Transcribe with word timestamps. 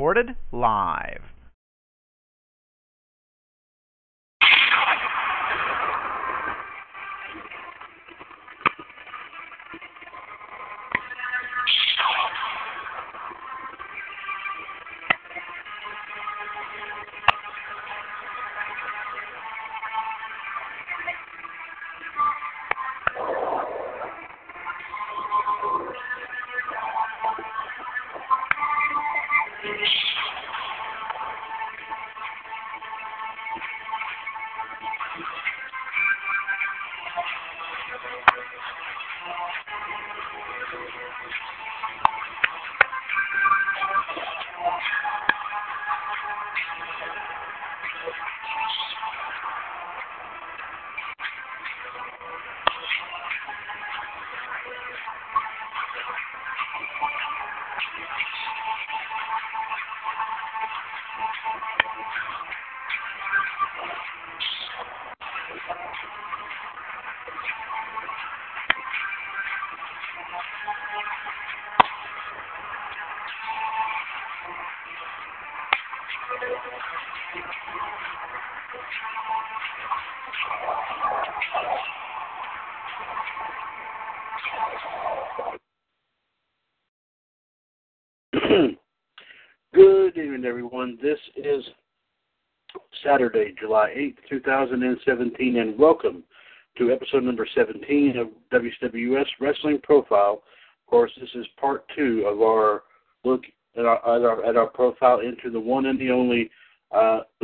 Recorded 0.00 0.34
live. 0.50 1.20
This 91.02 91.18
is 91.34 91.64
Saturday, 93.02 93.54
July 93.58 93.94
8th, 93.96 94.16
2017, 94.28 95.56
and 95.56 95.78
welcome 95.78 96.22
to 96.76 96.92
episode 96.92 97.22
number 97.22 97.48
17 97.54 98.18
of 98.18 98.28
WCWUS 98.52 99.24
Wrestling 99.40 99.78
Profile. 99.82 100.42
Of 100.42 100.90
course, 100.90 101.10
this 101.18 101.30
is 101.34 101.46
part 101.58 101.86
two 101.96 102.26
of 102.26 102.42
our 102.42 102.82
look 103.24 103.44
at 103.78 103.86
our, 103.86 103.96
at 103.96 104.24
our, 104.26 104.44
at 104.44 104.56
our 104.56 104.66
profile 104.66 105.20
into 105.20 105.50
the 105.50 105.58
one 105.58 105.86
and 105.86 105.98
the 105.98 106.10
only 106.10 106.50
uh, 106.92 107.20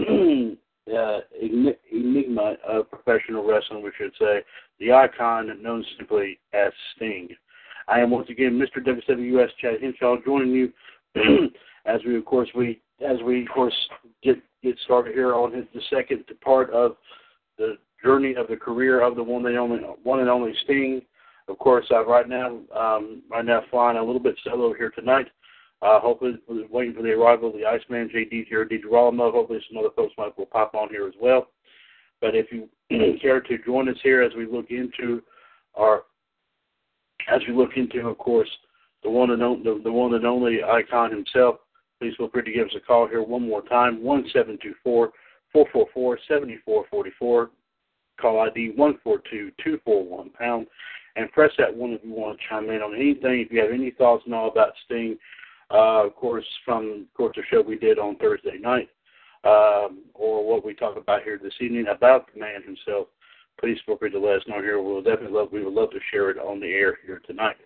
uh, 0.95 1.21
enigma 1.41 2.57
of 2.69 2.91
professional 2.91 3.47
wrestling, 3.47 3.83
we 3.83 3.91
should 3.97 4.13
say, 4.19 4.43
the 4.81 4.93
icon 4.93 5.63
known 5.63 5.83
simply 5.97 6.39
as 6.53 6.73
Sting. 6.95 7.29
I 7.89 8.01
am 8.01 8.11
once 8.11 8.29
again 8.29 8.61
Mr. 8.61 8.85
WWS 8.85 9.49
Chad 9.63 9.81
Henshaw 9.81 10.17
joining 10.27 10.51
you 10.51 10.73
as 11.87 12.01
we 12.05 12.17
of 12.17 12.25
course 12.27 12.51
we 12.55 12.83
as 13.05 13.21
we 13.25 13.43
of 13.43 13.49
course 13.49 13.75
get 14.23 14.37
get 14.63 14.79
started 14.85 15.15
here 15.15 15.35
on 15.35 15.53
his, 15.53 15.65
the 15.75 15.81
second 15.91 16.25
part 16.43 16.71
of 16.71 16.97
the 17.59 17.77
journey 18.03 18.35
of 18.35 18.49
the 18.49 18.57
career 18.57 19.01
of 19.01 19.17
the 19.17 19.23
one 19.23 19.47
and 19.47 19.59
only 19.59 19.79
one 20.03 20.21
and 20.21 20.29
only 20.29 20.55
Sting. 20.65 21.03
Of 21.49 21.59
course, 21.59 21.87
uh, 21.93 22.05
right 22.05 22.29
now 22.29 22.59
um, 22.75 23.23
right 23.31 23.45
now 23.45 23.63
flying 23.71 23.99
a 23.99 24.05
little 24.05 24.21
bit 24.21 24.37
solo 24.45 24.75
here 24.75 24.91
tonight. 24.91 25.27
Uh, 25.83 26.01
hopefully, 26.01 26.39
waiting 26.71 26.95
for 26.95 27.03
the 27.03 27.11
arrival 27.11 27.51
of 27.51 27.55
the 27.55 27.67
Iceman, 27.67 28.09
JD 28.09 28.47
here, 28.49 28.65
D. 28.65 28.79
Girolamo. 28.79 29.31
Hopefully, 29.31 29.61
some 29.69 29.79
other 29.79 29.95
folks 29.95 30.15
might 30.17 30.37
will 30.39 30.47
pop 30.47 30.75
on 30.75 30.89
here 30.89 31.07
as 31.07 31.15
well. 31.21 31.49
But 32.21 32.35
if 32.35 32.47
you 32.51 32.69
care 33.21 33.41
to 33.43 33.59
join 33.59 33.89
us 33.89 33.97
here 34.03 34.23
as 34.23 34.33
we 34.35 34.47
look 34.47 34.71
into 34.71 35.23
our 35.75 36.05
as 37.29 37.41
we 37.47 37.55
look 37.55 37.77
into, 37.77 38.07
of 38.07 38.19
course, 38.19 38.49
the 39.03 39.11
one 39.11 39.31
and 39.31 39.43
only, 39.43 39.63
the, 39.65 39.81
the 39.85 39.93
one 39.93 40.15
and 40.15 40.25
only 40.25 40.63
icon 40.63 41.11
himself, 41.11 41.57
please 42.01 42.15
feel 42.17 42.29
free 42.29 42.43
to 42.43 42.53
give 42.53 42.67
us 42.67 42.75
a 42.77 42.81
call 42.81 43.07
here 43.07 43.23
one 43.23 43.47
more 43.47 43.63
time, 43.63 44.03
one 44.03 44.25
seven 44.33 44.59
two 44.63 44.75
four 44.83 45.13
four 45.53 45.67
four 45.73 45.87
four 45.93 46.19
seventy 46.29 46.59
four 46.65 46.85
forty 46.91 47.11
four. 47.19 47.51
Call 48.21 48.41
ID 48.41 48.73
one 48.77 48.99
four 49.05 49.21
two 49.31 49.51
two 49.63 49.79
four 49.85 50.05
one 50.05 50.31
pound, 50.31 50.67
and 51.17 51.31
press 51.33 51.51
that 51.59 51.75
one 51.75 51.93
if 51.93 52.01
you 52.05 52.13
want 52.13 52.39
to 52.39 52.45
chime 52.49 52.71
in 52.71 52.83
on 52.83 52.95
anything. 52.95 53.41
If 53.41 53.53
you 53.53 53.61
have 53.61 53.71
any 53.73 53.91
thoughts 53.91 54.23
and 54.27 54.35
all 54.35 54.49
about 54.51 54.73
Sting, 54.85 55.19
uh, 55.71 56.07
of 56.07 56.15
course, 56.15 56.47
from 56.65 57.07
of 57.09 57.15
course 57.15 57.37
the 57.37 57.43
show 57.51 57.63
we 57.63 57.79
did 57.79 57.99
on 57.99 58.17
Thursday 58.17 58.59
night, 58.59 58.89
um, 59.45 60.05
or 60.15 60.47
what 60.47 60.65
we 60.65 60.75
talk 60.75 60.97
about 60.97 61.23
here 61.23 61.39
this 61.43 61.55
evening 61.61 61.87
about 61.91 62.33
the 62.33 62.41
man 62.41 62.63
himself, 62.63 63.09
please 63.61 63.79
feel 63.85 63.97
free 63.99 64.11
to 64.11 64.19
let 64.19 64.37
us 64.37 64.43
know 64.49 64.61
here. 64.61 64.81
We'll 64.81 65.03
definitely 65.03 65.37
love 65.37 65.49
we 65.53 65.65
would 65.65 65.75
love 65.75 65.91
to 65.91 66.01
share 66.11 66.31
it 66.31 66.39
on 66.39 66.61
the 66.61 66.67
air 66.67 66.99
here 67.05 67.21
tonight. 67.27 67.57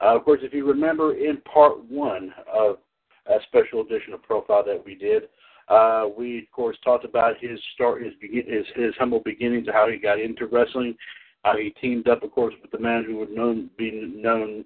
Uh, 0.00 0.16
of 0.16 0.24
course, 0.24 0.40
if 0.42 0.54
you 0.54 0.66
remember 0.66 1.14
in 1.14 1.38
part 1.42 1.84
one 1.84 2.32
of 2.52 2.78
a 3.26 3.38
special 3.48 3.82
edition 3.82 4.12
of 4.12 4.22
Profile 4.22 4.64
that 4.64 4.82
we 4.84 4.94
did, 4.94 5.24
uh, 5.68 6.06
we 6.16 6.38
of 6.38 6.50
course 6.52 6.76
talked 6.82 7.04
about 7.04 7.34
his 7.40 7.58
start, 7.74 8.02
his, 8.02 8.12
begin, 8.20 8.44
his 8.46 8.66
his 8.74 8.94
humble 8.98 9.20
beginnings, 9.20 9.68
how 9.72 9.88
he 9.88 9.98
got 9.98 10.20
into 10.20 10.46
wrestling, 10.46 10.96
how 11.44 11.56
he 11.56 11.70
teamed 11.80 12.08
up, 12.08 12.22
of 12.22 12.32
course, 12.32 12.54
with 12.60 12.70
the 12.70 12.78
man 12.78 13.04
who 13.04 13.16
would 13.16 13.30
known 13.30 13.70
be 13.78 14.12
known, 14.14 14.64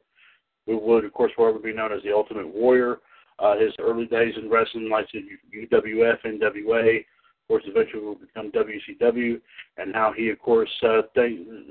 who 0.67 0.79
would 0.79 1.05
of 1.05 1.13
course 1.13 1.33
forever 1.37 1.59
be 1.59 1.75
known 1.75 1.93
as 1.93 2.03
the 2.03 2.13
Ultimate 2.13 2.49
Warrior. 2.49 2.99
Uh, 3.39 3.59
his 3.59 3.73
early 3.81 4.07
days 4.07 4.33
in 4.41 4.49
wrestling, 4.49 4.89
like 4.89 5.09
UWF, 5.13 6.19
NWA, 6.25 6.99
of 7.45 7.49
course, 7.49 7.65
eventually 7.67 8.03
will 8.03 8.15
become 8.15 8.53
WCW, 8.53 9.41
and 9.77 9.93
how 9.93 10.13
he, 10.17 10.31
of 10.31 10.39
course, 10.39 10.71
uh, 10.85 11.03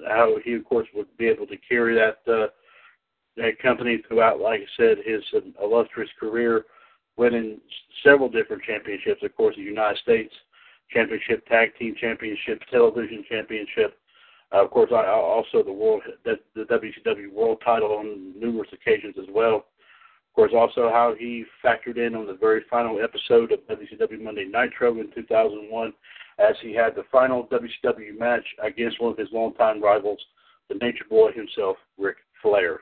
how 0.08 0.36
he, 0.44 0.54
of 0.54 0.66
course, 0.66 0.88
would 0.94 1.08
be 1.18 1.28
able 1.28 1.48
to 1.48 1.56
carry 1.58 1.96
that 1.96 2.32
uh, 2.32 2.48
that 3.38 3.58
company 3.60 4.04
throughout, 4.08 4.40
like 4.40 4.62
I 4.62 4.66
said, 4.78 4.98
his 5.06 5.24
uh, 5.34 5.40
illustrious 5.64 6.10
career, 6.20 6.66
winning 7.18 7.60
several 8.04 8.30
different 8.30 8.64
championships. 8.64 9.24
Of 9.24 9.36
course, 9.36 9.56
the 9.56 9.62
United 9.62 10.00
States 10.00 10.34
Championship, 10.92 11.46
Tag 11.48 11.76
Team 11.78 11.96
Championship, 12.00 12.62
Television 12.72 13.24
Championship. 13.30 13.98
Uh, 14.54 14.64
of 14.64 14.72
course, 14.72 14.92
I, 14.94 15.06
also 15.08 15.64
the 15.64 15.72
world, 15.72 16.04
the, 16.26 16.36
the 16.56 16.64
WCW 16.64 17.32
World 17.32 17.62
Title 17.66 17.94
on 17.94 18.40
numerous 18.40 18.70
occasions 18.72 19.16
as 19.20 19.28
well. 19.34 19.56
Of 19.56 20.36
course, 20.36 20.52
also 20.56 20.90
how 20.90 21.16
he 21.18 21.46
factored 21.64 21.98
in 21.98 22.16
on 22.16 22.28
the 22.28 22.34
very 22.34 22.62
final 22.70 23.00
episode 23.02 23.52
of 23.52 23.60
WCW 23.68 24.22
Monday 24.22 24.46
Nitro 24.46 25.00
in 25.00 25.12
2001, 25.14 25.94
as 26.40 26.56
he 26.62 26.74
had 26.74 26.96
the 26.96 27.04
final 27.12 27.48
WCW 27.48 28.18
match 28.18 28.46
against 28.64 29.02
one 29.02 29.12
of 29.12 29.18
his 29.18 29.30
longtime 29.32 29.82
rivals, 29.82 30.20
the 30.70 30.76
Nature 30.76 31.06
Boy 31.10 31.32
himself, 31.32 31.78
Ric 31.98 32.18
Flair. 32.42 32.80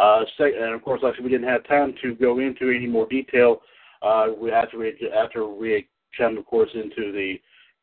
Uh, 0.00 0.24
and 0.38 0.74
of 0.74 0.82
course, 0.82 1.00
like 1.02 1.18
we 1.18 1.28
didn't 1.28 1.48
have 1.48 1.66
time 1.66 1.94
to 2.02 2.14
go 2.14 2.38
into 2.38 2.70
any 2.70 2.86
more 2.86 3.06
detail. 3.08 3.60
Uh, 4.02 4.28
after 4.52 4.78
we 4.78 4.94
after 5.14 5.46
we 5.46 5.86
come, 6.16 6.38
of 6.38 6.46
course, 6.46 6.70
into 6.74 7.12
the 7.12 7.34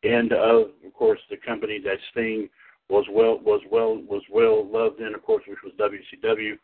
end 0.03 0.33
of, 0.33 0.69
of 0.85 0.93
course, 0.93 1.19
the 1.29 1.37
company 1.37 1.79
that 1.83 1.97
Sting 2.11 2.49
was 2.89 3.05
well 3.11 3.39
was 3.39 3.61
well 3.69 3.97
was 4.09 4.23
well 4.31 4.67
loved 4.67 4.99
in, 4.99 5.13
of 5.13 5.23
course, 5.23 5.43
which 5.47 5.59
was 5.63 5.73
WCW. 5.79 6.57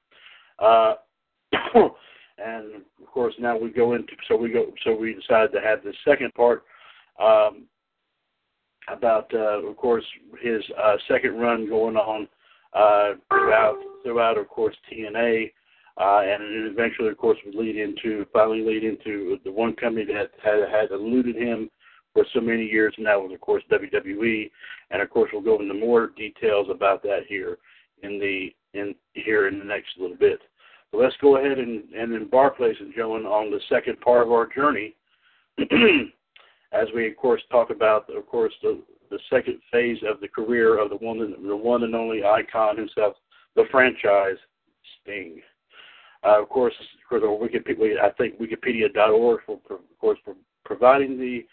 Uh, 0.57 0.95
and 2.43 2.75
of 3.01 3.07
course, 3.11 3.35
now 3.39 3.55
we 3.55 3.69
go 3.69 3.93
into 3.93 4.13
so 4.27 4.35
we 4.35 4.49
go 4.49 4.71
so 4.83 4.95
we 4.95 5.13
decided 5.13 5.51
to 5.51 5.61
have 5.61 5.83
the 5.83 5.93
second 6.03 6.33
part 6.33 6.63
um, 7.21 7.65
about, 8.91 9.31
uh, 9.33 9.61
of 9.67 9.77
course, 9.77 10.03
his 10.41 10.63
uh, 10.83 10.95
second 11.07 11.39
run 11.39 11.69
going 11.69 11.95
on 11.95 12.27
uh, 12.73 13.13
throughout 13.29 13.77
throughout, 14.03 14.37
of 14.37 14.47
course, 14.49 14.75
TNA, 14.91 15.51
uh, 15.99 16.21
and 16.23 16.71
eventually, 16.71 17.09
of 17.09 17.17
course, 17.17 17.37
would 17.45 17.55
lead 17.55 17.77
into 17.77 18.25
finally 18.33 18.61
lead 18.61 18.83
into 18.83 19.37
the 19.43 19.51
one 19.51 19.75
company 19.75 20.05
that 20.05 20.31
had 20.43 20.67
had 20.69 20.91
eluded 20.91 21.35
him 21.35 21.69
for 22.13 22.25
so 22.33 22.41
many 22.41 22.65
years, 22.65 22.93
and 22.97 23.05
that 23.05 23.19
was, 23.19 23.31
of 23.33 23.41
course, 23.41 23.63
WWE. 23.71 24.49
And 24.91 25.01
of 25.01 25.09
course, 25.09 25.29
we'll 25.33 25.41
go 25.41 25.59
into 25.59 25.73
more 25.73 26.07
details 26.07 26.67
about 26.69 27.03
that 27.03 27.21
here 27.27 27.57
in 28.01 28.19
the 28.19 28.49
in 28.73 28.95
here 29.13 29.47
in 29.47 29.59
the 29.59 29.65
next 29.65 29.89
little 29.99 30.17
bit. 30.17 30.39
So 30.91 30.99
let's 30.99 31.15
go 31.21 31.37
ahead 31.37 31.57
and, 31.57 31.83
and 31.93 32.13
embark, 32.13 32.59
ladies 32.59 32.77
and 32.79 32.93
gentlemen, 32.93 33.25
on 33.25 33.49
the 33.49 33.59
second 33.67 33.99
part 34.01 34.25
of 34.25 34.31
our 34.31 34.47
journey. 34.53 34.95
As 36.71 36.87
we, 36.95 37.07
of 37.07 37.17
course, 37.17 37.41
talk 37.51 37.69
about, 37.69 38.09
of 38.15 38.27
course, 38.27 38.53
the, 38.61 38.81
the 39.09 39.19
second 39.29 39.59
phase 39.71 39.97
of 40.07 40.19
the 40.21 40.27
career 40.27 40.79
of 40.79 40.89
the 40.89 40.95
one, 40.97 41.19
the 41.19 41.55
one 41.55 41.83
and 41.83 41.95
only 41.95 42.23
icon 42.23 42.77
himself, 42.77 43.15
the 43.55 43.65
franchise 43.71 44.37
Sting. 45.01 45.41
Uh, 46.23 46.41
of 46.41 46.49
course, 46.49 46.73
of 46.79 47.09
course, 47.09 47.23
Wikipedia, 47.23 47.99
I 48.01 48.11
think 48.11 48.39
Wikipedia.org 48.39 49.41
for, 49.45 49.59
of 49.69 49.99
course, 49.99 50.19
for 50.23 50.35
providing 50.63 51.19
the 51.19 51.45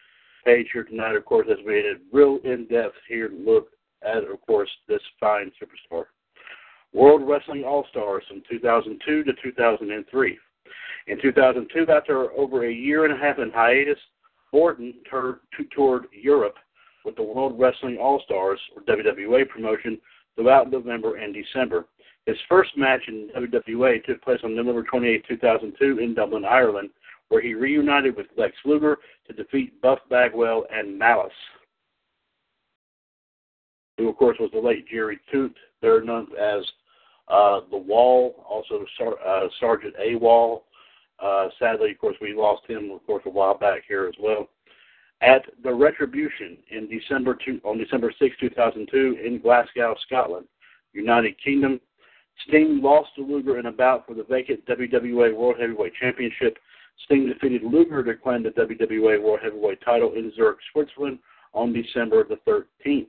page 0.44 0.68
here 0.72 0.84
tonight. 0.84 1.16
Of 1.16 1.24
course, 1.24 1.48
as 1.50 1.58
we 1.66 1.76
had 1.76 1.84
a 1.84 1.94
real 2.12 2.38
in-depth 2.44 2.94
here 3.08 3.30
look 3.32 3.68
at, 4.02 4.24
of 4.24 4.40
course, 4.46 4.70
this 4.88 5.00
fine 5.18 5.50
superstar. 5.60 6.04
World 6.92 7.22
Wrestling 7.26 7.64
All 7.64 7.86
Stars 7.90 8.24
from 8.28 8.42
2002 8.50 9.24
to 9.24 9.32
2003. 9.42 10.38
In 11.06 11.20
2002, 11.20 11.92
after 11.92 12.30
over 12.32 12.66
a 12.66 12.72
year 12.72 13.04
and 13.04 13.14
a 13.14 13.16
half 13.16 13.38
in 13.38 13.50
hiatus, 13.50 13.98
Borden 14.52 14.94
toured 15.08 16.06
Europe 16.12 16.56
with 17.04 17.16
the 17.16 17.22
World 17.22 17.58
Wrestling 17.58 17.96
All 17.98 18.20
Stars, 18.24 18.60
or 18.76 18.82
WWA 18.82 19.48
promotion, 19.48 19.98
throughout 20.40 20.70
November 20.70 21.16
and 21.16 21.34
December. 21.34 21.84
His 22.26 22.36
first 22.48 22.70
match 22.76 23.02
in 23.08 23.28
WWA 23.36 24.02
took 24.04 24.22
place 24.22 24.40
on 24.42 24.54
November 24.54 24.82
28, 24.82 25.24
2002, 25.28 25.98
in 25.98 26.14
Dublin, 26.14 26.44
Ireland, 26.44 26.90
where 27.28 27.42
he 27.42 27.54
reunited 27.54 28.16
with 28.16 28.26
Lex 28.36 28.54
Luger 28.64 28.98
to 29.26 29.34
defeat 29.34 29.80
Buff 29.82 29.98
Bagwell 30.08 30.64
and 30.72 30.98
Malice, 30.98 31.32
who, 33.98 34.08
of 34.08 34.16
course, 34.16 34.38
was 34.40 34.50
the 34.52 34.60
late 34.60 34.88
Jerry 34.88 35.18
Tuite, 35.30 35.54
better 35.82 36.02
known 36.02 36.28
as 36.40 36.64
uh, 37.28 37.60
the 37.70 37.76
Wall, 37.76 38.44
also 38.48 38.84
Sar- 38.98 39.20
uh, 39.26 39.48
Sergeant 39.60 39.94
A. 40.02 40.14
Wall. 40.16 40.64
Uh, 41.22 41.48
sadly, 41.58 41.90
of 41.90 41.98
course, 41.98 42.16
we 42.20 42.32
lost 42.32 42.62
him, 42.66 42.90
of 42.92 43.04
course, 43.06 43.22
a 43.26 43.30
while 43.30 43.58
back 43.58 43.82
here 43.86 44.06
as 44.06 44.14
well. 44.18 44.48
At 45.22 45.44
the 45.62 45.72
Retribution 45.72 46.56
in 46.70 46.88
December 46.88 47.36
two, 47.44 47.60
on 47.64 47.76
December 47.76 48.12
6, 48.18 48.36
2002, 48.40 49.18
in 49.24 49.38
Glasgow, 49.38 49.94
Scotland, 50.06 50.46
United 50.94 51.34
Kingdom, 51.42 51.78
Sting 52.48 52.80
lost 52.82 53.10
to 53.16 53.22
Luger 53.22 53.58
in 53.58 53.66
a 53.66 53.72
bout 53.72 54.06
for 54.06 54.14
the 54.14 54.24
vacant 54.24 54.64
WWA 54.66 55.34
World 55.36 55.56
Heavyweight 55.60 55.92
Championship. 56.00 56.58
Sting 57.04 57.26
defeated 57.26 57.62
Luger 57.62 58.02
to 58.02 58.14
claim 58.14 58.42
the 58.42 58.50
WWA 58.50 59.22
World 59.22 59.40
Heavyweight 59.42 59.82
title 59.82 60.14
in 60.14 60.32
Zurich, 60.34 60.58
Switzerland 60.72 61.18
on 61.52 61.72
December 61.72 62.24
the 62.24 62.38
13th. 62.86 63.08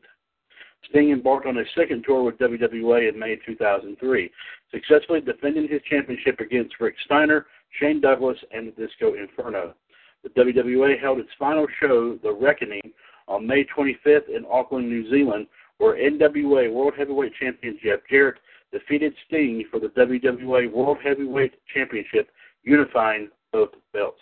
Sting 0.89 1.11
embarked 1.11 1.45
on 1.45 1.59
a 1.59 1.63
second 1.75 2.03
tour 2.03 2.23
with 2.23 2.37
WWA 2.39 3.09
in 3.09 3.17
May 3.17 3.37
2003, 3.45 4.31
successfully 4.71 5.21
defending 5.21 5.67
his 5.67 5.81
championship 5.89 6.39
against 6.39 6.79
Rick 6.79 6.95
Steiner, 7.05 7.45
Shane 7.79 8.01
Douglas, 8.01 8.37
and 8.51 8.67
the 8.67 8.87
Disco 8.87 9.13
Inferno. 9.13 9.75
The 10.23 10.29
WWA 10.29 10.99
held 10.99 11.19
its 11.19 11.29
final 11.39 11.67
show, 11.79 12.17
The 12.21 12.31
Reckoning, 12.31 12.91
on 13.27 13.47
May 13.47 13.65
25th 13.65 14.29
in 14.29 14.45
Auckland, 14.49 14.89
New 14.89 15.09
Zealand, 15.09 15.47
where 15.77 15.95
NWA 15.95 16.71
World 16.71 16.93
Heavyweight 16.97 17.33
Champion 17.39 17.79
Jeff 17.83 17.99
Jarrett 18.09 18.37
defeated 18.71 19.13
Sting 19.27 19.65
for 19.71 19.79
the 19.79 19.87
WWA 19.87 20.71
World 20.71 20.97
Heavyweight 21.03 21.53
Championship, 21.73 22.29
unifying 22.63 23.29
both 23.51 23.69
belts. 23.93 24.21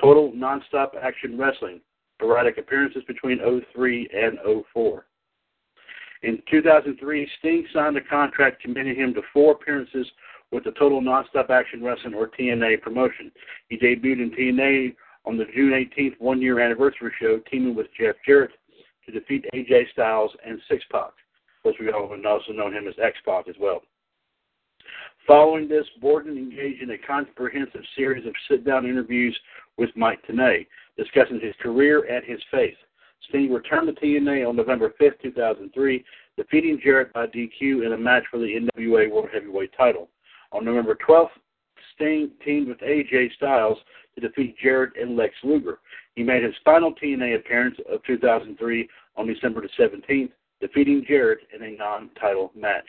Total 0.00 0.32
nonstop 0.32 0.90
action 1.00 1.38
wrestling, 1.38 1.80
sporadic 2.16 2.58
appearances 2.58 3.02
between 3.06 3.38
03 3.74 4.08
and 4.12 4.38
04. 4.72 5.06
In 6.22 6.42
2003, 6.50 7.28
Sting 7.38 7.66
signed 7.72 7.96
a 7.96 8.00
contract 8.00 8.60
committing 8.60 8.96
him 8.96 9.14
to 9.14 9.22
four 9.32 9.52
appearances 9.52 10.06
with 10.52 10.64
the 10.64 10.72
Total 10.72 11.00
Nonstop 11.00 11.50
Action 11.50 11.82
Wrestling 11.82 12.14
or 12.14 12.28
TNA 12.28 12.80
promotion. 12.80 13.30
He 13.68 13.76
debuted 13.76 14.22
in 14.22 14.30
TNA 14.30 14.96
on 15.24 15.36
the 15.36 15.44
June 15.54 15.72
18th 15.72 16.14
one 16.18 16.40
year 16.40 16.60
anniversary 16.60 17.12
show, 17.20 17.40
teaming 17.50 17.74
with 17.74 17.88
Jeff 17.98 18.16
Jarrett 18.26 18.52
to 19.06 19.12
defeat 19.12 19.44
AJ 19.54 19.90
Styles 19.92 20.30
and 20.44 20.60
Six 20.68 20.84
Pac. 20.90 21.10
We 21.78 21.90
all 21.90 22.10
also 22.26 22.52
known 22.52 22.72
him 22.72 22.88
as 22.88 22.94
X 23.02 23.18
Pac 23.26 23.46
as 23.46 23.54
well. 23.60 23.82
Following 25.26 25.68
this, 25.68 25.84
Borden 26.00 26.38
engaged 26.38 26.82
in 26.82 26.92
a 26.92 26.98
comprehensive 26.98 27.82
series 27.94 28.26
of 28.26 28.32
sit 28.50 28.64
down 28.64 28.86
interviews 28.86 29.38
with 29.76 29.90
Mike 29.94 30.20
Tenay, 30.26 30.66
discussing 30.96 31.40
his 31.40 31.54
career 31.60 32.04
and 32.10 32.24
his 32.24 32.40
faith. 32.50 32.76
Sting 33.28 33.52
returned 33.52 33.94
to 33.94 34.00
TNA 34.00 34.48
on 34.48 34.56
November 34.56 34.94
5, 34.98 35.12
2003, 35.22 36.04
defeating 36.38 36.80
Jarrett 36.82 37.12
by 37.12 37.26
DQ 37.26 37.84
in 37.84 37.92
a 37.92 37.98
match 37.98 38.24
for 38.30 38.38
the 38.38 38.68
NWA 38.78 39.10
World 39.10 39.28
Heavyweight 39.32 39.72
title. 39.76 40.08
On 40.52 40.64
November 40.64 40.96
12th, 41.06 41.28
Sting 41.94 42.30
teamed 42.44 42.68
with 42.68 42.78
AJ 42.78 43.34
Styles 43.34 43.78
to 44.14 44.20
defeat 44.20 44.56
Jarrett 44.62 44.92
and 45.00 45.16
Lex 45.16 45.34
Luger. 45.42 45.78
He 46.14 46.22
made 46.22 46.42
his 46.42 46.54
final 46.64 46.94
TNA 46.94 47.36
appearance 47.36 47.76
of 47.90 48.02
2003 48.04 48.88
on 49.16 49.26
December 49.26 49.62
the 49.62 49.68
17th, 49.82 50.30
defeating 50.60 51.04
Jarrett 51.06 51.40
in 51.54 51.62
a 51.62 51.76
non-title 51.76 52.52
match. 52.56 52.88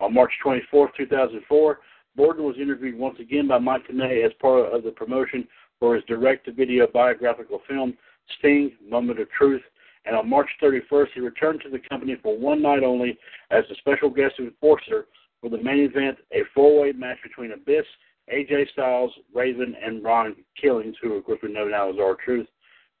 On 0.00 0.12
March 0.12 0.32
24, 0.42 0.90
2004, 0.96 1.78
Borden 2.16 2.44
was 2.44 2.56
interviewed 2.60 2.98
once 2.98 3.18
again 3.20 3.46
by 3.46 3.58
Mike 3.58 3.86
Tenay 3.86 4.24
as 4.24 4.32
part 4.40 4.72
of 4.72 4.82
the 4.82 4.90
promotion 4.90 5.46
for 5.78 5.94
his 5.94 6.04
direct-to-video 6.04 6.88
biographical 6.92 7.60
film 7.68 7.96
Sting, 8.38 8.72
Moment 8.86 9.20
of 9.20 9.30
Truth, 9.30 9.62
and 10.06 10.16
on 10.16 10.28
March 10.28 10.48
31st, 10.62 11.08
he 11.14 11.20
returned 11.20 11.60
to 11.62 11.70
the 11.70 11.78
company 11.78 12.16
for 12.22 12.36
one 12.36 12.62
night 12.62 12.82
only 12.82 13.18
as 13.50 13.64
a 13.70 13.74
special 13.76 14.08
guest 14.08 14.34
enforcer 14.38 15.06
for 15.40 15.50
the 15.50 15.62
main 15.62 15.80
event, 15.80 16.18
a 16.32 16.42
four-way 16.54 16.92
match 16.92 17.18
between 17.22 17.52
Abyss, 17.52 17.86
AJ 18.32 18.70
Styles, 18.72 19.12
Raven, 19.34 19.74
and 19.84 20.04
Ron 20.04 20.36
Killings, 20.60 20.96
who 21.02 21.14
of 21.14 21.24
course 21.24 21.40
we 21.42 21.52
know 21.52 21.66
now 21.66 21.90
as 21.90 21.96
R-Truth, 22.00 22.46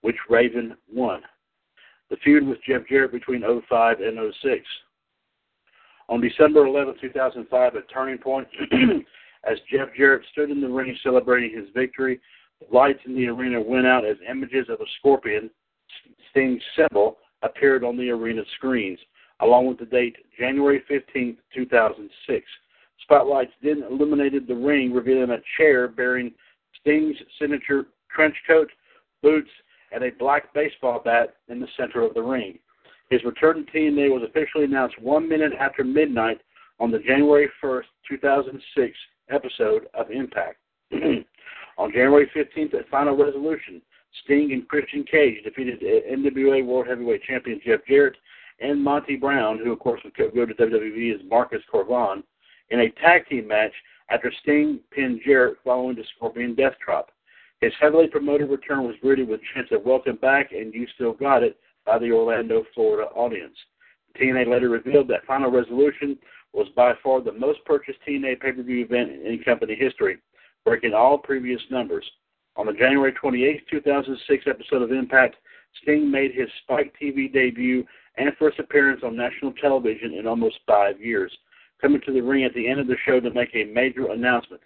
which 0.00 0.16
Raven 0.28 0.76
won. 0.92 1.22
The 2.08 2.16
feud 2.24 2.46
with 2.46 2.58
Jeff 2.66 2.82
Jarrett 2.88 3.12
between 3.12 3.42
05 3.42 4.00
and 4.00 4.18
06. 4.42 4.64
On 6.08 6.20
December 6.20 6.66
11, 6.66 6.94
2005, 7.00 7.76
at 7.76 7.90
Turning 7.92 8.18
Point, 8.18 8.48
as 9.44 9.58
Jeff 9.72 9.88
Jarrett 9.96 10.26
stood 10.32 10.50
in 10.50 10.60
the 10.60 10.68
ring 10.68 10.96
celebrating 11.04 11.56
his 11.56 11.68
victory, 11.72 12.20
the 12.60 12.76
lights 12.76 12.98
in 13.06 13.14
the 13.14 13.28
arena 13.28 13.60
went 13.60 13.86
out 13.86 14.04
as 14.04 14.16
images 14.28 14.66
of 14.68 14.80
a 14.80 14.84
scorpion, 14.98 15.50
Sting's 16.30 16.62
symbol, 16.76 17.18
appeared 17.42 17.84
on 17.84 17.96
the 17.96 18.10
arena 18.10 18.42
screens, 18.56 18.98
along 19.40 19.66
with 19.66 19.78
the 19.78 19.86
date 19.86 20.16
January 20.38 20.82
15, 20.88 21.36
2006. 21.54 22.46
Spotlights 23.02 23.52
then 23.62 23.82
illuminated 23.90 24.46
the 24.46 24.54
ring, 24.54 24.92
revealing 24.92 25.30
a 25.30 25.38
chair 25.56 25.88
bearing 25.88 26.32
Sting's 26.80 27.16
signature 27.38 27.86
trench 28.14 28.36
coat, 28.46 28.70
boots, 29.22 29.50
and 29.92 30.04
a 30.04 30.10
black 30.18 30.52
baseball 30.54 31.00
bat 31.04 31.36
in 31.48 31.60
the 31.60 31.68
center 31.76 32.02
of 32.02 32.14
the 32.14 32.22
ring. 32.22 32.58
His 33.10 33.24
return 33.24 33.66
to 33.66 33.72
TNA 33.72 34.10
was 34.10 34.22
officially 34.28 34.64
announced 34.64 35.00
one 35.00 35.28
minute 35.28 35.52
after 35.58 35.82
midnight 35.82 36.40
on 36.78 36.90
the 36.90 37.00
January 37.00 37.48
1st, 37.62 37.84
2006 38.08 38.96
episode 39.30 39.86
of 39.94 40.10
Impact. 40.10 40.58
On 41.78 41.90
January 41.92 42.30
15th, 42.36 42.74
at 42.74 42.88
Final 42.88 43.16
Resolution, 43.16 43.80
Sting 44.24 44.52
and 44.52 44.68
Christian 44.68 45.04
Cage 45.04 45.42
defeated 45.44 45.80
NWA 45.80 46.64
World 46.64 46.86
Heavyweight 46.88 47.22
Champion 47.22 47.60
Jeff 47.64 47.80
Jarrett 47.88 48.16
and 48.60 48.82
Monty 48.82 49.16
Brown, 49.16 49.58
who 49.58 49.72
of 49.72 49.78
course 49.78 50.00
would 50.04 50.14
go 50.16 50.46
to 50.46 50.54
WWE 50.54 51.14
as 51.14 51.20
Marcus 51.28 51.62
Cor 51.70 51.84
Von, 51.84 52.22
in 52.70 52.80
a 52.80 52.90
tag 52.90 53.26
team 53.28 53.48
match 53.48 53.72
after 54.10 54.32
Sting 54.42 54.80
pinned 54.90 55.20
Jarrett 55.24 55.58
following 55.64 55.96
the 55.96 56.04
Scorpion 56.16 56.54
Death 56.54 56.74
Drop. 56.84 57.10
His 57.60 57.72
heavily 57.80 58.06
promoted 58.06 58.50
return 58.50 58.84
was 58.84 58.96
greeted 59.02 59.28
with 59.28 59.40
chants 59.54 59.72
of 59.72 59.84
"Welcome 59.84 60.16
back" 60.16 60.52
and 60.52 60.72
"You 60.72 60.86
still 60.94 61.12
got 61.12 61.42
it" 61.42 61.58
by 61.84 61.98
the 61.98 62.12
Orlando, 62.12 62.64
Florida 62.74 63.10
audience. 63.10 63.56
TNA 64.18 64.48
later 64.48 64.68
revealed 64.68 65.08
that 65.08 65.24
Final 65.26 65.50
Resolution 65.50 66.18
was 66.52 66.68
by 66.70 66.94
far 67.02 67.20
the 67.20 67.32
most 67.32 67.64
purchased 67.64 67.98
TNA 68.06 68.40
pay-per-view 68.40 68.84
event 68.84 69.10
in 69.10 69.42
company 69.44 69.74
history 69.74 70.18
breaking 70.64 70.94
all 70.94 71.18
previous 71.18 71.60
numbers. 71.70 72.04
On 72.56 72.66
the 72.66 72.72
January 72.72 73.12
28, 73.12 73.66
2006 73.70 74.44
episode 74.46 74.82
of 74.82 74.92
Impact, 74.92 75.36
Sting 75.82 76.10
made 76.10 76.34
his 76.34 76.48
Spike 76.62 76.94
TV 77.00 77.32
debut 77.32 77.84
and 78.16 78.30
first 78.38 78.58
appearance 78.58 79.02
on 79.04 79.16
national 79.16 79.52
television 79.54 80.14
in 80.14 80.26
almost 80.26 80.58
five 80.66 81.00
years, 81.00 81.32
coming 81.80 82.00
to 82.06 82.12
the 82.12 82.20
ring 82.20 82.44
at 82.44 82.54
the 82.54 82.68
end 82.68 82.80
of 82.80 82.86
the 82.86 82.96
show 83.06 83.20
to 83.20 83.30
make 83.32 83.54
a 83.54 83.64
major 83.64 84.10
announcement. 84.10 84.60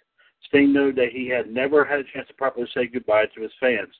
Sting 0.47 0.73
knew 0.73 0.91
that 0.93 1.09
he 1.11 1.27
had 1.27 1.51
never 1.51 1.85
had 1.85 1.99
a 1.99 2.03
chance 2.13 2.27
to 2.27 2.33
properly 2.33 2.67
say 2.73 2.87
goodbye 2.87 3.25
to 3.35 3.41
his 3.41 3.51
fans. 3.59 3.93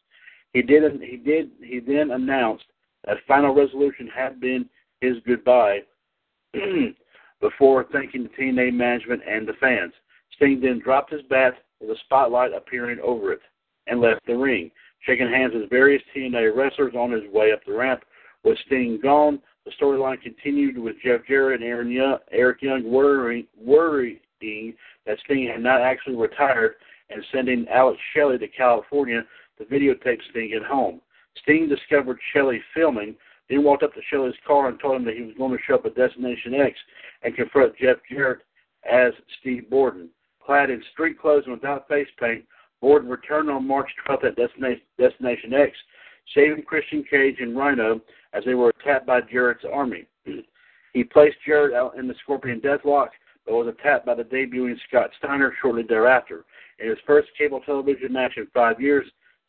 He 0.54 0.62
did. 0.62 0.84
He 1.02 1.18
did. 1.18 1.52
He 1.62 1.80
then 1.80 2.12
announced 2.12 2.66
that 3.06 3.18
Final 3.28 3.54
Resolution 3.54 4.10
had 4.14 4.40
been 4.40 4.70
his 5.02 5.18
goodbye. 5.26 5.80
before 7.42 7.86
thanking 7.92 8.24
the 8.24 8.30
TNA 8.30 8.74
management 8.74 9.22
and 9.28 9.48
the 9.48 9.54
fans. 9.60 9.94
Sting 10.36 10.60
then 10.62 10.80
dropped 10.84 11.12
his 11.12 11.22
bat 11.30 11.54
with 11.80 11.90
a 11.90 12.00
spotlight 12.06 12.54
appearing 12.54 13.00
over 13.04 13.34
it 13.34 13.42
and 13.88 14.02
left 14.02 14.26
the 14.26 14.36
ring, 14.36 14.72
shaking 15.02 15.30
hands 15.30 15.54
with 15.54 15.70
various 15.70 16.02
TNA 16.16 16.56
wrestlers 16.56 16.96
on 16.96 17.12
his 17.12 17.24
way 17.32 17.52
up 17.52 17.60
the 17.66 17.74
ramp. 17.74 18.04
With 18.46 18.60
Sting 18.68 19.00
gone, 19.02 19.40
the 19.66 19.72
storyline 19.82 20.22
continued 20.22 20.78
with 20.78 20.96
Jeff 21.04 21.22
Jarrett 21.28 21.62
and 21.62 21.70
Aaron 21.70 21.92
Young, 21.92 22.20
Eric 22.32 22.62
Young 22.62 22.84
worrying, 22.90 23.48
worrying 23.60 24.20
that 24.40 25.18
Sting 25.26 25.50
had 25.52 25.64
not 25.64 25.82
actually 25.82 26.16
retired 26.16 26.76
and 27.10 27.26
sending 27.34 27.68
Alex 27.70 28.00
Shelley 28.14 28.38
to 28.38 28.48
California 28.48 29.24
to 29.58 29.66
videotape 29.66 30.20
Sting 30.30 30.54
at 30.54 30.64
home. 30.64 31.02
Sting 31.42 31.68
discovered 31.68 32.20
Shelley 32.32 32.62
filming, 32.76 33.16
then 33.50 33.64
walked 33.64 33.82
up 33.82 33.96
to 33.96 34.02
Shelley's 34.12 34.36
car 34.46 34.70
and 34.70 34.80
told 34.80 34.98
him 34.98 35.06
that 35.06 35.16
he 35.16 35.24
was 35.24 35.36
going 35.38 35.52
to 35.52 35.64
show 35.68 35.76
up 35.76 35.86
at 35.88 35.96
Destination 35.96 36.54
X 36.54 36.78
and 37.24 37.36
confront 37.36 37.76
Jeff 37.78 37.98
Jarrett 38.10 38.42
as 38.90 39.12
Steve 39.40 39.68
Borden. 39.72 40.10
Clad 40.46 40.70
in 40.70 40.84
street 40.94 41.20
clothes 41.20 41.44
and 41.46 41.56
without 41.56 41.88
face 41.88 42.08
paint, 42.20 42.46
Borden 42.80 43.10
returned 43.10 43.50
on 43.50 43.68
March 43.68 43.90
12th 44.08 44.26
at 44.26 44.36
Destination, 44.36 44.82
Destination 45.00 45.54
X, 45.54 45.72
saving 46.34 46.64
Christian 46.64 47.04
Cage 47.10 47.38
and 47.40 47.58
Rhino 47.58 48.02
as 48.36 48.44
they 48.46 48.54
were 48.54 48.70
attacked 48.70 49.06
by 49.06 49.22
Jarrett's 49.22 49.66
army. 49.72 50.06
he 50.94 51.04
placed 51.04 51.38
Jarrett 51.46 51.74
out 51.74 51.98
in 51.98 52.08
the 52.08 52.16
Scorpion 52.24 52.60
Deathlock, 52.60 53.10
but 53.46 53.54
was 53.56 53.68
attacked 53.68 54.06
by 54.06 54.16
the 54.16 54.24
debuting 54.24 54.76
Scott 54.88 55.12
Steiner 55.18 55.54
shortly 55.62 55.84
thereafter. 55.88 56.46
In 56.80 56.90
his 56.90 56.98
first 57.08 57.30
cable 57.38 57.62
television 57.62 58.12
match 58.12 58.34
in 58.38 58.48
five 58.54 58.82
years, 58.82 59.06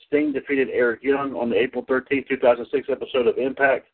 Sting 0.07 0.33
defeated 0.33 0.69
Eric 0.73 1.03
Young 1.03 1.35
on 1.35 1.51
the 1.51 1.57
April 1.57 1.85
13, 1.89 2.25
2006 2.29 2.89
episode 2.91 3.27
of 3.27 3.39
Impact. 3.39 3.87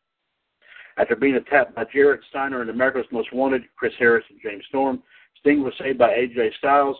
After 0.97 1.15
being 1.15 1.35
attacked 1.35 1.73
by 1.73 1.85
Jarrett 1.91 2.21
Steiner 2.29 2.61
and 2.61 2.69
America's 2.69 3.07
Most 3.11 3.33
Wanted, 3.33 3.63
Chris 3.75 3.93
Harris 3.97 4.25
and 4.29 4.39
James 4.43 4.63
Storm, 4.69 5.01
Sting 5.39 5.63
was 5.63 5.73
saved 5.79 5.97
by 5.97 6.09
AJ 6.09 6.55
Styles, 6.59 6.97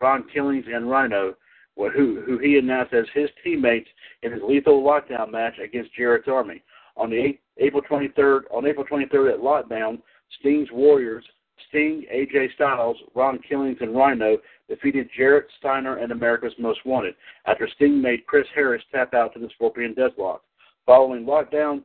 Ron 0.00 0.26
Killings, 0.32 0.66
and 0.72 0.90
Rhino, 0.90 1.34
who, 1.76 2.22
who 2.26 2.38
he 2.38 2.58
announced 2.58 2.92
as 2.92 3.06
his 3.14 3.30
teammates 3.42 3.88
in 4.22 4.32
his 4.32 4.42
lethal 4.46 4.82
lockdown 4.82 5.30
match 5.30 5.54
against 5.58 5.94
Jarrett's 5.94 6.28
Army. 6.28 6.62
On 7.00 7.08
the 7.08 7.16
8, 7.16 7.40
April 7.56 7.82
23rd, 7.90 8.42
on 8.50 8.66
April 8.66 8.84
23rd 8.84 9.32
at 9.32 9.40
Lockdown, 9.40 10.02
Sting's 10.38 10.68
Warriors, 10.70 11.24
Sting, 11.68 12.04
AJ 12.12 12.54
Styles, 12.54 12.98
Ron 13.14 13.38
Killings, 13.48 13.78
and 13.80 13.96
Rhino 13.96 14.36
defeated 14.68 15.08
Jarrett 15.16 15.46
Steiner 15.58 15.96
and 15.96 16.12
America's 16.12 16.52
Most 16.58 16.80
Wanted 16.84 17.14
after 17.46 17.66
Sting 17.76 18.02
made 18.02 18.26
Chris 18.26 18.46
Harris 18.54 18.82
tap 18.92 19.14
out 19.14 19.32
to 19.32 19.40
the 19.40 19.48
Scorpion 19.54 19.94
Deathlock. 19.94 20.40
Following 20.84 21.24
lockdown, 21.24 21.82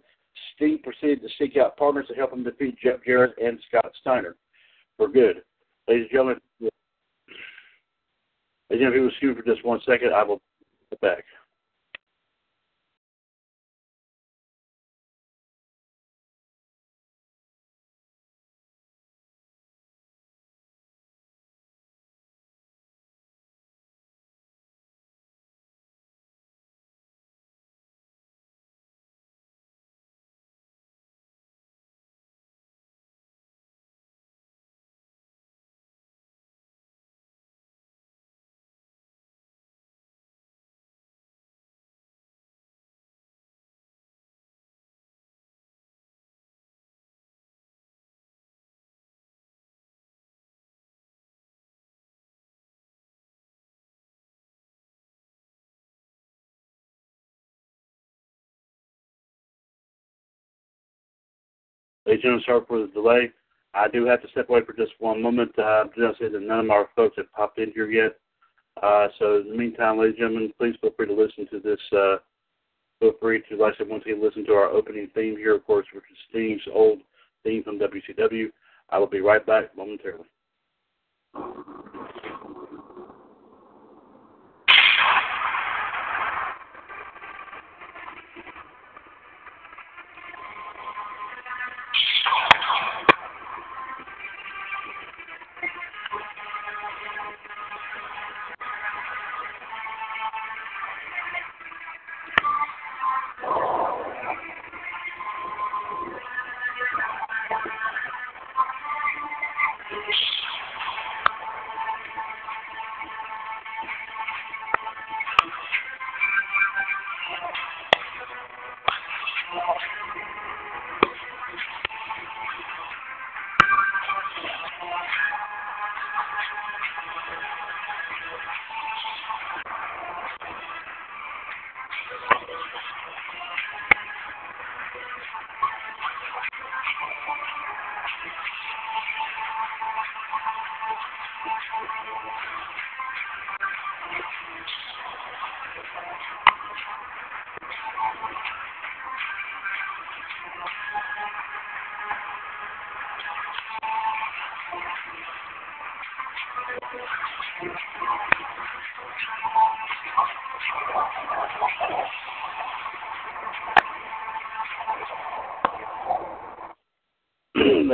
Sting 0.55 0.79
proceeded 0.83 1.21
to 1.21 1.29
seek 1.39 1.55
out 1.55 1.77
partners 1.77 2.07
to 2.09 2.15
help 2.15 2.33
him 2.33 2.43
defeat 2.43 2.77
Jeff 2.83 2.99
Jarrett 3.05 3.35
and 3.41 3.57
Scott 3.69 3.91
Steiner 4.01 4.35
for 4.97 5.07
good. 5.07 5.43
Ladies 5.87 6.03
and 6.03 6.11
gentlemen, 6.11 6.39
and 8.69 8.79
gentlemen, 8.79 9.07
excuse 9.09 9.35
me 9.35 9.41
for 9.41 9.47
just 9.47 9.65
one 9.65 9.79
second. 9.85 10.13
I 10.13 10.23
will 10.23 10.41
be 10.91 10.97
back. 11.01 11.23
Ladies 62.05 62.23
and 62.23 62.39
gentlemen, 62.39 62.43
sorry 62.45 62.65
for 62.67 62.79
the 62.79 62.93
delay. 62.93 63.31
I 63.73 63.87
do 63.87 64.05
have 64.05 64.21
to 64.21 64.27
step 64.29 64.49
away 64.49 64.61
for 64.63 64.73
just 64.73 64.93
one 64.99 65.21
moment. 65.21 65.57
Uh, 65.57 65.85
just 65.97 66.19
that 66.19 66.39
none 66.39 66.65
of 66.65 66.69
our 66.69 66.87
folks 66.95 67.17
have 67.17 67.31
popped 67.33 67.57
in 67.57 67.71
here 67.71 67.89
yet. 67.89 68.15
Uh, 68.81 69.07
so 69.17 69.41
in 69.41 69.49
the 69.49 69.57
meantime, 69.57 69.97
ladies 69.97 70.15
and 70.19 70.29
gentlemen, 70.29 70.53
please 70.59 70.75
feel 70.81 70.91
free 70.95 71.07
to 71.07 71.13
listen 71.13 71.47
to 71.49 71.59
this. 71.59 71.79
Uh, 71.91 72.17
feel 72.99 73.13
free 73.19 73.41
to, 73.49 73.57
like 73.57 73.73
I 73.75 73.77
said, 73.79 73.89
once 73.89 74.03
again, 74.05 74.21
listen 74.21 74.45
to 74.45 74.53
our 74.53 74.69
opening 74.69 75.09
theme 75.15 75.35
here, 75.35 75.55
of 75.55 75.65
course, 75.65 75.87
which 75.93 76.03
is 76.11 76.17
Steve's 76.29 76.61
old 76.71 76.99
theme 77.43 77.63
from 77.63 77.79
WCW. 77.79 78.51
I 78.91 78.99
will 78.99 79.07
be 79.07 79.21
right 79.21 79.45
back 79.45 79.75
momentarily. 79.75 80.25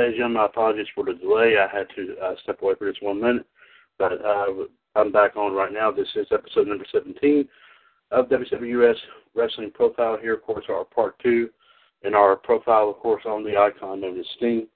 Ladies 0.02 0.20
my 0.30 0.46
apologies 0.46 0.86
for 0.94 1.04
the 1.04 1.12
delay. 1.14 1.56
I 1.58 1.68
had 1.74 1.88
to 1.94 2.16
uh, 2.20 2.34
step 2.42 2.60
away 2.60 2.74
for 2.76 2.90
just 2.90 3.04
one 3.04 3.20
minute, 3.20 3.46
but 3.98 4.12
uh, 4.12 4.46
I'm 4.96 5.12
back 5.12 5.36
on 5.36 5.52
right 5.52 5.72
now. 5.72 5.92
This 5.92 6.08
is 6.16 6.26
episode 6.32 6.66
number 6.66 6.84
17 6.90 7.48
of 8.10 8.28
WWS 8.28 8.96
Wrestling 9.34 9.70
Profile 9.72 10.18
here, 10.20 10.34
of 10.34 10.42
course, 10.42 10.64
our 10.68 10.84
part 10.84 11.16
two, 11.22 11.50
and 12.02 12.16
our 12.16 12.34
profile, 12.34 12.90
of 12.90 12.96
course, 12.96 13.22
on 13.26 13.44
the 13.44 13.56
icon 13.56 14.00
known 14.00 14.18
as 14.18 14.26
Sting. 14.36 14.66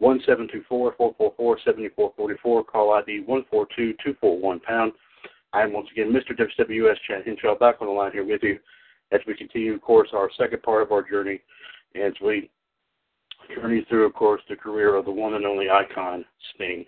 1724-444-7444, 0.00 2.66
call 2.66 2.94
ID 2.94 3.24
142241 3.26 4.60
pound. 4.60 4.92
I 5.52 5.62
am 5.62 5.72
once 5.72 5.88
again 5.90 6.12
Mr. 6.12 6.30
WWS 6.38 6.94
Chad 7.08 7.26
Henshaw 7.26 7.58
back 7.58 7.78
on 7.80 7.88
the 7.88 7.92
line 7.92 8.12
here 8.12 8.24
with 8.24 8.44
you 8.44 8.60
as 9.10 9.20
we 9.26 9.34
continue, 9.34 9.74
of 9.74 9.82
course, 9.82 10.10
our 10.12 10.30
second 10.38 10.62
part 10.62 10.82
of 10.82 10.92
our 10.92 11.02
journey 11.02 11.40
as 11.96 12.12
we 12.24 12.48
journey 13.54 13.84
through, 13.88 14.06
of 14.06 14.14
course, 14.14 14.42
the 14.48 14.56
career 14.56 14.96
of 14.96 15.04
the 15.04 15.10
one 15.10 15.34
and 15.34 15.46
only 15.46 15.68
icon, 15.70 16.24
Sting. 16.54 16.84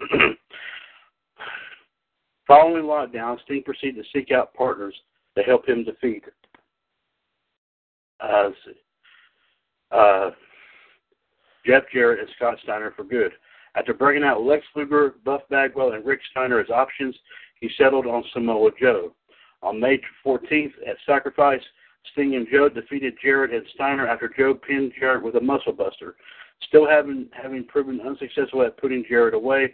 Following 2.46 2.84
lockdown, 2.84 3.40
Sting 3.44 3.62
proceeded 3.64 4.02
to 4.02 4.08
seek 4.12 4.30
out 4.30 4.54
partners 4.54 4.94
to 5.36 5.42
help 5.42 5.68
him 5.68 5.84
defeat 5.84 6.24
uh, 8.20 8.50
uh, 9.90 10.30
Jeff 11.66 11.82
Jarrett 11.92 12.20
and 12.20 12.28
Scott 12.36 12.56
Steiner 12.62 12.92
for 12.96 13.04
good. 13.04 13.32
After 13.74 13.92
bringing 13.92 14.22
out 14.22 14.42
Lex 14.42 14.64
Luger, 14.74 15.16
Buff 15.24 15.42
Bagwell, 15.50 15.92
and 15.92 16.06
Rick 16.06 16.20
Steiner 16.30 16.60
as 16.60 16.70
options, 16.70 17.14
he 17.60 17.68
settled 17.76 18.06
on 18.06 18.24
Samoa 18.32 18.70
Joe. 18.80 19.12
On 19.62 19.80
May 19.80 20.00
14th 20.24 20.72
at 20.86 20.96
Sacrifice, 21.04 21.62
Sting 22.12 22.34
and 22.36 22.46
Joe 22.50 22.68
defeated 22.68 23.14
Jarrett 23.22 23.52
and 23.52 23.64
Steiner 23.74 24.06
after 24.06 24.32
Joe 24.36 24.54
pinned 24.54 24.92
Jarrett 24.98 25.22
with 25.22 25.36
a 25.36 25.40
muscle 25.40 25.72
buster. 25.72 26.16
Still 26.68 26.88
having 26.88 27.28
having 27.32 27.64
proven 27.64 28.00
unsuccessful 28.00 28.62
at 28.62 28.78
putting 28.78 29.04
Jarrett 29.08 29.34
away, 29.34 29.72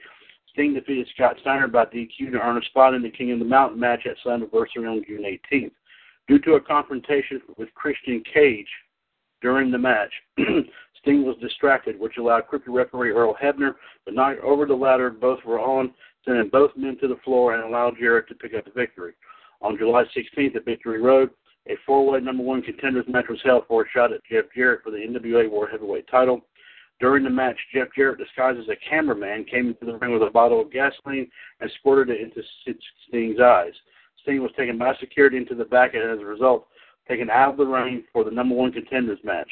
Sting 0.52 0.74
defeated 0.74 1.08
Scott 1.14 1.36
Steiner 1.40 1.68
by 1.68 1.86
DQ 1.86 2.32
to 2.32 2.40
earn 2.40 2.58
a 2.58 2.64
spot 2.66 2.94
in 2.94 3.02
the 3.02 3.10
King 3.10 3.32
of 3.32 3.38
the 3.38 3.44
Mountain 3.44 3.80
match 3.80 4.06
at 4.06 4.16
Slammiversary 4.24 4.88
on 4.88 5.04
June 5.06 5.24
18th. 5.52 5.72
Due 6.28 6.38
to 6.40 6.54
a 6.54 6.60
confrontation 6.60 7.40
with 7.56 7.72
Christian 7.74 8.22
Cage 8.32 8.68
during 9.40 9.70
the 9.70 9.78
match, 9.78 10.12
Sting 11.00 11.24
was 11.24 11.36
distracted, 11.40 11.98
which 11.98 12.16
allowed 12.16 12.46
crooked 12.46 12.72
referee 12.72 13.10
Earl 13.10 13.36
Hebner 13.42 13.74
to 14.06 14.14
knock 14.14 14.36
over 14.42 14.66
the 14.66 14.74
ladder 14.74 15.10
both 15.10 15.44
were 15.44 15.58
on, 15.58 15.92
sending 16.24 16.48
both 16.48 16.70
men 16.76 16.96
to 17.00 17.08
the 17.08 17.16
floor 17.24 17.54
and 17.54 17.64
allowed 17.64 17.96
Jarrett 17.98 18.28
to 18.28 18.34
pick 18.34 18.54
up 18.54 18.64
the 18.64 18.70
victory. 18.70 19.14
On 19.62 19.76
July 19.78 20.04
16th 20.16 20.56
at 20.56 20.64
Victory 20.64 21.00
Road, 21.00 21.30
a 21.68 21.76
four-way 21.86 22.20
number 22.20 22.42
one 22.42 22.62
contenders 22.62 23.06
match 23.08 23.26
was 23.28 23.40
held 23.44 23.66
for 23.68 23.82
a 23.82 23.88
shot 23.92 24.12
at 24.12 24.24
Jeff 24.30 24.46
Jarrett 24.54 24.82
for 24.82 24.90
the 24.90 24.98
NWA 24.98 25.50
World 25.50 25.68
Heavyweight 25.70 26.08
title. 26.08 26.42
During 27.00 27.24
the 27.24 27.30
match, 27.30 27.58
Jeff 27.74 27.88
Jarrett, 27.96 28.18
disguised 28.18 28.58
as 28.58 28.68
a 28.68 28.76
cameraman, 28.88 29.44
came 29.44 29.68
into 29.68 29.84
the 29.84 29.96
ring 29.98 30.12
with 30.12 30.22
a 30.22 30.30
bottle 30.30 30.60
of 30.60 30.72
gasoline 30.72 31.28
and 31.60 31.70
squirted 31.78 32.16
it 32.16 32.20
into 32.20 32.42
Sting's 33.08 33.40
eyes. 33.40 33.72
Sting 34.22 34.42
was 34.42 34.52
taken 34.56 34.78
by 34.78 34.94
security 35.00 35.36
into 35.36 35.54
the 35.54 35.64
back 35.64 35.94
and, 35.94 36.02
as 36.02 36.20
a 36.20 36.24
result, 36.24 36.68
taken 37.08 37.28
out 37.28 37.50
of 37.50 37.56
the 37.56 37.66
ring 37.66 38.04
for 38.12 38.24
the 38.24 38.30
number 38.30 38.54
one 38.54 38.72
contenders 38.72 39.18
match. 39.24 39.50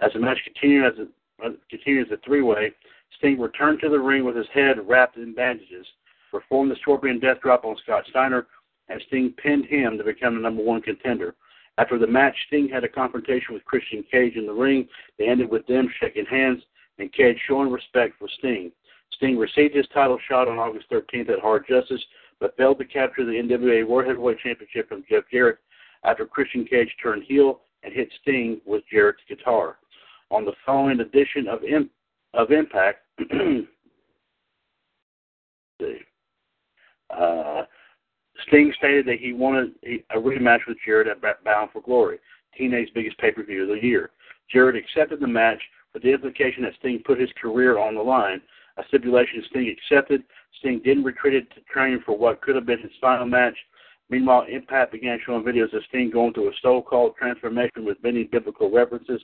As 0.00 0.12
the 0.12 0.18
match 0.18 0.38
continued 0.44 0.92
as 0.92 0.98
a, 0.98 1.46
uh, 1.46 1.52
continued 1.70 2.06
as 2.06 2.18
a 2.18 2.20
three-way, 2.24 2.72
Sting 3.18 3.40
returned 3.40 3.80
to 3.80 3.88
the 3.88 3.98
ring 3.98 4.24
with 4.24 4.36
his 4.36 4.46
head 4.52 4.76
wrapped 4.86 5.16
in 5.16 5.34
bandages, 5.34 5.86
performed 6.30 6.70
the 6.70 6.76
Scorpion 6.82 7.18
Death 7.18 7.40
Drop 7.42 7.64
on 7.64 7.76
Scott 7.82 8.04
Steiner, 8.10 8.46
and 8.88 9.00
Sting 9.06 9.34
pinned 9.42 9.66
him 9.66 9.96
to 9.96 10.04
become 10.04 10.34
the 10.34 10.40
number 10.40 10.62
one 10.62 10.82
contender. 10.82 11.34
After 11.78 11.98
the 11.98 12.06
match, 12.06 12.36
Sting 12.46 12.68
had 12.68 12.84
a 12.84 12.88
confrontation 12.88 13.54
with 13.54 13.64
Christian 13.64 14.04
Cage 14.10 14.36
in 14.36 14.46
the 14.46 14.52
ring. 14.52 14.86
They 15.18 15.28
ended 15.28 15.50
with 15.50 15.66
them 15.66 15.88
shaking 16.00 16.26
hands 16.26 16.62
and 16.98 17.12
Cage 17.12 17.38
showing 17.46 17.70
respect 17.70 18.18
for 18.18 18.28
Sting. 18.38 18.70
Sting 19.14 19.38
received 19.38 19.74
his 19.74 19.86
title 19.92 20.18
shot 20.28 20.48
on 20.48 20.58
August 20.58 20.90
13th 20.90 21.30
at 21.30 21.40
Hard 21.40 21.66
Justice, 21.68 22.02
but 22.38 22.56
failed 22.56 22.78
to 22.78 22.84
capture 22.84 23.24
the 23.24 23.32
NWA 23.32 23.86
World 23.86 24.08
Heavyweight 24.08 24.38
Championship 24.40 24.88
from 24.88 25.04
Jeff 25.08 25.24
Jarrett 25.30 25.58
after 26.04 26.26
Christian 26.26 26.64
Cage 26.64 26.94
turned 27.02 27.24
heel 27.24 27.60
and 27.82 27.92
hit 27.92 28.08
Sting 28.22 28.60
with 28.64 28.82
Jarrett's 28.92 29.20
guitar. 29.28 29.78
On 30.30 30.44
the 30.44 30.52
following 30.64 31.00
edition 31.00 31.48
of, 31.48 31.60
of 32.34 32.50
Impact, 32.50 33.00
uh, 37.10 37.62
Sting 38.46 38.72
stated 38.78 39.06
that 39.06 39.18
he 39.18 39.32
wanted 39.32 39.72
a 39.84 40.16
rematch 40.16 40.60
with 40.66 40.78
Jarrett 40.84 41.08
at 41.08 41.44
Bound 41.44 41.70
for 41.72 41.82
Glory, 41.82 42.18
TNA's 42.58 42.90
biggest 42.94 43.18
pay-per-view 43.18 43.62
of 43.62 43.68
the 43.68 43.86
year. 43.86 44.10
Jarrett 44.50 44.76
accepted 44.76 45.20
the 45.20 45.26
match 45.26 45.60
with 45.92 46.02
the 46.02 46.12
implication 46.12 46.62
that 46.62 46.74
Sting 46.78 47.02
put 47.04 47.20
his 47.20 47.30
career 47.40 47.78
on 47.78 47.94
the 47.94 48.02
line, 48.02 48.40
a 48.76 48.82
stipulation 48.88 49.42
Sting 49.50 49.68
accepted. 49.68 50.22
Sting 50.58 50.80
then 50.84 51.04
retreated 51.04 51.50
to 51.50 51.60
train 51.72 52.02
for 52.04 52.16
what 52.16 52.40
could 52.40 52.54
have 52.54 52.66
been 52.66 52.80
his 52.80 52.90
final 53.00 53.26
match. 53.26 53.56
Meanwhile, 54.08 54.46
Impact 54.50 54.92
began 54.92 55.20
showing 55.24 55.44
videos 55.44 55.72
of 55.72 55.82
Sting 55.88 56.10
going 56.10 56.32
through 56.32 56.48
a 56.48 56.52
so-called 56.62 57.14
transformation 57.16 57.84
with 57.84 58.02
many 58.02 58.24
biblical 58.24 58.70
references. 58.70 59.22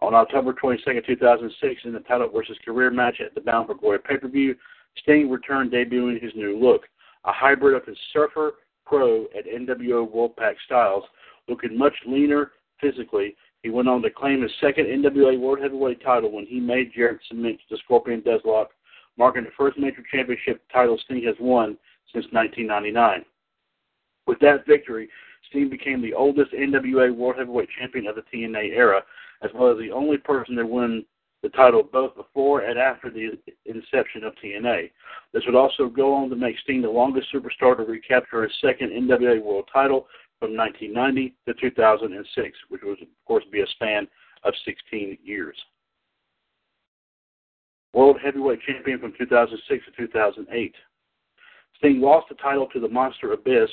On 0.00 0.14
October 0.14 0.52
22, 0.52 1.00
2006, 1.06 1.80
in 1.84 1.92
the 1.92 2.00
title 2.00 2.28
versus 2.28 2.56
career 2.64 2.90
match 2.90 3.20
at 3.24 3.34
the 3.34 3.40
Bound 3.40 3.66
for 3.66 3.74
Glory 3.74 3.98
pay-per-view, 3.98 4.54
Sting 4.98 5.30
returned 5.30 5.72
debuting 5.72 6.22
his 6.22 6.32
new 6.34 6.58
look, 6.58 6.82
a 7.24 7.32
hybrid 7.32 7.74
of 7.74 7.86
his 7.86 7.98
Surfer 8.12 8.54
Pro 8.86 9.24
at 9.36 9.46
NWO 9.46 10.10
Wolfpac 10.10 10.54
styles, 10.64 11.04
looking 11.48 11.76
much 11.76 11.94
leaner 12.06 12.52
physically 12.80 13.36
he 13.62 13.70
went 13.70 13.88
on 13.88 14.02
to 14.02 14.10
claim 14.10 14.42
his 14.42 14.52
second 14.60 14.86
NWA 14.86 15.38
World 15.38 15.60
Heavyweight 15.60 16.02
title 16.02 16.30
when 16.30 16.46
he 16.46 16.60
made 16.60 16.92
Jarrett 16.94 17.20
to 17.30 17.34
the 17.36 17.76
Scorpion 17.84 18.22
Deathlock, 18.22 18.68
marking 19.16 19.44
the 19.44 19.50
first 19.56 19.78
major 19.78 20.02
championship 20.12 20.62
title 20.72 20.98
Sting 21.04 21.24
has 21.24 21.34
won 21.40 21.76
since 22.12 22.26
1999. 22.30 23.24
With 24.26 24.38
that 24.40 24.66
victory, 24.66 25.08
Sting 25.48 25.68
became 25.68 26.00
the 26.00 26.14
oldest 26.14 26.52
NWA 26.52 27.14
World 27.14 27.36
Heavyweight 27.38 27.68
Champion 27.78 28.06
of 28.06 28.14
the 28.14 28.22
TNA 28.22 28.76
era, 28.76 29.02
as 29.42 29.50
well 29.54 29.72
as 29.72 29.78
the 29.78 29.90
only 29.90 30.18
person 30.18 30.54
to 30.56 30.66
win 30.66 31.04
the 31.42 31.48
title 31.50 31.82
both 31.82 32.16
before 32.16 32.62
and 32.62 32.78
after 32.78 33.10
the 33.10 33.38
inception 33.64 34.24
of 34.24 34.34
TNA. 34.42 34.90
This 35.32 35.44
would 35.46 35.54
also 35.54 35.88
go 35.88 36.14
on 36.14 36.30
to 36.30 36.36
make 36.36 36.58
Sting 36.60 36.82
the 36.82 36.88
longest 36.88 37.28
superstar 37.32 37.76
to 37.76 37.84
recapture 37.84 38.42
his 38.42 38.52
second 38.60 38.90
NWA 38.90 39.42
World 39.42 39.68
title 39.72 40.06
from 40.40 40.56
1990 40.56 41.34
to 41.46 41.54
2006, 41.54 42.58
which 42.68 42.82
would, 42.84 43.02
of 43.02 43.08
course, 43.26 43.44
be 43.52 43.60
a 43.60 43.66
span 43.68 44.08
of 44.44 44.54
16 44.64 45.18
years. 45.22 45.56
World 47.92 48.18
Heavyweight 48.22 48.60
Champion 48.62 48.98
from 48.98 49.14
2006 49.18 49.84
to 49.84 50.06
2008. 50.06 50.74
Sting 51.76 52.00
lost 52.00 52.28
the 52.28 52.34
title 52.36 52.66
to 52.72 52.80
the 52.80 52.88
Monster 52.88 53.32
Abyss 53.32 53.70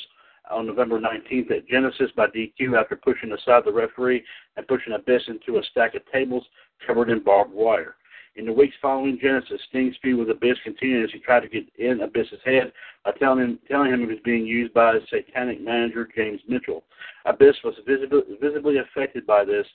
on 0.51 0.67
November 0.67 0.99
19th 0.99 1.51
at 1.51 1.67
Genesis 1.67 2.11
by 2.15 2.27
DQ 2.27 2.79
after 2.79 2.95
pushing 2.95 3.31
aside 3.31 3.63
the 3.65 3.73
referee 3.73 4.23
and 4.57 4.67
pushing 4.67 4.93
Abyss 4.93 5.23
into 5.27 5.57
a 5.59 5.63
stack 5.71 5.95
of 5.95 6.01
tables 6.11 6.45
covered 6.85 7.09
in 7.09 7.23
barbed 7.23 7.53
wire. 7.53 7.95
In 8.37 8.45
the 8.45 8.51
weeks 8.51 8.75
following 8.81 9.17
Genesis, 9.21 9.61
Sting's 9.69 9.95
feud 10.01 10.19
with 10.19 10.29
Abyss 10.29 10.57
continued 10.65 11.05
as 11.05 11.11
he 11.13 11.19
tried 11.19 11.41
to 11.41 11.47
get 11.47 11.63
in 11.77 12.01
Abyss's 12.01 12.41
head 12.43 12.73
by 13.05 13.11
telling 13.11 13.39
him, 13.39 13.59
telling 13.69 13.93
him 13.93 14.01
he 14.01 14.07
was 14.07 14.19
being 14.25 14.45
used 14.45 14.73
by 14.73 14.93
his 14.95 15.03
satanic 15.09 15.61
manager, 15.61 16.09
James 16.13 16.41
Mitchell. 16.47 16.83
Abyss 17.25 17.55
was 17.63 17.75
visibly, 17.87 18.21
visibly 18.41 18.77
affected 18.79 19.25
by 19.25 19.45
this, 19.45 19.65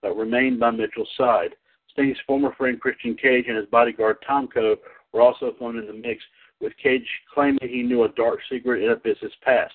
but 0.00 0.16
remained 0.16 0.58
by 0.58 0.70
Mitchell's 0.70 1.10
side. 1.18 1.54
Sting's 1.92 2.16
former 2.26 2.54
friend 2.54 2.80
Christian 2.80 3.16
Cage 3.16 3.46
and 3.48 3.56
his 3.56 3.66
bodyguard 3.66 4.16
Tomko 4.26 4.76
were 5.12 5.20
also 5.20 5.52
thrown 5.58 5.78
in 5.78 5.86
the 5.86 5.92
mix, 5.92 6.22
with 6.60 6.72
Cage 6.82 7.06
claiming 7.34 7.58
he 7.68 7.82
knew 7.82 8.04
a 8.04 8.08
dark 8.10 8.40
secret 8.50 8.82
in 8.82 8.90
Abyss's 8.90 9.32
past. 9.42 9.74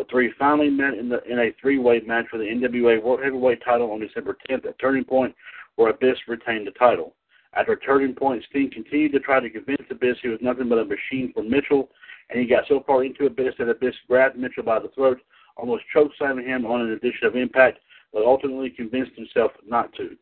The 0.00 0.06
three 0.10 0.32
finally 0.38 0.70
met 0.70 0.94
in, 0.94 1.10
the, 1.10 1.22
in 1.30 1.38
a 1.38 1.52
three-way 1.60 2.00
match 2.06 2.24
for 2.30 2.38
the 2.38 2.44
NWA 2.44 3.02
World 3.02 3.20
Heavyweight 3.22 3.62
title 3.62 3.90
on 3.90 4.00
December 4.00 4.34
10th 4.48 4.64
at 4.64 4.78
Turning 4.78 5.04
Point, 5.04 5.34
where 5.76 5.90
Abyss 5.90 6.16
retained 6.26 6.66
the 6.66 6.70
title. 6.70 7.14
After 7.52 7.76
turning 7.76 8.14
point, 8.14 8.42
Sting 8.48 8.70
continued 8.72 9.12
to 9.12 9.20
try 9.20 9.40
to 9.40 9.50
convince 9.50 9.82
Abyss 9.90 10.16
he 10.22 10.28
was 10.28 10.38
nothing 10.40 10.70
but 10.70 10.78
a 10.78 10.86
machine 10.86 11.34
for 11.34 11.42
Mitchell, 11.42 11.90
and 12.30 12.40
he 12.40 12.46
got 12.46 12.64
so 12.66 12.82
far 12.86 13.04
into 13.04 13.26
Abyss 13.26 13.56
that 13.58 13.68
Abyss 13.68 13.94
grabbed 14.08 14.38
Mitchell 14.38 14.62
by 14.62 14.78
the 14.78 14.88
throat, 14.94 15.20
almost 15.58 15.84
chokeslamming 15.94 16.46
him 16.46 16.64
on 16.64 16.80
an 16.80 16.92
edition 16.92 17.26
of 17.26 17.36
Impact, 17.36 17.78
but 18.10 18.24
ultimately 18.24 18.70
convinced 18.70 19.12
himself 19.16 19.52
not 19.68 19.92
to. 19.96 20.16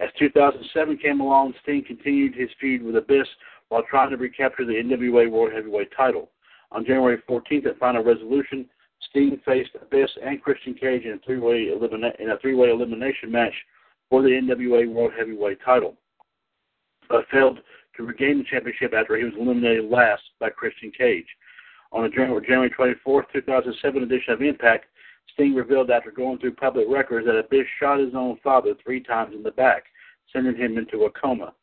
As 0.00 0.08
2007 0.18 0.98
came 0.98 1.20
along, 1.20 1.54
Sting 1.62 1.84
continued 1.86 2.34
his 2.34 2.50
feud 2.58 2.82
with 2.82 2.96
Abyss 2.96 3.28
while 3.68 3.84
trying 3.88 4.10
to 4.10 4.16
recapture 4.16 4.64
the 4.64 4.72
NWA 4.72 5.30
World 5.30 5.52
Heavyweight 5.52 5.92
title. 5.96 6.30
On 6.72 6.84
January 6.84 7.22
14th 7.28 7.66
at 7.66 7.78
Final 7.78 8.02
Resolution, 8.02 8.68
Sting 9.14 9.40
faced 9.44 9.70
Abyss 9.80 10.10
and 10.24 10.42
Christian 10.42 10.74
Cage 10.74 11.04
in 11.04 11.12
a 11.12 11.18
three-way, 11.24 11.66
elimina- 11.66 12.18
in 12.18 12.30
a 12.30 12.38
three-way 12.38 12.70
elimination 12.70 13.30
match 13.30 13.54
for 14.10 14.22
the 14.22 14.28
NWA 14.28 14.92
World 14.92 15.12
Heavyweight 15.16 15.58
title 15.64 15.96
but 17.08 17.26
failed 17.30 17.60
to 17.96 18.02
regain 18.02 18.38
the 18.38 18.44
championship 18.44 18.92
after 18.92 19.16
he 19.16 19.24
was 19.24 19.34
eliminated 19.38 19.90
last 19.90 20.22
by 20.40 20.50
Christian 20.50 20.90
Cage. 20.90 21.26
On 21.92 22.02
the 22.02 22.08
January 22.08 22.70
24, 22.70 23.26
2007 23.32 24.02
edition 24.02 24.32
of 24.32 24.42
Impact, 24.42 24.86
Sting 25.32 25.54
revealed 25.54 25.90
after 25.90 26.10
going 26.10 26.38
through 26.38 26.54
public 26.54 26.86
records 26.88 27.26
that 27.26 27.36
Abyss 27.36 27.66
shot 27.78 28.00
his 28.00 28.14
own 28.14 28.38
father 28.42 28.74
three 28.82 29.00
times 29.00 29.34
in 29.34 29.42
the 29.42 29.50
back, 29.52 29.84
sending 30.32 30.56
him 30.56 30.76
into 30.76 31.04
a 31.04 31.10
coma. 31.10 31.54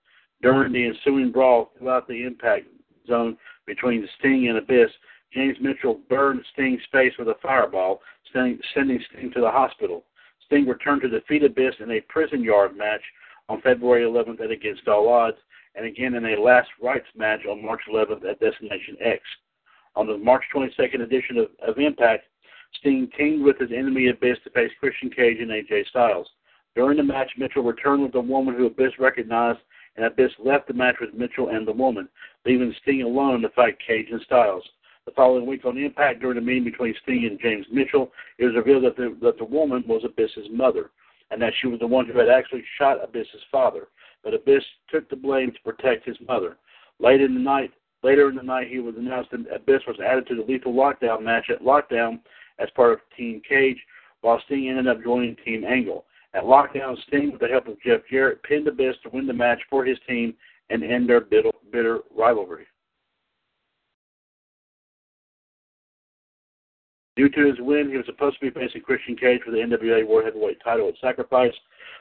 During 0.41 0.73
the 0.73 0.85
ensuing 0.85 1.31
brawl 1.31 1.71
throughout 1.77 2.07
the 2.07 2.23
impact 2.23 2.67
zone 3.07 3.37
between 3.65 4.07
Sting 4.19 4.47
and 4.47 4.57
Abyss, 4.57 4.91
James 5.33 5.57
Mitchell 5.61 5.99
burned 6.09 6.43
Sting's 6.53 6.81
face 6.91 7.13
with 7.17 7.29
a 7.29 7.35
fireball, 7.41 8.01
sending, 8.33 8.59
sending 8.73 8.99
Sting 9.09 9.31
to 9.33 9.41
the 9.41 9.49
hospital. 9.51 10.03
Sting 10.45 10.67
returned 10.67 11.01
to 11.01 11.09
defeat 11.09 11.43
Abyss 11.43 11.75
in 11.79 11.91
a 11.91 12.01
prison 12.01 12.43
yard 12.43 12.75
match 12.75 13.01
on 13.47 13.61
February 13.61 14.03
11th 14.03 14.41
at 14.41 14.51
Against 14.51 14.87
All 14.87 15.07
Odds, 15.07 15.37
and 15.75 15.85
again 15.85 16.15
in 16.15 16.25
a 16.25 16.41
last 16.41 16.69
rights 16.81 17.07
match 17.15 17.45
on 17.49 17.63
March 17.63 17.81
11th 17.89 18.29
at 18.29 18.39
Destination 18.39 18.97
X. 18.99 19.21
On 19.95 20.05
the 20.05 20.17
March 20.17 20.43
22nd 20.53 21.01
edition 21.01 21.37
of, 21.37 21.47
of 21.65 21.79
Impact, 21.79 22.25
Sting 22.79 23.09
teamed 23.17 23.43
with 23.43 23.57
his 23.57 23.71
enemy 23.71 24.09
Abyss 24.09 24.37
to 24.43 24.49
face 24.51 24.71
Christian 24.79 25.09
Cage 25.09 25.37
and 25.39 25.51
AJ 25.51 25.87
Styles. 25.87 26.27
During 26.75 26.97
the 26.97 27.03
match, 27.03 27.31
Mitchell 27.37 27.63
returned 27.63 28.03
with 28.03 28.15
a 28.15 28.21
woman 28.21 28.55
who 28.55 28.65
Abyss 28.65 28.99
recognized, 28.99 29.59
and 29.95 30.05
Abyss 30.05 30.31
left 30.39 30.67
the 30.67 30.73
match 30.73 30.95
with 31.01 31.13
Mitchell 31.13 31.49
and 31.49 31.67
the 31.67 31.73
woman, 31.73 32.07
leaving 32.45 32.73
Sting 32.81 33.01
alone 33.01 33.41
to 33.41 33.49
fight 33.49 33.77
Cage 33.85 34.07
and 34.11 34.21
Styles. 34.21 34.63
The 35.05 35.11
following 35.13 35.47
week 35.47 35.65
on 35.65 35.77
Impact, 35.77 36.19
during 36.19 36.37
a 36.37 36.41
meeting 36.41 36.63
between 36.63 36.93
Sting 37.01 37.25
and 37.25 37.39
James 37.39 37.65
Mitchell, 37.71 38.11
it 38.37 38.45
was 38.45 38.55
revealed 38.55 38.83
that 38.83 38.95
the, 38.95 39.17
that 39.21 39.37
the 39.39 39.45
woman 39.45 39.83
was 39.87 40.03
Abyss's 40.05 40.47
mother 40.51 40.91
and 41.31 41.41
that 41.41 41.53
she 41.59 41.67
was 41.67 41.79
the 41.79 41.87
one 41.87 42.05
who 42.05 42.19
had 42.19 42.29
actually 42.29 42.63
shot 42.77 43.01
Abyss's 43.01 43.41
father. 43.51 43.87
But 44.23 44.35
Abyss 44.35 44.63
took 44.89 45.09
the 45.09 45.15
blame 45.15 45.51
to 45.51 45.61
protect 45.63 46.05
his 46.05 46.17
mother. 46.27 46.57
Late 46.99 47.21
in 47.21 47.33
the 47.33 47.39
night, 47.39 47.71
later 48.03 48.29
in 48.29 48.35
the 48.35 48.43
night, 48.43 48.67
he 48.67 48.79
was 48.79 48.95
announced 48.95 49.31
that 49.31 49.51
Abyss 49.51 49.81
was 49.87 49.99
added 49.99 50.27
to 50.27 50.35
the 50.35 50.43
Lethal 50.43 50.73
Lockdown 50.73 51.23
match 51.23 51.49
at 51.49 51.63
Lockdown 51.63 52.19
as 52.59 52.69
part 52.75 52.93
of 52.93 52.99
Team 53.17 53.41
Cage, 53.47 53.77
while 54.21 54.41
Sting 54.45 54.69
ended 54.69 54.87
up 54.87 55.03
joining 55.03 55.35
Team 55.37 55.63
Angle. 55.63 56.05
At 56.35 56.43
Lockdown, 56.43 56.95
Sting, 57.07 57.31
with 57.31 57.41
the 57.41 57.47
help 57.47 57.67
of 57.67 57.81
Jeff 57.81 58.01
Jarrett, 58.09 58.43
pinned 58.43 58.67
Abyss 58.67 58.97
to 59.03 59.09
win 59.09 59.25
the 59.25 59.33
match 59.33 59.59
for 59.69 59.83
his 59.83 59.97
team 60.07 60.35
and 60.69 60.83
end 60.83 61.09
their 61.09 61.21
bitter, 61.21 61.49
bitter 61.71 62.01
rivalry. 62.15 62.67
Due 67.17 67.29
to 67.29 67.45
his 67.45 67.59
win, 67.59 67.89
he 67.89 67.97
was 67.97 68.05
supposed 68.05 68.39
to 68.39 68.49
be 68.49 68.59
facing 68.59 68.81
Christian 68.81 69.17
Cage 69.17 69.41
for 69.43 69.51
the 69.51 69.57
NWA 69.57 70.07
World 70.07 70.25
Heavyweight 70.25 70.61
title 70.63 70.87
at 70.87 70.93
Sacrifice, 71.01 71.53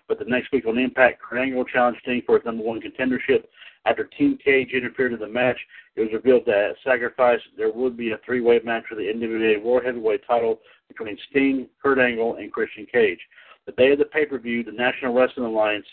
but 0.07 0.19
the 0.19 0.25
next 0.25 0.53
week 0.53 0.67
on 0.67 0.79
Impact, 0.79 1.21
Kurt 1.21 1.41
Angle 1.41 1.65
challenged 1.65 2.01
Sting 2.03 2.23
for 2.25 2.37
his 2.37 2.45
number 2.45 2.63
one 2.63 2.81
contendership. 2.81 3.45
After 3.87 4.05
Team 4.05 4.39
Cage 4.45 4.71
interfered 4.73 5.13
in 5.13 5.19
the 5.19 5.27
match, 5.27 5.59
it 5.97 6.03
was 6.03 6.13
revealed 6.13 6.45
that 6.47 6.71
at 6.71 6.77
Sacrifice 6.85 7.41
there 7.57 7.73
would 7.73 7.97
be 7.97 8.13
a 8.13 8.19
three-way 8.25 8.61
match 8.65 8.85
for 8.89 8.95
the 8.95 9.03
NWA 9.03 9.61
World 9.63 9.85
Heavyweight 9.85 10.27
title 10.27 10.61
between 10.87 11.19
Sting, 11.31 11.67
Kurt 11.83 11.99
Angle, 11.99 12.37
and 12.37 12.53
Christian 12.53 12.87
Cage. 12.93 13.21
The 13.67 13.73
day 13.73 13.93
of 13.93 13.99
the 13.99 14.05
pay-per-view, 14.05 14.65
the 14.65 14.73
National 14.73 15.13
Wrestling 15.15 15.47
Alliance, 15.47 15.87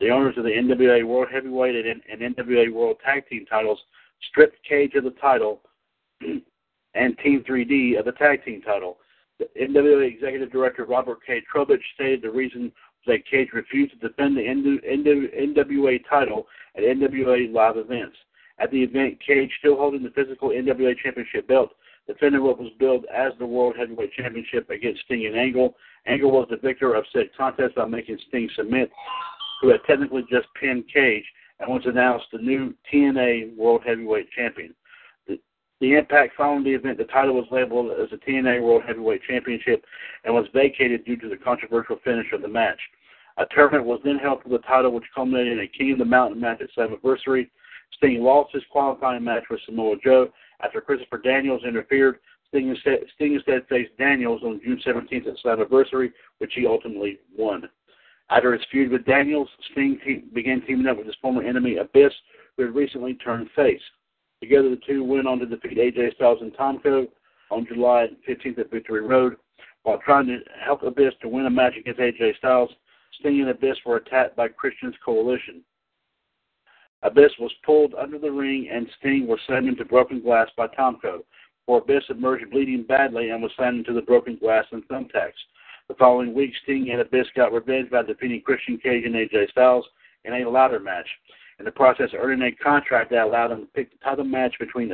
the 0.00 0.10
owners 0.10 0.36
of 0.36 0.44
the 0.44 0.50
NWA 0.50 1.04
World 1.06 1.28
Heavyweight 1.32 1.86
and, 1.86 2.02
and 2.10 2.34
NWA 2.34 2.72
World 2.72 2.96
Tag 3.04 3.28
Team 3.28 3.46
titles, 3.46 3.78
stripped 4.30 4.56
Cage 4.68 4.94
of 4.94 5.04
the 5.04 5.10
title 5.20 5.60
and 6.98 7.16
Team 7.18 7.44
3D 7.48 7.98
of 7.98 8.04
the 8.04 8.12
tag 8.12 8.44
team 8.44 8.60
title. 8.62 8.98
The 9.38 9.46
NWA 9.60 10.12
Executive 10.12 10.50
Director 10.50 10.84
Robert 10.84 11.18
K. 11.24 11.40
Trobich 11.52 11.78
stated 11.94 12.22
the 12.22 12.30
reason 12.30 12.72
that 13.06 13.26
Cage 13.30 13.50
refused 13.52 13.92
to 13.92 14.08
defend 14.08 14.36
the 14.36 14.42
NWA 14.42 16.00
title 16.08 16.46
at 16.76 16.82
NWA 16.82 17.52
live 17.52 17.76
events. 17.76 18.16
At 18.58 18.72
the 18.72 18.82
event, 18.82 19.18
Cage, 19.24 19.50
still 19.60 19.76
holding 19.76 20.02
the 20.02 20.10
physical 20.10 20.48
NWA 20.48 20.98
Championship 20.98 21.46
belt, 21.46 21.70
defended 22.08 22.40
what 22.40 22.58
was 22.58 22.72
billed 22.80 23.06
as 23.14 23.32
the 23.38 23.46
World 23.46 23.76
Heavyweight 23.78 24.12
Championship 24.14 24.68
against 24.70 25.02
Sting 25.02 25.26
and 25.26 25.38
Angle. 25.38 25.76
Angle 26.06 26.32
was 26.32 26.48
the 26.50 26.56
victor 26.56 26.94
of 26.94 27.04
said 27.12 27.30
contest 27.36 27.76
by 27.76 27.84
making 27.84 28.18
Sting 28.28 28.50
submit, 28.56 28.90
who 29.62 29.68
had 29.68 29.84
technically 29.86 30.22
just 30.28 30.48
pinned 30.60 30.84
Cage 30.92 31.24
and 31.60 31.68
was 31.68 31.82
announced 31.86 32.26
the 32.32 32.38
new 32.38 32.74
TNA 32.92 33.56
World 33.56 33.82
Heavyweight 33.86 34.30
Champion. 34.32 34.74
The 35.80 35.94
Impact 35.94 36.34
following 36.36 36.64
the 36.64 36.74
event, 36.74 36.98
the 36.98 37.04
title 37.04 37.34
was 37.34 37.46
labeled 37.52 37.92
as 37.92 38.10
the 38.10 38.16
TNA 38.16 38.60
World 38.62 38.82
Heavyweight 38.84 39.22
Championship 39.28 39.84
and 40.24 40.34
was 40.34 40.46
vacated 40.52 41.04
due 41.04 41.16
to 41.18 41.28
the 41.28 41.36
controversial 41.36 42.00
finish 42.02 42.26
of 42.32 42.42
the 42.42 42.48
match. 42.48 42.80
A 43.36 43.46
tournament 43.54 43.84
was 43.84 44.00
then 44.04 44.18
held 44.18 44.42
for 44.42 44.48
the 44.48 44.58
title, 44.58 44.90
which 44.90 45.04
culminated 45.14 45.52
in 45.52 45.60
a 45.60 45.68
King 45.68 45.92
of 45.92 45.98
the 45.98 46.04
Mountain 46.04 46.40
match 46.40 46.60
at 46.60 46.70
Slammiversary. 46.76 47.48
Sting 47.96 48.20
lost 48.22 48.52
his 48.52 48.64
qualifying 48.72 49.22
match 49.22 49.44
with 49.48 49.60
Samoa 49.66 49.96
Joe 50.02 50.32
after 50.60 50.80
Christopher 50.80 51.18
Daniels 51.18 51.62
interfered. 51.64 52.18
Sting 52.48 52.70
instead, 52.70 52.98
Sting 53.14 53.34
instead 53.34 53.64
faced 53.68 53.96
Daniels 53.98 54.42
on 54.42 54.60
June 54.64 54.80
17th 54.84 55.28
at 55.28 55.38
Slammiversary, 55.44 56.12
which 56.38 56.54
he 56.54 56.66
ultimately 56.66 57.20
won. 57.36 57.68
After 58.30 58.52
his 58.52 58.66
feud 58.72 58.90
with 58.90 59.06
Daniels, 59.06 59.48
Sting 59.70 60.00
te- 60.04 60.24
began 60.34 60.60
teaming 60.62 60.88
up 60.88 60.96
with 60.96 61.06
his 61.06 61.16
former 61.22 61.42
enemy 61.44 61.76
Abyss, 61.76 62.12
who 62.56 62.64
had 62.64 62.74
recently 62.74 63.14
turned 63.14 63.48
face. 63.54 63.80
Together, 64.40 64.70
the 64.70 64.80
two 64.86 65.04
went 65.04 65.26
on 65.26 65.38
to 65.38 65.46
defeat 65.46 65.78
AJ 65.78 66.14
Styles 66.14 66.38
and 66.40 66.54
Tomko 66.54 67.08
on 67.50 67.66
July 67.66 68.08
15th 68.28 68.58
at 68.58 68.70
Victory 68.70 69.02
Road. 69.02 69.36
While 69.82 69.98
trying 70.04 70.26
to 70.26 70.38
help 70.64 70.82
Abyss 70.82 71.14
to 71.22 71.28
win 71.28 71.46
a 71.46 71.50
match 71.50 71.74
against 71.78 72.00
AJ 72.00 72.36
Styles, 72.36 72.70
Sting 73.18 73.40
and 73.40 73.50
Abyss 73.50 73.78
were 73.84 73.96
attacked 73.96 74.36
by 74.36 74.48
Christian's 74.48 74.94
coalition. 75.04 75.62
Abyss 77.02 77.32
was 77.38 77.52
pulled 77.64 77.94
under 77.94 78.18
the 78.18 78.30
ring 78.30 78.68
and 78.72 78.88
Sting 78.98 79.26
was 79.26 79.38
slammed 79.46 79.68
into 79.68 79.84
broken 79.84 80.20
glass 80.20 80.48
by 80.56 80.66
Tomko. 80.68 81.20
For 81.66 81.78
Abyss 81.78 82.04
emerged 82.08 82.50
bleeding 82.50 82.82
badly 82.82 83.30
and 83.30 83.42
was 83.42 83.52
slammed 83.56 83.78
into 83.78 83.92
the 83.92 84.02
broken 84.02 84.36
glass 84.36 84.64
and 84.72 84.86
thumbtacks. 84.88 85.38
The 85.88 85.94
following 85.94 86.34
week, 86.34 86.52
Sting 86.62 86.90
and 86.90 87.00
Abyss 87.00 87.28
got 87.34 87.52
revenge 87.52 87.90
by 87.90 88.02
defeating 88.02 88.42
Christian 88.42 88.78
Cage 88.78 89.04
and 89.04 89.14
AJ 89.14 89.50
Styles 89.50 89.86
in 90.24 90.34
a 90.34 90.48
ladder 90.48 90.80
match 90.80 91.06
in 91.58 91.64
the 91.64 91.70
process 91.70 92.10
earning 92.16 92.42
a 92.42 92.62
contract 92.62 93.10
that 93.10 93.24
allowed 93.24 93.50
him 93.50 93.60
to 93.60 93.66
pick 93.66 93.90
the 93.90 93.98
title 94.04 94.24
match 94.24 94.54
between 94.58 94.92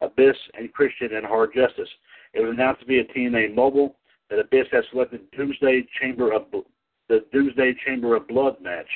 Abyss 0.00 0.36
and 0.54 0.72
Christian 0.72 1.14
and 1.14 1.26
Hard 1.26 1.54
Justice. 1.54 1.88
It 2.34 2.40
was 2.40 2.52
announced 2.52 2.80
to 2.80 2.86
be 2.86 2.98
a 2.98 3.04
TNA 3.04 3.54
Mobile 3.54 3.96
that 4.30 4.38
Abyss 4.38 4.66
had 4.70 4.84
selected 4.90 5.30
Doomsday 5.32 5.86
Chamber 6.00 6.32
of 6.32 6.46
the 7.08 7.24
Doomsday 7.32 7.74
Chamber 7.86 8.14
of 8.16 8.28
Blood 8.28 8.60
match. 8.60 8.88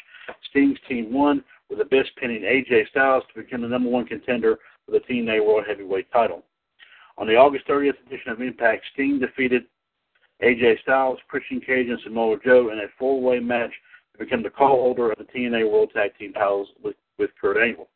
Sting's 0.50 0.78
team 0.88 1.12
won 1.12 1.42
with 1.70 1.80
Abyss 1.80 2.06
pinning 2.20 2.42
AJ 2.42 2.88
Styles 2.90 3.24
to 3.32 3.42
become 3.42 3.62
the 3.62 3.68
number 3.68 3.88
one 3.88 4.04
contender 4.04 4.58
for 4.84 4.92
the 4.92 5.00
TNA 5.00 5.44
World 5.44 5.64
Heavyweight 5.66 6.12
title. 6.12 6.42
On 7.16 7.26
the 7.26 7.36
August 7.36 7.66
30th 7.66 8.06
edition 8.06 8.32
of 8.32 8.40
Impact, 8.40 8.84
Sting 8.92 9.18
defeated 9.18 9.64
AJ 10.42 10.80
Styles, 10.80 11.18
Christian 11.28 11.60
Cage, 11.60 11.88
and 11.88 12.00
Samoa 12.04 12.36
Joe 12.44 12.70
in 12.70 12.78
a 12.78 12.88
four-way 12.98 13.38
match 13.38 13.72
become 14.24 14.42
the 14.42 14.50
co-holder 14.50 15.12
of 15.12 15.18
the 15.18 15.24
TNA 15.24 15.70
World 15.70 15.90
Tag 15.94 16.16
Team 16.18 16.32
titles 16.32 16.68
with, 16.82 16.96
with 17.18 17.30
Kurt 17.40 17.56
Angle. 17.56 17.88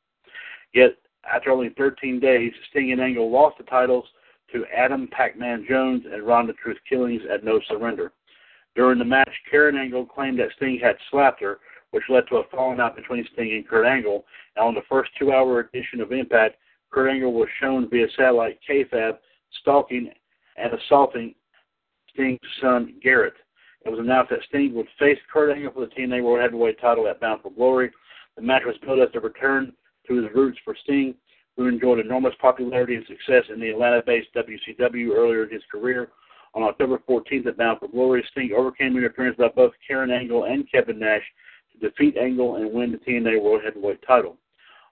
Yet, 0.74 0.96
after 1.30 1.50
only 1.50 1.70
13 1.70 2.20
days, 2.20 2.52
Sting 2.70 2.92
and 2.92 3.00
Angle 3.00 3.30
lost 3.30 3.58
the 3.58 3.64
titles 3.64 4.04
to 4.52 4.64
Adam 4.74 5.08
Pac-Man 5.08 5.66
Jones 5.68 6.04
and 6.10 6.22
Ronda 6.22 6.52
Truth 6.54 6.78
Killings 6.88 7.22
at 7.32 7.44
No 7.44 7.60
Surrender. 7.68 8.12
During 8.74 8.98
the 8.98 9.04
match, 9.04 9.32
Karen 9.50 9.76
Angle 9.76 10.06
claimed 10.06 10.38
that 10.38 10.50
Sting 10.56 10.78
had 10.82 10.96
slapped 11.10 11.40
her, 11.40 11.58
which 11.90 12.04
led 12.08 12.24
to 12.28 12.36
a 12.36 12.44
falling 12.50 12.80
out 12.80 12.96
between 12.96 13.26
Sting 13.32 13.52
and 13.54 13.66
Kurt 13.66 13.86
Angle. 13.86 14.24
And 14.56 14.66
on 14.66 14.74
the 14.74 14.82
first 14.88 15.10
two-hour 15.18 15.60
edition 15.60 16.00
of 16.00 16.12
Impact, 16.12 16.56
Kurt 16.90 17.10
Angle 17.10 17.32
was 17.32 17.48
shown 17.60 17.88
via 17.88 18.06
satellite 18.16 18.58
KFAB 18.68 19.18
stalking 19.60 20.10
and 20.56 20.72
assaulting 20.74 21.34
Sting's 22.12 22.38
son 22.60 22.94
Garrett. 23.02 23.34
It 23.86 23.90
was 23.90 24.00
announced 24.00 24.30
that 24.30 24.42
Sting 24.48 24.74
would 24.74 24.88
face 24.98 25.18
Kurt 25.32 25.56
Angle 25.56 25.72
for 25.72 25.80
the 25.86 25.94
TNA 25.94 26.20
World 26.24 26.40
Heavyweight 26.40 26.80
title 26.80 27.06
at 27.06 27.20
Bound 27.20 27.40
for 27.40 27.52
Glory. 27.52 27.92
The 28.34 28.42
match 28.42 28.62
was 28.66 28.74
billed 28.84 28.98
as 28.98 29.14
a 29.14 29.20
return 29.20 29.72
to 30.08 30.14
his 30.16 30.34
roots 30.34 30.58
for 30.64 30.74
Sting, 30.82 31.14
who 31.56 31.68
enjoyed 31.68 32.00
enormous 32.00 32.34
popularity 32.40 32.96
and 32.96 33.06
success 33.06 33.44
in 33.48 33.60
the 33.60 33.70
Atlanta-based 33.70 34.34
WCW 34.34 35.14
earlier 35.14 35.44
in 35.44 35.50
his 35.50 35.62
career. 35.70 36.08
On 36.54 36.64
October 36.64 37.00
14th 37.08 37.46
at 37.46 37.56
Bound 37.56 37.78
for 37.78 37.86
Glory, 37.86 38.24
Sting 38.32 38.50
overcame 38.56 38.96
interference 38.96 39.36
by 39.36 39.48
both 39.54 39.72
Karen 39.86 40.10
Angle 40.10 40.44
and 40.44 40.68
Kevin 40.68 40.98
Nash 40.98 41.22
to 41.72 41.88
defeat 41.88 42.16
Angle 42.16 42.56
and 42.56 42.72
win 42.72 42.90
the 42.90 42.98
TNA 42.98 43.40
World 43.40 43.62
Heavyweight 43.64 44.04
title. 44.04 44.36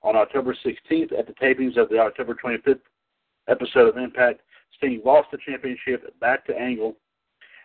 On 0.04 0.14
October 0.14 0.56
16th, 0.64 1.18
at 1.18 1.26
the 1.26 1.34
tapings 1.42 1.76
of 1.76 1.88
the 1.88 1.98
October 1.98 2.36
25th 2.36 2.78
episode 3.48 3.88
of 3.88 3.96
Impact, 3.96 4.40
Sting 4.76 5.02
lost 5.04 5.32
the 5.32 5.38
championship 5.44 6.16
back 6.20 6.46
to 6.46 6.56
Angle 6.56 6.94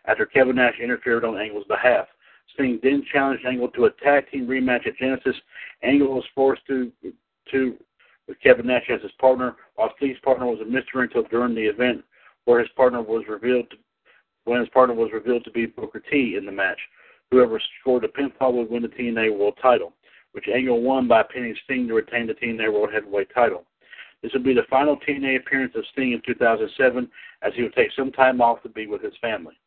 after 0.06 0.26
Kevin 0.26 0.56
Nash 0.56 0.80
interfered 0.82 1.26
on 1.26 1.40
Angle's 1.40 1.68
behalf. 1.68 2.08
Sting 2.54 2.80
then 2.82 3.04
challenged 3.12 3.46
Angle 3.46 3.70
to 3.70 3.86
a 3.86 3.92
tag 4.04 4.30
team 4.32 4.48
rematch 4.48 4.88
at 4.88 4.98
Genesis. 4.98 5.36
Angle 5.84 6.16
was 6.16 6.26
forced 6.34 6.66
to 6.68 6.92
to 7.52 7.78
with 8.28 8.40
Kevin 8.42 8.68
Nash 8.68 8.90
as 8.90 9.02
his 9.02 9.12
partner, 9.20 9.56
while 9.76 9.92
Sting's 9.98 10.20
partner 10.20 10.46
was 10.46 10.60
a 10.62 10.66
mystery 10.66 11.04
until 11.04 11.24
during 11.24 11.56
the 11.56 11.66
event, 11.66 12.04
where 12.46 12.60
his 12.60 12.70
partner 12.76 13.02
was 13.02 13.26
revealed 13.28 13.70
to, 13.72 13.78
when 14.46 14.60
his 14.60 14.70
partner 14.70 14.96
was 14.96 15.12
revealed 15.12 15.44
to 15.44 15.52
be 15.52 15.66
Booker 15.66 16.00
T 16.00 16.36
in 16.38 16.46
the 16.46 16.52
match. 16.52 16.78
Whoever 17.32 17.60
scored 17.82 18.04
a 18.04 18.08
pinfall 18.08 18.54
would 18.54 18.70
win 18.70 18.84
the 18.84 18.88
TNA 18.88 19.38
World 19.38 19.58
Title, 19.62 19.94
which 20.32 20.48
Angle 20.48 20.82
won 20.82 21.08
by 21.08 21.24
pinning 21.24 21.56
Sting 21.64 21.88
to 21.88 21.94
retain 21.96 22.28
the 22.28 22.34
TNA 22.34 22.72
World 22.72 22.94
Heavyweight 22.94 23.34
Title. 23.34 23.66
This 24.22 24.34
would 24.34 24.44
be 24.44 24.54
the 24.54 24.64
final 24.70 24.98
TNA 24.98 25.38
appearance 25.38 25.74
of 25.76 25.86
Sting 25.92 26.12
in 26.12 26.22
2007, 26.26 27.10
as 27.42 27.54
he 27.56 27.64
would 27.64 27.74
take 27.74 27.92
some 27.96 28.12
time 28.12 28.42
off 28.42 28.62
to 28.64 28.70
be 28.70 28.86
with 28.86 29.02
his 29.02 29.14
family. 29.22 29.58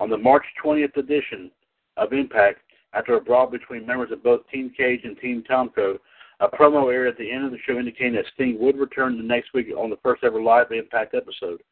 On 0.00 0.08
the 0.08 0.16
March 0.16 0.44
20th 0.64 0.96
edition 0.96 1.50
of 1.98 2.14
Impact, 2.14 2.60
after 2.94 3.16
a 3.16 3.20
brawl 3.20 3.46
between 3.46 3.86
members 3.86 4.10
of 4.10 4.22
both 4.22 4.48
Team 4.48 4.72
Cage 4.74 5.02
and 5.04 5.16
Team 5.18 5.44
Tomko, 5.48 5.98
a 6.40 6.48
promo 6.48 6.90
aired 6.90 7.08
at 7.08 7.18
the 7.18 7.30
end 7.30 7.44
of 7.44 7.52
the 7.52 7.58
show 7.66 7.78
indicating 7.78 8.14
that 8.14 8.24
Sting 8.32 8.58
would 8.58 8.78
return 8.78 9.18
the 9.18 9.22
next 9.22 9.52
week 9.52 9.66
on 9.76 9.90
the 9.90 9.98
first 10.02 10.24
ever 10.24 10.40
live 10.40 10.72
Impact 10.72 11.14
episode. 11.14 11.62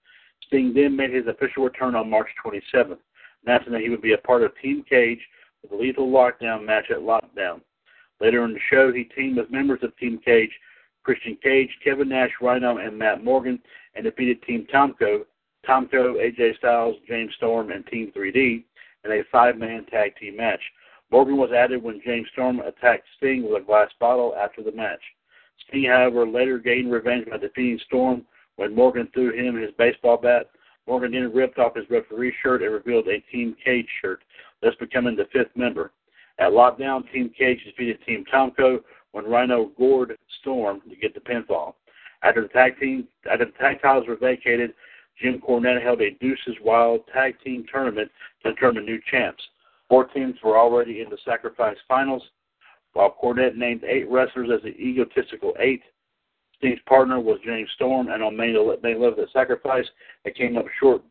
Sting 0.47 0.75
then 0.75 0.95
made 0.95 1.11
his 1.11 1.27
official 1.27 1.65
return 1.65 1.95
on 1.95 2.11
March 2.11 2.29
27th, 2.45 2.99
announcing 3.47 3.73
that 3.73 3.81
he 3.81 3.89
would 3.89 4.03
be 4.03 4.13
a 4.13 4.19
part 4.19 4.43
of 4.43 4.53
Team 4.61 4.85
Cage 4.87 5.21
with 5.63 5.71
the 5.71 5.77
lethal 5.77 6.09
lockdown 6.09 6.67
match 6.67 6.91
at 6.91 6.99
Lockdown. 6.99 7.63
Later 8.21 8.45
in 8.45 8.53
the 8.53 8.61
show, 8.71 8.93
he 8.93 9.05
teamed 9.05 9.39
with 9.39 9.51
members 9.51 9.81
of 9.83 9.97
Team 9.97 10.21
Cage, 10.23 10.51
Christian 11.03 11.39
Cage, 11.43 11.71
Kevin 11.83 12.11
Nash, 12.11 12.33
Rhino, 12.43 12.77
and 12.77 12.99
Matt 12.99 13.25
Morgan, 13.25 13.59
and 13.95 14.05
defeated 14.05 14.43
Team 14.43 14.67
Tomko 14.73 15.25
Tomko, 15.69 16.17
AJ 16.17 16.57
Styles, 16.57 16.97
James 17.07 17.33
Storm, 17.37 17.71
and 17.71 17.87
Team 17.87 18.11
3D 18.17 18.65
in 19.05 19.13
a 19.13 19.23
five-man 19.31 19.85
tag 19.87 20.17
team 20.17 20.37
match. 20.37 20.61
Morgan 21.11 21.37
was 21.37 21.53
added 21.53 21.83
when 21.83 22.01
James 22.05 22.27
Storm 22.33 22.61
attacked 22.61 23.07
Sting 23.17 23.43
with 23.45 23.63
a 23.63 23.65
glass 23.65 23.91
bottle 24.01 24.35
after 24.37 24.63
the 24.63 24.73
match. 24.73 25.01
Sting, 25.67 25.85
however, 25.85 26.27
later 26.27 26.59
gained 26.59 26.91
revenge 26.91 27.27
by 27.31 27.37
defeating 27.37 27.79
Storm 27.87 28.25
when 28.57 28.75
Morgan 28.75 29.09
threw 29.13 29.33
him 29.33 29.57
his 29.57 29.71
baseball 29.79 30.17
bat. 30.17 30.51
Morgan 30.87 31.13
then 31.13 31.33
ripped 31.35 31.59
off 31.59 31.77
his 31.77 31.89
referee 31.91 32.35
shirt 32.43 32.63
and 32.63 32.73
revealed 32.73 33.09
a 33.09 33.21
Team 33.31 33.55
Cage 33.63 33.89
shirt, 34.01 34.23
thus 34.63 34.75
becoming 34.81 35.17
the 35.17 35.29
fifth 35.33 35.55
member. 35.55 35.93
At 36.39 36.53
Lockdown, 36.53 37.11
Team 37.13 37.31
Cage 37.37 37.63
defeated 37.65 37.99
Team 38.07 38.25
Tomko 38.33 38.81
when 39.13 39.27
Rhino 39.27 39.71
gored 39.79 40.17
Storm 40.41 40.81
to 40.89 40.97
get 40.97 41.15
the 41.15 41.21
pinfall. 41.21 41.75
After 42.23 42.43
the 42.43 42.49
tag 42.49 42.79
team, 42.81 43.07
after 43.31 43.45
the 43.45 43.53
tag 43.53 43.81
titles 43.81 44.09
were 44.09 44.17
vacated, 44.17 44.75
Jim 45.21 45.41
Cornette 45.41 45.83
held 45.83 46.01
a 46.01 46.13
Deuces 46.13 46.57
Wild 46.63 47.01
tag 47.13 47.35
team 47.45 47.65
tournament 47.71 48.11
to 48.43 48.53
determine 48.53 48.85
new 48.85 49.01
champs. 49.11 49.43
Four 49.89 50.05
teams 50.07 50.37
were 50.45 50.59
already 50.59 51.01
in 51.01 51.11
the 51.11 51.19
Sacrifice 51.25 51.77
finals, 51.89 52.23
while 52.93 53.17
Cornette 53.23 53.57
named 53.57 53.85
eight 53.85 54.09
wrestlers 54.09 54.51
as 54.55 54.63
the 54.63 54.77
egotistical 54.79 55.55
eight. 55.59 55.83
Sting's 56.57 56.81
partner 56.87 57.21
was 57.21 57.39
James 57.45 57.71
Storm, 57.77 58.09
and 58.09 58.23
on 58.23 58.37
May 58.37 58.53
11th 58.53 59.23
at 59.23 59.31
Sacrifice, 59.33 59.87
they 60.25 60.33
came 60.33 60.57
up 60.57 60.67
short 60.81 61.03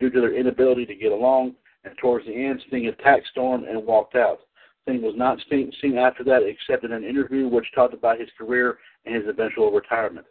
due 0.00 0.10
to 0.10 0.20
their 0.20 0.34
inability 0.34 0.86
to 0.86 0.94
get 0.94 1.12
along. 1.12 1.54
And 1.84 1.96
towards 1.98 2.26
the 2.26 2.34
end, 2.34 2.60
Sting 2.66 2.86
attacked 2.86 3.28
Storm 3.28 3.64
and 3.64 3.86
walked 3.86 4.16
out. 4.16 4.40
Sting 4.82 5.02
was 5.02 5.14
not 5.16 5.38
seen 5.48 5.98
after 5.98 6.24
that, 6.24 6.42
except 6.42 6.84
in 6.84 6.92
an 6.92 7.04
interview 7.04 7.46
which 7.46 7.72
talked 7.74 7.94
about 7.94 8.18
his 8.18 8.28
career 8.36 8.78
and 9.06 9.14
his 9.14 9.28
eventual 9.28 9.70
retirement. 9.70 10.26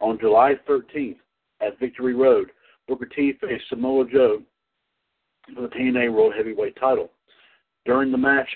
On 0.00 0.18
July 0.18 0.54
13th, 0.68 1.18
at 1.64 1.78
Victory 1.78 2.14
Road, 2.14 2.50
Booker 2.88 3.06
T 3.06 3.34
faced 3.40 3.68
Samoa 3.68 4.04
Joe 4.10 4.42
for 5.54 5.62
the 5.62 5.68
TNA 5.68 6.12
World 6.12 6.34
Heavyweight 6.36 6.76
title. 6.76 7.10
During 7.84 8.12
the 8.12 8.18
match, 8.18 8.48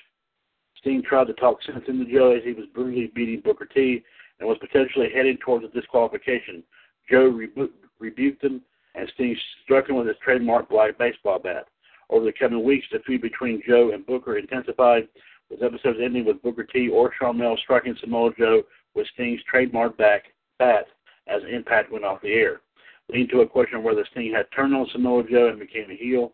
Sting 0.78 1.02
tried 1.02 1.26
to 1.28 1.32
talk 1.34 1.62
sense 1.62 1.84
into 1.88 2.04
Joe 2.04 2.36
as 2.36 2.44
he 2.44 2.52
was 2.52 2.66
brutally 2.74 3.10
beating 3.14 3.40
Booker 3.40 3.66
T 3.66 4.02
and 4.38 4.48
was 4.48 4.58
potentially 4.58 5.08
heading 5.14 5.36
towards 5.38 5.64
a 5.64 5.68
disqualification. 5.68 6.62
Joe 7.10 7.28
rebu- 7.28 7.72
rebuked 7.98 8.44
him, 8.44 8.62
and 8.94 9.10
Sting 9.14 9.36
struck 9.64 9.88
him 9.88 9.96
with 9.96 10.06
his 10.06 10.16
trademark 10.22 10.68
black 10.68 10.98
baseball 10.98 11.38
bat. 11.38 11.66
Over 12.10 12.24
the 12.26 12.32
coming 12.32 12.62
weeks, 12.62 12.86
the 12.92 13.00
feud 13.00 13.22
between 13.22 13.62
Joe 13.66 13.90
and 13.92 14.06
Booker 14.06 14.38
intensified, 14.38 15.08
with 15.50 15.62
episodes 15.62 15.98
ending 16.02 16.24
with 16.24 16.42
Booker 16.42 16.64
T 16.64 16.88
or 16.88 17.12
Sharmell 17.20 17.58
striking 17.58 17.96
Samoa 18.00 18.30
Joe 18.38 18.62
with 18.94 19.06
Sting's 19.14 19.40
trademark 19.48 19.96
back 19.96 20.24
bat 20.58 20.86
as 21.28 21.42
Impact 21.50 21.90
went 21.92 22.04
off 22.04 22.20
the 22.22 22.32
air, 22.32 22.60
leading 23.08 23.28
to 23.28 23.40
a 23.40 23.48
question 23.48 23.78
of 23.78 23.84
whether 23.84 24.04
Sting 24.10 24.32
had 24.32 24.46
turned 24.54 24.74
on 24.74 24.86
Samoa 24.92 25.24
Joe 25.28 25.48
and 25.48 25.58
became 25.58 25.90
a 25.90 25.96
heel. 25.96 26.32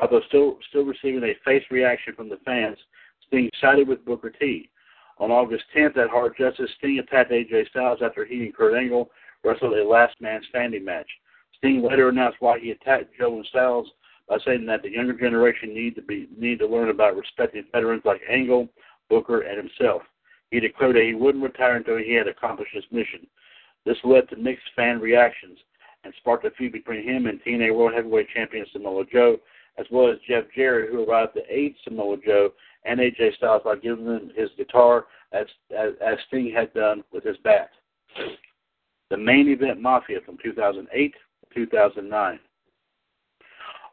Although 0.00 0.22
still 0.28 0.58
still 0.68 0.84
receiving 0.84 1.22
a 1.22 1.34
face 1.44 1.64
reaction 1.70 2.14
from 2.14 2.28
the 2.28 2.38
fans, 2.44 2.78
Sting 3.26 3.50
sided 3.60 3.86
with 3.86 4.04
Booker 4.04 4.30
T. 4.30 4.70
On 5.18 5.30
August 5.30 5.64
10th 5.76 5.96
at 5.96 6.10
Hard 6.10 6.34
Justice, 6.36 6.70
Sting 6.78 6.98
attacked 6.98 7.30
AJ 7.30 7.68
Styles 7.68 8.00
after 8.02 8.24
he 8.24 8.42
and 8.42 8.54
Kurt 8.54 8.74
Angle 8.74 9.10
wrestled 9.44 9.74
a 9.74 9.88
last 9.88 10.20
man 10.20 10.40
standing 10.48 10.84
match. 10.84 11.08
Sting 11.56 11.82
later 11.82 12.08
announced 12.08 12.38
why 12.40 12.58
he 12.58 12.72
attacked 12.72 13.16
Joe 13.16 13.36
and 13.36 13.46
Styles 13.46 13.88
by 14.28 14.38
saying 14.44 14.66
that 14.66 14.82
the 14.82 14.90
younger 14.90 15.12
generation 15.12 15.72
need 15.72 15.94
to 15.94 16.02
be 16.02 16.28
need 16.36 16.58
to 16.58 16.66
learn 16.66 16.88
about 16.88 17.16
respecting 17.16 17.64
veterans 17.70 18.02
like 18.04 18.22
Angle, 18.28 18.68
Booker, 19.08 19.42
and 19.42 19.56
himself. 19.56 20.02
He 20.50 20.58
declared 20.58 20.96
that 20.96 21.04
he 21.04 21.14
wouldn't 21.14 21.44
retire 21.44 21.76
until 21.76 21.98
he 21.98 22.14
had 22.14 22.26
accomplished 22.26 22.74
his 22.74 22.84
mission. 22.90 23.26
This 23.84 23.98
led 24.02 24.28
to 24.30 24.36
mixed 24.36 24.66
fan 24.74 24.98
reactions 24.98 25.58
and 26.04 26.14
sparked 26.18 26.44
a 26.44 26.50
feud 26.52 26.72
between 26.72 27.02
him 27.02 27.26
and 27.26 27.42
TNA 27.42 27.74
World 27.74 27.94
Heavyweight 27.94 28.28
Champion 28.34 28.66
Samoa 28.72 29.04
Joe, 29.10 29.36
as 29.78 29.86
well 29.90 30.10
as 30.10 30.18
Jeff 30.28 30.44
Jarrett, 30.54 30.90
who 30.90 31.04
arrived 31.04 31.34
to 31.34 31.42
aid 31.48 31.74
Samoa 31.84 32.16
Joe 32.24 32.50
and 32.84 33.00
AJ 33.00 33.36
Styles 33.36 33.62
by 33.64 33.76
giving 33.76 34.04
them 34.04 34.30
his 34.36 34.50
guitar 34.56 35.06
as, 35.32 35.46
as, 35.76 35.92
as 36.04 36.18
Sting 36.28 36.52
had 36.54 36.72
done 36.74 37.02
with 37.12 37.24
his 37.24 37.36
bat. 37.38 37.70
The 39.10 39.16
main 39.16 39.48
event 39.48 39.80
Mafia 39.80 40.18
from 40.24 40.38
2008 40.42 41.12
to 41.12 41.54
2009. 41.54 42.38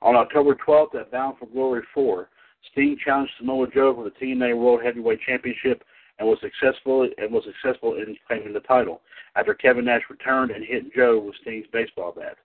On 0.03 0.15
October 0.15 0.57
12th 0.67 0.95
at 0.95 1.11
Bound 1.11 1.37
for 1.37 1.45
Glory 1.47 1.83
4, 1.93 2.29
Sting 2.71 2.97
challenged 3.03 3.33
Samoa 3.37 3.67
Joe 3.73 3.93
for 3.93 4.03
the 4.03 4.11
TNA 4.11 4.57
World 4.57 4.81
Heavyweight 4.83 5.19
Championship 5.27 5.83
and 6.21 6.29
was 6.29 6.37
successful 6.39 7.09
and 7.17 7.33
was 7.33 7.43
successful 7.43 7.95
in 7.95 8.15
claiming 8.27 8.53
the 8.53 8.59
title 8.61 9.01
after 9.35 9.55
Kevin 9.55 9.85
Nash 9.85 10.03
returned 10.07 10.51
and 10.51 10.63
hit 10.63 10.93
Joe 10.93 11.19
with 11.19 11.35
Sting's 11.41 11.65
baseball 11.73 12.13
bat. 12.15 12.37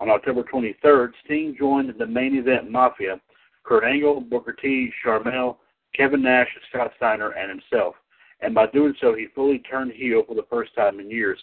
On 0.00 0.10
October 0.10 0.42
23rd, 0.42 1.12
Sting 1.24 1.54
joined 1.56 1.94
the 1.96 2.06
main 2.06 2.34
event 2.34 2.68
Mafia, 2.68 3.20
Kurt 3.62 3.84
Angle, 3.84 4.22
Booker 4.22 4.52
T, 4.52 4.90
Sharmell, 5.04 5.56
Kevin 5.94 6.22
Nash, 6.22 6.48
Scott 6.68 6.90
Steiner, 6.96 7.30
and 7.30 7.48
himself. 7.48 7.94
And 8.40 8.56
by 8.56 8.66
doing 8.66 8.94
so, 9.00 9.14
he 9.14 9.28
fully 9.36 9.60
turned 9.60 9.92
heel 9.92 10.24
for 10.26 10.34
the 10.34 10.46
first 10.50 10.74
time 10.74 10.98
in 10.98 11.08
years. 11.08 11.38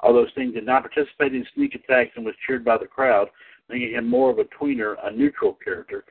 Although 0.00 0.26
Sting 0.32 0.52
did 0.52 0.66
not 0.66 0.82
participate 0.82 1.34
in 1.34 1.46
sneak 1.54 1.74
attacks 1.74 2.10
and 2.16 2.26
was 2.26 2.34
cheered 2.46 2.62
by 2.62 2.76
the 2.76 2.84
crowd, 2.84 3.28
making 3.70 3.92
him 3.92 4.06
more 4.06 4.30
of 4.30 4.38
a 4.38 4.44
tweener, 4.44 4.96
a 5.02 5.10
neutral 5.10 5.56
character. 5.64 6.04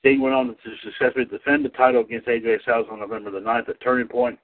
Sting 0.00 0.20
went 0.20 0.34
on 0.34 0.48
to 0.48 0.54
successfully 0.82 1.26
defend 1.26 1.64
the 1.64 1.70
title 1.70 2.00
against 2.00 2.26
AJ 2.26 2.62
Styles 2.62 2.86
on 2.90 3.00
November 3.00 3.30
the 3.30 3.40
9th 3.40 3.68
at 3.68 3.80
Turning 3.80 4.08
Point. 4.08 4.38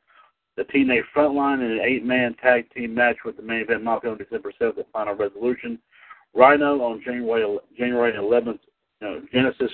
The 0.56 0.64
TNA 0.64 1.00
Frontline 1.14 1.64
in 1.64 1.72
an 1.72 1.80
eight-man 1.80 2.34
tag 2.34 2.70
team 2.72 2.94
match 2.94 3.16
with 3.24 3.36
the 3.36 3.42
main 3.42 3.60
event 3.62 3.82
Mafia 3.82 4.10
on 4.10 4.18
December 4.18 4.52
7th 4.60 4.78
at 4.78 4.92
Final 4.92 5.14
Resolution. 5.14 5.78
Rhino 6.34 6.80
on 6.82 7.02
January 7.04 7.58
January 7.76 8.12
11th, 8.12 8.60
you 9.00 9.08
know, 9.08 9.22
Genesis. 9.32 9.70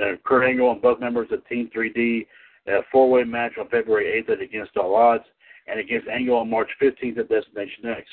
Uh, 0.00 0.12
Kurt 0.24 0.44
Angle 0.44 0.70
and 0.70 0.82
both 0.82 1.00
members 1.00 1.28
of 1.32 1.46
Team 1.48 1.70
3D. 1.74 2.26
A 2.68 2.80
four-way 2.92 3.24
match 3.24 3.52
on 3.58 3.68
February 3.68 4.22
8th 4.22 4.34
at 4.34 4.42
Against 4.42 4.76
All 4.76 4.94
Odds, 4.94 5.24
and 5.66 5.80
against 5.80 6.06
Angle 6.06 6.36
on 6.36 6.50
March 6.50 6.68
15th 6.82 7.18
at 7.18 7.28
Destination 7.28 7.86
X. 7.86 8.06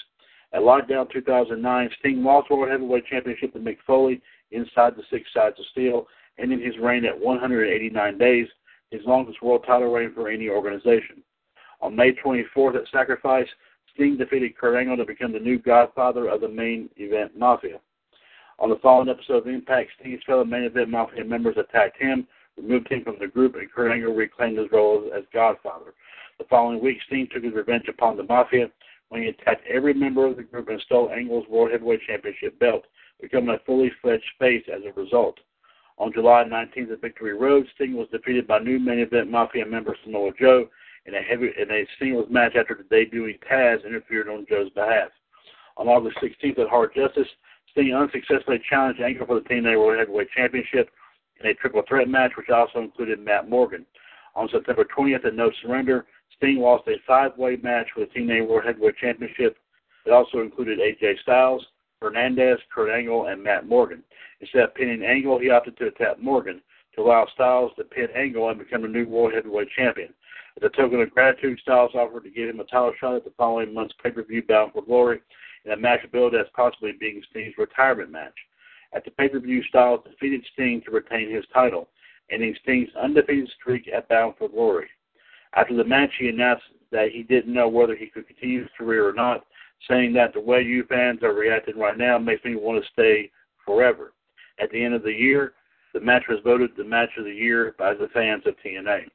At 0.54 0.62
Lockdown 0.62 1.12
2009, 1.12 1.90
Sting 2.00 2.24
lost 2.24 2.50
World 2.50 2.72
Heavyweight 2.72 3.06
Championship 3.08 3.52
to 3.52 3.60
Mick 3.60 3.78
Foley 3.86 4.22
inside 4.52 4.96
the 4.96 5.04
Six 5.10 5.28
Sides 5.34 5.60
of 5.60 5.66
Steel, 5.72 6.08
ending 6.40 6.62
his 6.62 6.78
reign 6.82 7.04
at 7.04 7.20
189 7.20 8.18
days, 8.18 8.48
his 8.92 9.02
longest 9.06 9.42
world 9.42 9.66
title 9.68 9.92
reign 9.92 10.14
for 10.14 10.30
any 10.30 10.48
organization. 10.48 11.22
On 11.82 11.96
May 11.96 12.14
24th 12.14 12.76
at 12.76 12.88
Sacrifice, 12.92 13.48
Sting 13.94 14.18
defeated 14.18 14.58
Kurt 14.58 14.78
Angle 14.78 14.98
to 14.98 15.06
become 15.06 15.32
the 15.32 15.40
new 15.40 15.58
godfather 15.58 16.28
of 16.28 16.42
the 16.42 16.50
main 16.50 16.90
event 16.98 17.38
Mafia. 17.38 17.80
On 18.60 18.70
the 18.70 18.80
following 18.82 19.10
episode 19.10 19.38
of 19.38 19.48
Impact, 19.48 19.92
Sting's 20.00 20.24
fellow 20.26 20.46
main 20.46 20.64
event 20.64 20.90
Mafia 20.90 21.24
members 21.24 21.58
attacked 21.58 21.98
him, 21.98 22.28
removed 22.58 22.90
him 22.90 23.04
from 23.04 23.18
the 23.20 23.28
group, 23.28 23.56
and 23.56 23.72
Kurt 23.72 23.92
Angle 23.92 24.14
reclaimed 24.14 24.58
his 24.58 24.72
role 24.72 25.10
as 25.16 25.24
godfather. 25.34 25.94
The 26.38 26.46
following 26.46 26.82
week, 26.82 26.98
Sting 27.08 27.28
took 27.32 27.44
his 27.44 27.54
revenge 27.54 27.88
upon 27.88 28.18
the 28.18 28.24
Mafia 28.24 28.70
when 29.10 29.24
he 29.24 29.30
attacked 29.30 29.66
every 29.68 29.94
member 29.94 30.26
of 30.26 30.38
the 30.38 30.44
group 30.44 30.70
and 30.70 30.82
stole 30.82 31.12
Angle's 31.12 31.48
World 31.48 31.72
Heavyweight 31.72 32.02
Championship 32.08 32.58
belt, 32.60 32.86
becoming 33.22 33.56
a 33.56 33.60
fully 33.66 33.92
fledged 34.02 34.24
face 34.40 34.64
as 34.74 34.82
a 34.86 35.00
result. 35.00 35.40
On 35.98 36.12
July 36.12 36.44
19th 36.44 36.92
at 36.92 37.02
Victory 37.02 37.34
Road, 37.34 37.66
Sting 37.76 37.96
was 37.96 38.10
defeated 38.12 38.48
by 38.48 38.60
new 38.60 38.80
main 38.80 39.00
event 39.00 39.32
Mafia 39.32 39.66
member 39.66 39.96
Samoa 40.04 40.32
Joe 40.38 40.68
in 41.06 41.16
a 41.16 41.22
heavy 41.22 41.50
in 41.58 41.72
a 41.72 41.86
singles 42.00 42.28
match 42.30 42.56
after 42.56 42.76
the 42.76 42.96
debuting 42.96 43.40
Taz 43.50 43.86
interfered 43.86 44.30
on 44.30 44.46
Joe's 44.50 44.70
behalf. 44.72 45.10
On 45.78 45.88
August 45.88 46.18
16th 46.18 46.60
at 46.60 46.70
Hard 46.70 46.92
Justice, 46.96 47.28
Sting 47.72 47.94
unsuccessfully 47.94 48.62
challenged 48.70 49.02
Angle 49.02 49.26
for 49.26 49.36
the 49.36 49.50
TNA 49.50 49.78
World 49.78 50.00
Heavyweight 50.00 50.30
Championship 50.36 50.90
in 51.42 51.50
a 51.50 51.54
triple 51.56 51.84
threat 51.88 52.08
match, 52.08 52.32
which 52.38 52.50
also 52.50 52.80
included 52.80 53.20
Matt 53.20 53.50
Morgan. 53.50 53.86
On 54.36 54.50
September 54.50 54.86
20th 54.86 55.26
at 55.26 55.36
No 55.36 55.52
Surrender, 55.62 56.06
Sting 56.38 56.60
lost 56.60 56.88
a 56.88 56.96
five-way 57.06 57.58
match 57.58 57.88
for 57.94 58.02
the 58.02 58.06
TNA 58.08 58.48
World 58.48 58.66
Heavyweight 58.66 58.98
Championship. 58.98 59.58
It 60.06 60.12
also 60.12 60.40
included 60.40 60.80
AJ 60.80 61.20
Styles, 61.22 61.66
Hernandez, 62.02 62.60
Kurt 62.74 62.90
Angle, 62.90 63.28
and 63.28 63.44
Matt 63.44 63.68
Morgan. 63.68 64.04
Instead 64.40 64.64
of 64.64 64.76
pinning 64.76 65.04
Angle, 65.04 65.40
he 65.40 65.50
opted 65.50 65.78
to 65.78 65.88
attack 65.88 66.22
Morgan 66.22 66.62
to 66.96 67.02
allow 67.02 67.28
Styles 67.34 67.72
to 67.78 67.84
pin 67.84 68.08
Angle 68.16 68.50
and 68.50 68.60
become 68.60 68.82
the 68.82 68.88
new 68.88 69.06
World 69.08 69.34
Heavyweight 69.34 69.70
Champion. 69.76 70.14
As 70.58 70.64
a 70.64 70.70
token 70.70 71.02
of 71.02 71.12
gratitude, 71.12 71.60
Styles 71.60 71.92
offered 71.96 72.24
to 72.24 72.30
give 72.30 72.50
him 72.50 72.60
a 72.60 72.64
title 72.64 72.94
shot 73.00 73.16
at 73.16 73.26
the 73.26 73.34
following 73.38 73.74
month's 73.74 73.94
pay-per-view 74.02 74.44
Bound 74.48 74.72
for 74.72 74.84
Glory 74.84 75.22
in 75.66 75.72
a 75.72 75.78
match 75.78 76.00
billed 76.12 76.36
as 76.36 76.46
possibly 76.56 76.94
being 76.94 77.22
Sting's 77.30 77.58
retirement 77.58 78.12
match. 78.12 78.36
At 78.94 79.04
the 79.04 79.12
pay-per-view, 79.12 79.64
Styles 79.64 80.02
defeated 80.06 80.46
Sting 80.54 80.82
to 80.86 80.92
retain 80.92 81.30
his 81.30 81.44
title, 81.54 81.90
ending 82.32 82.56
Sting's 82.64 82.90
undefeated 82.96 83.50
streak 83.60 83.90
at 83.94 84.08
Bound 84.08 84.36
for 84.38 84.48
Glory. 84.48 84.88
After 85.56 85.76
the 85.76 85.84
match, 85.84 86.12
he 86.18 86.30
announced 86.30 86.64
that 86.92 87.12
he 87.12 87.24
didn't 87.24 87.54
know 87.54 87.68
whether 87.68 87.96
he 87.96 88.08
could 88.08 88.28
continue 88.28 88.62
his 88.62 88.72
career 88.78 89.08
or 89.08 89.14
not, 89.14 89.46
saying 89.90 90.14
that 90.14 90.34
the 90.34 90.40
way 90.40 90.62
you 90.62 90.86
fans 90.86 91.24
are 91.24 91.34
reacting 91.34 91.78
right 91.78 91.98
now 91.98 92.18
makes 92.18 92.46
me 92.46 92.56
want 92.56 92.82
to 92.82 92.90
stay 92.92 93.30
forever. 93.66 94.14
At 94.60 94.72
the 94.72 94.84
end 94.84 94.94
of 94.94 95.04
the 95.04 95.12
year, 95.12 95.54
the 95.96 96.02
match 96.02 96.26
was 96.28 96.40
voted 96.44 96.72
the 96.76 96.84
match 96.84 97.12
of 97.18 97.24
the 97.24 97.32
year 97.32 97.74
by 97.80 97.94
the 97.94 98.10
fans 98.14 98.44
of 98.46 98.54
TNA. 98.64 99.06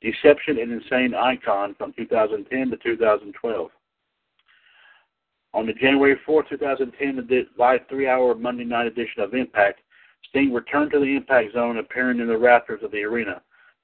Deception 0.00 0.58
and 0.58 0.72
Insane 0.72 1.14
Icon 1.14 1.74
from 1.76 1.92
2010 1.92 2.70
to 2.70 2.76
2012. 2.78 3.70
On 5.52 5.66
the 5.66 5.74
January 5.74 6.16
4, 6.24 6.44
2010, 6.44 7.28
live 7.58 7.80
three-hour 7.90 8.34
Monday 8.36 8.64
night 8.64 8.86
edition 8.86 9.22
of 9.22 9.34
Impact, 9.34 9.80
Sting 10.30 10.50
returned 10.50 10.92
to 10.92 10.98
the 10.98 11.14
Impact 11.14 11.52
Zone, 11.52 11.76
appearing 11.76 12.20
in 12.20 12.26
the 12.26 12.38
rafters 12.38 12.82
of 12.82 12.90
the 12.90 13.02
arena. 13.02 13.42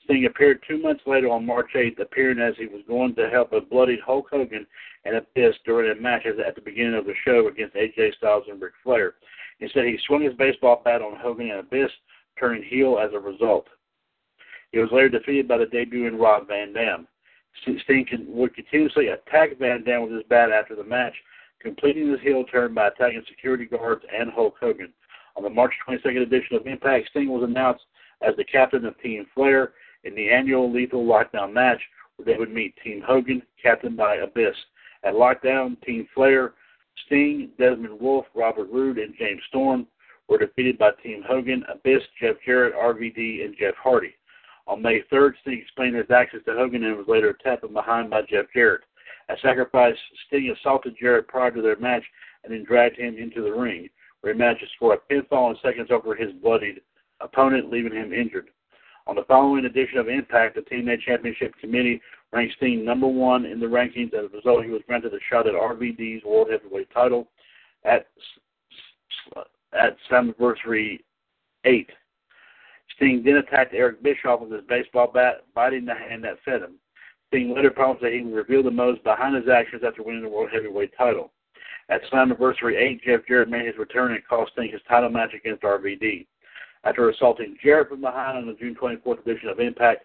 Sting 0.08 0.24
appeared 0.24 0.64
two 0.66 0.78
months 0.78 1.02
later 1.06 1.28
on 1.28 1.44
March 1.44 1.72
8th, 1.76 2.00
appearing 2.00 2.38
as 2.38 2.54
he 2.56 2.66
was 2.66 2.80
going 2.88 3.14
to 3.16 3.28
help 3.28 3.52
a 3.52 3.60
bloodied 3.60 4.00
Hulk 4.00 4.28
Hogan 4.30 4.66
and 5.04 5.14
a 5.14 5.18
Abyss 5.18 5.56
during 5.66 5.90
a 5.90 6.00
match 6.00 6.24
at 6.24 6.54
the 6.54 6.62
beginning 6.62 6.94
of 6.94 7.04
the 7.04 7.12
show 7.26 7.46
against 7.46 7.76
AJ 7.76 8.14
Styles 8.16 8.44
and 8.50 8.60
Ric 8.60 8.72
Flair. 8.82 9.16
Instead, 9.60 9.84
he 9.84 9.98
swung 10.06 10.22
his 10.22 10.32
baseball 10.34 10.80
bat 10.82 11.02
on 11.02 11.16
Hogan 11.16 11.50
and 11.50 11.60
Abyss, 11.60 11.90
turning 12.40 12.62
heel 12.62 12.98
as 12.98 13.12
a 13.12 13.18
result. 13.18 13.66
He 14.72 14.78
was 14.78 14.88
later 14.92 15.10
defeated 15.10 15.46
by 15.46 15.58
the 15.58 15.66
debuting 15.66 16.18
Rob 16.18 16.48
Van 16.48 16.72
Dam. 16.72 17.06
Sting 17.62 18.06
would 18.28 18.54
continuously 18.54 19.08
attack 19.08 19.58
Van 19.58 19.84
Dam 19.84 20.04
with 20.04 20.12
his 20.12 20.24
bat 20.30 20.50
after 20.50 20.74
the 20.74 20.84
match, 20.84 21.14
completing 21.60 22.10
his 22.10 22.20
heel 22.20 22.44
turn 22.44 22.72
by 22.72 22.88
attacking 22.88 23.24
security 23.28 23.66
guards 23.66 24.04
and 24.16 24.30
Hulk 24.30 24.54
Hogan. 24.58 24.92
On 25.36 25.42
the 25.42 25.50
March 25.50 25.74
22nd 25.86 26.22
edition 26.22 26.56
of 26.56 26.66
Impact, 26.66 27.08
Sting 27.10 27.28
was 27.28 27.42
announced 27.42 27.84
as 28.22 28.34
the 28.36 28.44
captain 28.44 28.86
of 28.86 28.98
Team 29.02 29.26
Flair 29.34 29.72
in 30.04 30.14
the 30.14 30.30
annual 30.30 30.72
Lethal 30.72 31.04
Lockdown 31.04 31.52
match, 31.52 31.80
where 32.16 32.26
they 32.26 32.38
would 32.38 32.52
meet 32.52 32.74
Team 32.82 33.02
Hogan, 33.06 33.42
captained 33.62 33.96
by 33.96 34.16
Abyss. 34.16 34.54
At 35.04 35.14
Lockdown, 35.14 35.80
Team 35.82 36.06
Flair, 36.14 36.54
Sting, 37.06 37.50
Desmond 37.58 38.00
Wolfe, 38.00 38.26
Robert 38.34 38.68
Roode, 38.70 38.98
and 38.98 39.14
James 39.18 39.40
Storm 39.48 39.86
were 40.28 40.38
defeated 40.38 40.78
by 40.78 40.90
Team 41.02 41.22
Hogan, 41.26 41.64
Abyss, 41.72 42.02
Jeff 42.20 42.36
Jarrett, 42.44 42.74
RVD, 42.74 43.44
and 43.44 43.56
Jeff 43.58 43.74
Hardy. 43.76 44.14
On 44.66 44.82
May 44.82 45.00
3rd, 45.10 45.32
Sting 45.40 45.60
explained 45.62 45.96
his 45.96 46.10
actions 46.10 46.42
to 46.44 46.52
Hogan 46.52 46.84
and 46.84 46.96
was 46.96 47.08
later 47.08 47.30
attacked 47.30 47.62
from 47.62 47.72
behind 47.72 48.10
by 48.10 48.22
Jeff 48.22 48.46
Jarrett. 48.54 48.82
At 49.30 49.40
Sacrifice, 49.40 49.96
Sting 50.26 50.54
assaulted 50.58 50.96
Jarrett 51.00 51.28
prior 51.28 51.50
to 51.50 51.62
their 51.62 51.78
match 51.78 52.04
and 52.44 52.52
then 52.52 52.64
dragged 52.64 52.98
him 52.98 53.16
into 53.16 53.42
the 53.42 53.52
ring, 53.52 53.88
where 54.20 54.32
he 54.32 54.38
managed 54.38 54.60
to 54.60 54.66
score 54.76 54.94
a 54.94 55.12
pinfall 55.12 55.50
in 55.50 55.56
seconds 55.62 55.90
over 55.90 56.14
his 56.14 56.32
bloodied 56.42 56.80
opponent, 57.20 57.70
leaving 57.70 57.92
him 57.92 58.12
injured. 58.12 58.50
On 59.08 59.16
the 59.16 59.24
following 59.24 59.64
edition 59.64 59.96
of 59.96 60.08
Impact, 60.08 60.54
the 60.54 60.60
TNA 60.60 61.00
Championship 61.00 61.54
Committee 61.58 61.98
ranked 62.30 62.56
Sting 62.56 62.84
number 62.84 63.06
one 63.06 63.46
in 63.46 63.58
the 63.58 63.64
rankings. 63.64 64.12
As 64.12 64.26
a 64.30 64.36
result, 64.36 64.64
he 64.66 64.70
was 64.70 64.82
granted 64.86 65.14
a 65.14 65.18
shot 65.30 65.46
at 65.46 65.54
RVD's 65.54 66.22
World 66.24 66.48
Heavyweight 66.50 66.90
title 66.92 67.26
at 67.84 68.06
at 69.72 69.96
Slammiversary 70.10 71.00
8. 71.64 71.90
Sting 72.96 73.22
then 73.24 73.36
attacked 73.36 73.72
Eric 73.72 74.02
Bischoff 74.02 74.40
with 74.40 74.52
his 74.52 74.62
baseball 74.68 75.10
bat, 75.12 75.44
biting 75.54 75.86
the 75.86 75.94
hand 75.94 76.24
that 76.24 76.38
fed 76.44 76.60
him. 76.60 76.74
Sting 77.28 77.54
later 77.54 77.70
promised 77.70 78.02
that 78.02 78.12
he 78.12 78.20
would 78.20 78.34
reveal 78.34 78.62
the 78.62 78.70
motives 78.70 79.02
behind 79.04 79.36
his 79.36 79.48
actions 79.48 79.82
after 79.86 80.02
winning 80.02 80.22
the 80.22 80.28
World 80.28 80.50
Heavyweight 80.52 80.92
title. 80.98 81.32
At 81.88 82.02
Slammiversary 82.12 82.76
8, 82.76 83.02
Jeff 83.02 83.20
Jarrett 83.26 83.48
made 83.48 83.66
his 83.66 83.78
return 83.78 84.12
and 84.12 84.26
cost 84.26 84.52
Sting 84.52 84.70
his 84.70 84.82
title 84.86 85.08
match 85.08 85.32
against 85.32 85.62
RVD. 85.62 86.26
After 86.84 87.08
assaulting 87.10 87.56
Jarrett 87.62 87.88
from 87.88 88.00
behind 88.00 88.38
on 88.38 88.46
the 88.46 88.54
June 88.54 88.76
24th 88.80 89.20
edition 89.20 89.48
of 89.48 89.60
Impact, 89.60 90.04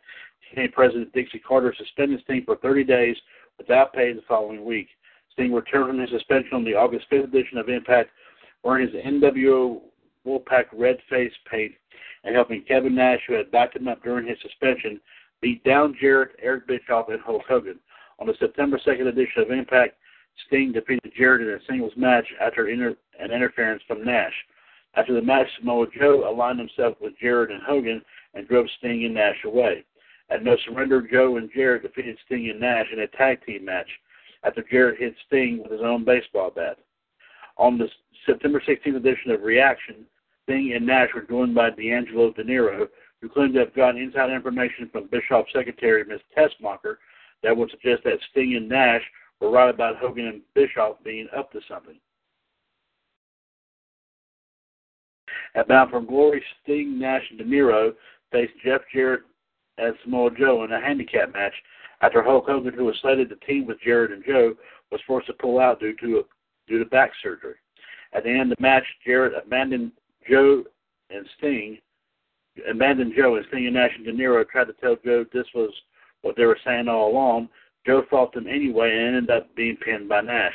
TNA 0.56 0.72
President 0.74 1.14
Dixie 1.14 1.40
Carter 1.40 1.74
suspended 1.78 2.22
Sting 2.24 2.44
for 2.46 2.58
30 2.58 2.84
days 2.84 3.16
without 3.58 3.94
pay 3.94 4.14
the 4.14 4.22
following 4.28 4.66
week. 4.66 4.88
Sting 5.32 5.54
returned 5.54 5.88
from 5.88 6.00
his 6.00 6.10
suspension 6.10 6.54
on 6.54 6.64
the 6.64 6.76
August 6.76 7.06
5th 7.12 7.26
edition 7.26 7.58
of 7.58 7.70
Impact, 7.70 8.10
wearing 8.64 8.88
his 8.88 9.04
NWO 9.04 9.82
Wolfpac 10.26 10.66
red 10.74 10.98
face 11.10 11.34
paint 11.50 11.74
and 12.24 12.36
helping 12.36 12.64
Kevin 12.64 12.96
Nash, 12.96 13.20
who 13.28 13.34
had 13.34 13.52
backed 13.52 13.76
him 13.76 13.88
up 13.88 14.04
during 14.04 14.28
his 14.28 14.38
suspension, 14.42 15.00
beat 15.42 15.64
down 15.64 15.96
Jarrett, 16.00 16.32
Eric 16.42 16.68
Bischoff, 16.68 17.10
and 17.10 17.22
Hulk 17.22 17.44
Hogan. 17.48 17.80
On 18.20 18.28
the 18.28 18.36
September 18.40 18.80
2nd 18.86 19.08
edition 19.08 19.42
of 19.42 19.52
Impact, 19.52 19.96
Sting 20.48 20.72
defeated 20.72 21.12
Jarrett 21.18 21.42
in 21.42 21.50
a 21.50 21.60
singles 21.70 21.94
match 21.98 22.26
after 22.40 22.70
inter- 22.70 22.96
an 23.20 23.32
interference 23.32 23.84
from 23.88 24.04
Nash. 24.04 24.34
After 24.96 25.14
the 25.14 25.22
match, 25.22 25.48
Samoa 25.58 25.88
Joe 25.98 26.30
aligned 26.30 26.60
himself 26.60 26.96
with 27.02 27.18
Jarrett 27.20 27.52
and 27.52 27.64
Hogan 27.64 28.02
and 28.34 28.48
drove 28.48 28.68
Sting 28.78 29.06
and 29.06 29.14
Nash 29.14 29.44
away. 29.44 29.84
At 30.30 30.44
No 30.44 30.56
Surrender, 30.66 31.02
Joe 31.02 31.38
and 31.38 31.50
Jarrett 31.54 31.84
defeated 31.84 32.18
Sting 32.26 32.50
and 32.50 32.60
Nash 32.60 32.88
in 32.92 33.00
a 33.00 33.08
tag 33.08 33.44
team 33.46 33.66
match 33.66 33.90
after 34.44 34.64
Jarrett 34.64 35.00
hit 35.00 35.16
Sting 35.28 35.62
with 35.62 35.72
his 35.72 35.82
own 35.82 36.04
baseball 36.04 36.52
bat. 36.52 36.78
On 37.58 37.78
the 37.78 37.90
September 38.26 38.62
16th 38.68 38.96
edition 38.96 39.32
of 39.32 39.42
Reaction, 39.42 40.06
Sting 40.44 40.74
and 40.74 40.86
Nash 40.86 41.10
were 41.14 41.22
joined 41.22 41.56
by 41.56 41.70
D'Angelo 41.70 42.32
Dinero, 42.32 42.88
who 43.22 43.30
claimed 43.30 43.54
to 43.54 43.60
have 43.60 43.74
gotten 43.74 44.02
inside 44.02 44.32
information 44.32 44.90
from 44.92 45.08
Bischoff's 45.08 45.54
secretary, 45.54 46.04
Ms. 46.04 46.20
Tessmacher, 46.38 46.98
that 47.42 47.56
would 47.56 47.72
suggest 47.72 48.04
that 48.04 48.20
Sting 48.32 48.56
and 48.56 48.70
Nash 48.70 49.04
were 49.40 49.50
right 49.50 49.74
about 49.74 49.98
Hogan 49.98 50.28
and 50.28 50.42
Bischoff 50.54 50.98
being 51.04 51.28
up 51.36 51.52
to 51.52 51.60
something. 51.68 51.96
At 55.56 55.68
Bound 55.68 55.92
for 55.92 56.02
Glory, 56.02 56.44
Sting, 56.64 57.00
Nash, 57.00 57.24
and 57.30 57.40
Dinero 57.40 57.94
faced 58.32 58.54
Jeff 58.64 58.82
Jarrett 58.94 59.22
and 59.78 59.96
Samoa 60.04 60.32
Joe 60.38 60.64
in 60.64 60.72
a 60.72 60.82
handicap 60.82 61.34
match 61.34 61.54
after 62.02 62.22
Hulk 62.22 62.46
Hogan, 62.48 62.74
who 62.74 62.86
was 62.86 62.98
slated 63.02 63.30
to 63.30 63.36
team 63.48 63.66
with 63.66 63.80
Jarrett 63.82 64.12
and 64.12 64.24
Joe, 64.26 64.56
was 64.92 65.02
forced 65.08 65.28
to 65.28 65.34
pull 65.34 65.60
out 65.60 65.80
due 65.80 65.96
to 65.98 66.26
due 66.68 66.80
to 66.80 66.86
back 66.86 67.12
surgery. 67.22 67.56
At 68.14 68.24
the 68.24 68.30
end 68.30 68.52
of 68.52 68.58
the 68.58 68.62
match, 68.62 68.84
Jarrett 69.06 69.34
abandoned 69.36 69.92
Joe 70.30 70.64
and 71.10 71.26
Sting, 71.38 71.78
abandoned 72.70 73.14
Joe 73.18 73.36
and 73.36 73.46
Sting 73.48 73.66
and 73.66 73.76
Nash 73.76 73.92
and 73.96 74.06
Dinero 74.06 74.44
tried 74.44 74.66
to 74.66 74.74
tell 74.74 74.98
Joe 75.04 75.26
this 75.34 75.48
was 75.56 75.72
what 76.22 76.36
they 76.36 76.46
were 76.46 76.60
saying 76.64 76.88
all 76.88 77.12
along. 77.12 77.50
Joe 77.86 78.04
fought 78.10 78.34
them 78.34 78.48
anyway 78.48 78.92
and 78.92 79.16
ended 79.16 79.30
up 79.30 79.54
being 79.56 79.78
pinned 79.78 80.08
by 80.08 80.22
Nash. 80.22 80.54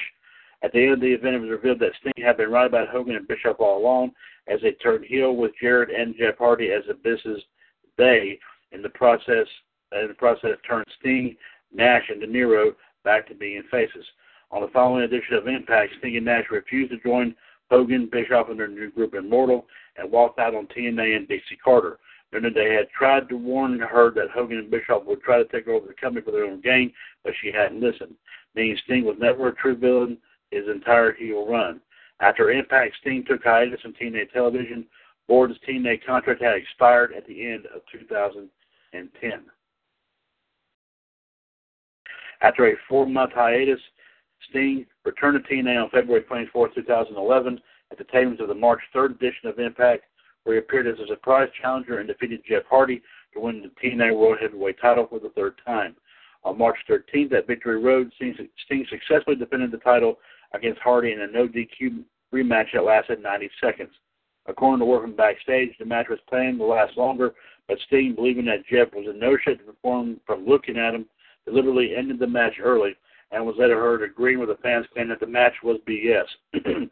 At 0.62 0.72
the 0.72 0.82
end 0.82 0.92
of 0.94 1.00
the 1.00 1.12
event, 1.12 1.37
it 1.37 1.40
was 1.40 1.50
revealed 1.50 1.78
that 1.80 1.92
Sting 2.00 2.24
had 2.24 2.37
been 2.37 2.50
right 2.50 2.66
about 2.66 2.88
Hogan 2.88 3.16
and 3.16 3.28
Bischoff 3.28 3.61
all 3.61 3.78
along, 3.78 4.12
as 4.48 4.61
they 4.62 4.72
turned 4.72 5.04
heel 5.04 5.37
with 5.37 5.52
Jarrett 5.61 5.90
and 5.90 6.14
Jeff 6.18 6.38
Hardy 6.38 6.70
as 6.70 6.84
Abyss's 6.88 7.42
they 7.96 8.38
in 8.72 8.82
the 8.82 8.88
process. 8.90 9.46
In 9.92 10.08
the 10.08 10.14
process, 10.14 10.50
turned 10.66 10.87
Sting, 11.00 11.37
Nash, 11.72 12.04
and 12.08 12.20
Dinero 12.20 12.74
back 13.04 13.26
to 13.28 13.34
being 13.34 13.62
faces. 13.70 14.04
On 14.50 14.62
the 14.62 14.68
following 14.68 15.04
edition 15.04 15.34
of 15.34 15.48
Impact, 15.48 15.92
Sting 15.98 16.16
and 16.16 16.24
Nash 16.24 16.44
refused 16.50 16.90
to 16.92 16.98
join 17.00 17.34
Hogan, 17.70 18.08
Bischoff, 18.11 18.48
and 18.48 18.58
their 18.58 18.68
new 18.68 18.90
group 18.90 19.14
Immortal, 19.14 19.66
and 19.96 20.11
walked 20.11 20.38
out 20.38 20.54
on 20.54 20.66
TNA 20.68 21.16
and 21.16 21.28
Dixie 21.28 21.58
Carter. 21.62 21.98
And 22.32 22.44
they 22.54 22.74
had 22.74 22.90
tried 22.90 23.28
to 23.30 23.37
warn 23.37 23.78
her 23.80 24.11
that 24.11 24.30
Hogan 24.30 24.58
and 24.58 24.70
Bischoff 24.70 25.04
would 25.06 25.22
try 25.22 25.38
to 25.38 25.48
take 25.48 25.66
over 25.68 25.87
the 25.87 25.94
company 25.94 26.22
for 26.24 26.30
their 26.30 26.44
own 26.44 26.61
gain, 26.61 26.92
but 27.24 27.32
she 27.40 27.50
hadn't 27.50 27.80
listened. 27.80 28.14
Meaning 28.54 28.78
Sting 28.84 29.04
was 29.04 29.16
never 29.18 29.48
a 29.48 29.54
true 29.54 29.76
villain 29.76 30.18
his 30.50 30.68
entire 30.68 31.12
heel 31.12 31.46
run. 31.46 31.80
After 32.20 32.50
Impact, 32.50 32.96
Sting 33.00 33.24
took 33.26 33.44
hiatus 33.44 33.81
from 33.81 33.94
TNA 33.94 34.33
television. 34.33 34.87
Ford's 35.26 35.59
TNA 35.68 36.04
contract 36.04 36.42
had 36.42 36.57
expired 36.57 37.12
at 37.16 37.26
the 37.26 37.46
end 37.46 37.66
of 37.66 37.83
2010. 37.92 39.42
After 42.40 42.66
a 42.66 42.76
four-month 42.88 43.33
hiatus, 43.35 43.81
Sting 44.48 44.87
returned 45.04 45.42
to 45.44 45.54
TNA 45.54 45.85
on 45.85 45.90
February 45.90 46.22
24, 46.22 46.68
2011, 46.74 47.61
at 47.90 47.98
the 47.98 48.04
tapings 48.04 48.40
of 48.40 48.48
the 48.48 48.54
March 48.54 48.81
3rd 48.94 49.16
edition 49.16 49.48
of 49.48 49.59
Impact, 49.59 50.04
where 50.44 50.57
he 50.57 50.61
appeared 50.61 50.87
as 50.87 50.98
a 50.98 51.07
surprise 51.07 51.48
challenger 51.61 51.98
and 51.98 52.09
defeated 52.09 52.40
Jeff 52.48 52.62
Hardy 52.68 53.02
to 53.35 53.40
win 53.40 53.62
the 53.62 53.70
TNA 53.88 54.16
World 54.16 54.38
Heavyweight 54.40 54.81
title 54.81 55.07
for 55.09 55.18
the 55.18 55.31
third 55.31 55.54
time. 55.66 55.94
On 56.44 56.57
March 56.57 56.78
13th 56.88 57.33
at 57.33 57.46
Victory 57.46 57.83
Road, 57.83 58.12
Sting 58.16 58.87
successfully 58.88 59.37
defended 59.37 59.72
the 59.72 59.78
title 59.78 60.18
against 60.54 60.80
Hardy 60.80 61.12
in 61.12 61.20
a 61.20 61.26
no 61.26 61.46
DQ 61.48 62.04
rematch 62.32 62.66
that 62.74 62.84
lasted 62.84 63.22
90 63.22 63.50
seconds. 63.61 63.90
According 64.46 64.80
to 64.80 64.87
working 64.87 65.14
backstage, 65.14 65.76
the 65.78 65.84
match 65.84 66.06
was 66.08 66.18
planned 66.28 66.58
to 66.58 66.64
last 66.64 66.96
longer, 66.96 67.34
but 67.66 67.78
Sting, 67.87 68.14
believing 68.14 68.46
that 68.46 68.66
Jeff 68.66 68.88
was 68.94 69.06
in 69.08 69.18
no 69.18 69.37
shape 69.37 69.58
to 69.58 69.64
perform 69.64 70.20
from 70.26 70.46
looking 70.46 70.78
at 70.78 70.94
him, 70.94 71.06
deliberately 71.46 71.94
ended 71.96 72.18
the 72.18 72.26
match 72.26 72.54
early 72.62 72.96
and 73.30 73.44
was 73.44 73.56
later 73.58 73.78
heard 73.78 74.02
agreeing 74.02 74.38
with 74.38 74.48
the 74.48 74.56
fans 74.62 74.87
claiming 74.92 75.11
that 75.11 75.20
the 75.20 75.26
match 75.26 75.52
was 75.62 75.78
BS. 75.87 76.24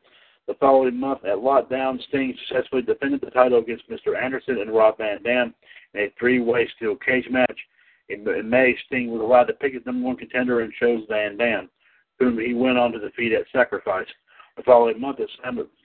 the 0.47 0.55
following 0.61 0.99
month 0.99 1.25
at 1.25 1.39
Lockdown, 1.39 1.99
Sting 2.09 2.35
successfully 2.47 2.83
defended 2.83 3.21
the 3.23 3.31
title 3.31 3.59
against 3.59 3.89
Mr. 3.91 4.21
Anderson 4.21 4.61
and 4.61 4.71
Rob 4.71 4.99
Van 4.99 5.23
Dam 5.23 5.55
in 5.95 6.01
a 6.01 6.13
three-way 6.19 6.69
steel 6.77 6.97
cage 6.97 7.27
match. 7.31 7.59
In, 8.09 8.29
in 8.29 8.49
May, 8.49 8.77
Sting 8.87 9.11
was 9.11 9.23
allowed 9.23 9.45
to 9.45 9.55
pick 9.55 9.73
his 9.73 9.85
number 9.87 10.07
one 10.07 10.17
contender 10.17 10.61
and 10.61 10.73
chose 10.75 11.05
Van 11.09 11.37
Dam, 11.37 11.69
whom 12.19 12.39
he 12.39 12.55
went 12.55 12.79
on 12.79 12.93
to 12.93 12.99
defeat 12.99 13.33
at 13.33 13.47
Sacrifice. 13.53 14.07
The 14.57 14.63
following 14.63 15.01
month 15.01 15.21
at 15.21 15.29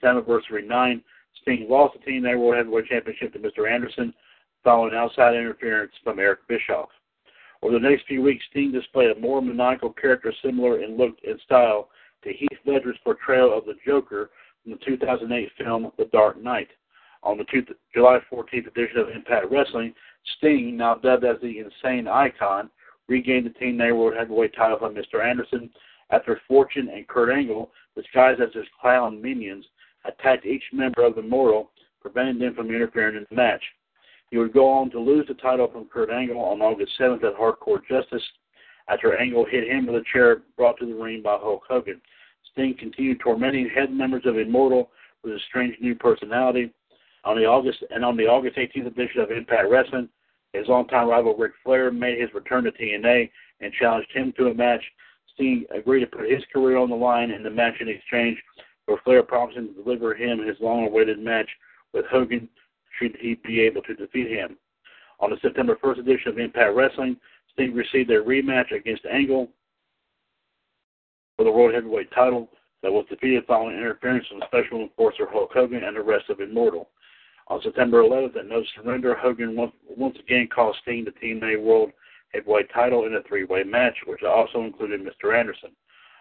Slammiversary 0.02 0.66
9, 0.66 1.02
Sting 1.42 1.66
lost 1.68 1.94
the 1.94 2.04
Team 2.04 2.22
TNA 2.22 2.38
World 2.38 2.56
Heavyweight 2.56 2.86
Championship 2.86 3.32
to 3.32 3.38
Mr. 3.38 3.70
Anderson 3.70 4.14
following 4.64 4.94
outside 4.94 5.34
interference 5.34 5.92
from 6.04 6.18
Eric 6.18 6.46
Bischoff. 6.48 6.88
Over 7.62 7.74
the 7.74 7.88
next 7.88 8.06
few 8.06 8.22
weeks, 8.22 8.44
Sting 8.50 8.72
displayed 8.72 9.10
a 9.10 9.20
more 9.20 9.42
maniacal 9.42 9.92
character 9.92 10.32
similar 10.42 10.82
in 10.82 10.96
look 10.96 11.16
and 11.26 11.40
style 11.44 11.88
to 12.24 12.32
Heath 12.32 12.58
Ledger's 12.64 12.98
portrayal 13.04 13.56
of 13.56 13.64
the 13.66 13.74
Joker 13.84 14.30
from 14.62 14.72
the 14.72 14.78
2008 14.84 15.50
film 15.58 15.92
The 15.98 16.06
Dark 16.06 16.40
Knight. 16.40 16.68
On 17.24 17.38
the 17.38 17.44
two, 17.44 17.64
July 17.94 18.18
14th 18.32 18.66
edition 18.66 18.98
of 18.98 19.08
Impact 19.08 19.46
Wrestling, 19.50 19.94
Sting, 20.38 20.76
now 20.76 20.94
dubbed 20.94 21.24
as 21.24 21.36
the 21.40 21.58
Insane 21.58 22.08
Icon, 22.08 22.70
regained 23.08 23.46
the 23.46 23.50
TNA 23.50 23.96
World 23.96 24.14
Heavyweight 24.16 24.54
title 24.54 24.78
from 24.78 24.94
Mr. 24.94 25.24
Anderson 25.24 25.70
after 26.12 26.40
Fortune 26.46 26.88
and 26.88 27.08
Kurt 27.08 27.30
Angle, 27.30 27.70
disguised 27.96 28.40
as 28.40 28.52
his 28.54 28.66
clown 28.80 29.20
minions, 29.20 29.64
attacked 30.04 30.46
each 30.46 30.62
member 30.72 31.04
of 31.04 31.14
the 31.14 31.20
Immortal, 31.20 31.70
preventing 32.00 32.38
them 32.38 32.54
from 32.54 32.68
interfering 32.68 33.16
in 33.16 33.26
the 33.28 33.36
match. 33.36 33.62
He 34.30 34.38
would 34.38 34.52
go 34.52 34.68
on 34.68 34.90
to 34.90 34.98
lose 34.98 35.26
the 35.26 35.34
title 35.34 35.68
from 35.70 35.86
Kurt 35.86 36.10
Angle 36.10 36.40
on 36.40 36.62
August 36.62 36.92
7th 36.98 37.24
at 37.24 37.36
Hardcore 37.36 37.80
Justice 37.88 38.22
after 38.88 39.16
Angle 39.16 39.44
hit 39.44 39.68
him 39.68 39.86
with 39.86 39.96
a 39.96 40.04
chair 40.12 40.42
brought 40.56 40.78
to 40.78 40.86
the 40.86 40.94
ring 40.94 41.22
by 41.22 41.36
Hulk 41.38 41.62
Hogan. 41.68 42.00
Sting 42.50 42.74
continued 42.78 43.20
tormenting 43.20 43.68
head 43.68 43.92
members 43.92 44.22
of 44.26 44.38
Immortal 44.38 44.90
with 45.22 45.34
a 45.34 45.38
strange 45.48 45.76
new 45.80 45.94
personality. 45.94 46.72
On 47.24 47.36
the 47.36 47.44
August 47.44 47.84
and 47.90 48.04
on 48.04 48.16
the 48.16 48.26
August 48.26 48.56
18th 48.56 48.86
edition 48.86 49.20
of 49.20 49.30
Impact 49.30 49.70
Wrestling, 49.70 50.08
his 50.52 50.66
longtime 50.66 51.08
rival 51.08 51.36
Ric 51.36 51.52
Flair 51.62 51.90
made 51.90 52.20
his 52.20 52.32
return 52.34 52.64
to 52.64 52.72
TNA 52.72 53.30
and 53.60 53.72
challenged 53.74 54.10
him 54.12 54.32
to 54.36 54.48
a 54.48 54.54
match. 54.54 54.82
Sting 55.34 55.64
agreed 55.74 56.00
to 56.00 56.06
put 56.06 56.30
his 56.30 56.44
career 56.52 56.76
on 56.76 56.90
the 56.90 56.96
line 56.96 57.30
in 57.30 57.42
the 57.42 57.50
match 57.50 57.74
in 57.80 57.88
exchange 57.88 58.42
for 58.86 58.98
Flair 59.04 59.22
promising 59.22 59.68
to 59.68 59.82
deliver 59.82 60.14
him 60.14 60.46
his 60.46 60.56
long-awaited 60.60 61.18
match 61.18 61.48
with 61.92 62.04
Hogan 62.06 62.48
should 62.98 63.16
he 63.20 63.34
be 63.34 63.60
able 63.60 63.82
to 63.82 63.94
defeat 63.94 64.28
him. 64.28 64.56
On 65.20 65.30
the 65.30 65.36
September 65.40 65.76
1st 65.76 66.00
edition 66.00 66.32
of 66.32 66.38
Impact 66.38 66.74
Wrestling, 66.74 67.16
Sting 67.52 67.74
received 67.74 68.10
a 68.10 68.22
rematch 68.22 68.72
against 68.72 69.06
Angle 69.06 69.48
for 71.36 71.44
the 71.44 71.50
World 71.50 71.74
Heavyweight 71.74 72.10
title 72.12 72.48
that 72.82 72.92
was 72.92 73.06
defeated 73.08 73.44
following 73.46 73.76
interference 73.76 74.26
from 74.26 74.42
Special 74.46 74.80
Enforcer 74.80 75.26
Hulk 75.30 75.52
Hogan 75.52 75.84
and 75.84 75.96
the 75.96 76.02
rest 76.02 76.28
of 76.28 76.40
Immortal. 76.40 76.88
On 77.48 77.60
September 77.62 78.02
11th, 78.02 78.36
at 78.36 78.46
No 78.46 78.62
Surrender, 78.74 79.14
Hogan 79.14 79.56
once, 79.56 80.16
again 80.18 80.48
called 80.52 80.76
Sting 80.82 81.04
the 81.04 81.10
TNA 81.12 81.62
World 81.62 81.92
Heavyweight 82.34 82.72
title 82.72 83.06
in 83.06 83.14
a 83.14 83.22
three-way 83.22 83.62
match, 83.62 83.96
which 84.06 84.22
also 84.22 84.62
included 84.62 85.00
Mr. 85.00 85.38
Anderson. 85.38 85.70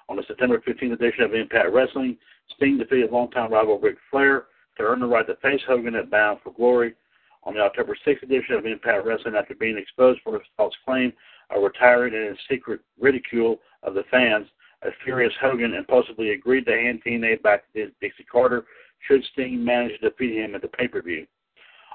On 0.10 0.18
the 0.18 0.24
September 0.28 0.60
15th 0.60 0.94
edition 0.94 1.24
of 1.24 1.34
Impact 1.34 1.72
Wrestling, 1.72 2.18
Sting 2.56 2.78
defeated 2.78 3.12
longtime 3.12 3.52
rival 3.52 3.80
Ric 3.80 3.98
Flair 4.10 4.46
to 4.78 4.84
earn 4.84 5.00
the 5.00 5.06
right 5.08 5.26
to 5.28 5.36
face 5.36 5.62
Hogan 5.68 5.96
at 5.96 6.10
Bound 6.10 6.40
for 6.44 6.52
Glory. 6.52 6.96
On 7.44 7.54
the 7.54 7.62
October 7.62 7.98
6th 8.06 8.22
edition 8.24 8.56
of 8.56 8.66
Impact 8.66 9.06
Wrestling, 9.06 9.36
after 9.36 9.56
being 9.56 9.78
exposed 9.78 10.20
for 10.22 10.34
his 10.34 10.48
false 10.58 10.76
claim 10.86 11.14
of 11.50 11.64
retiring 11.64 12.14
and 12.14 12.28
his 12.28 12.38
secret 12.50 12.82
ridicule 13.00 13.60
of 13.84 13.94
the 13.94 14.04
fans, 14.12 14.48
a 14.84 14.90
furious 15.04 15.34
Hogan 15.40 15.74
impulsively 15.74 16.32
agreed 16.32 16.66
to 16.66 16.72
hand 16.72 17.02
TNA 17.06 17.42
back 17.42 17.72
to 17.74 17.92
Dixie 18.02 18.24
Carter 18.24 18.66
should 19.08 19.24
Sting 19.32 19.64
manage 19.64 20.00
to 20.00 20.10
defeat 20.10 20.36
him 20.36 20.56
at 20.56 20.62
the 20.62 20.68
pay-per-view. 20.68 21.26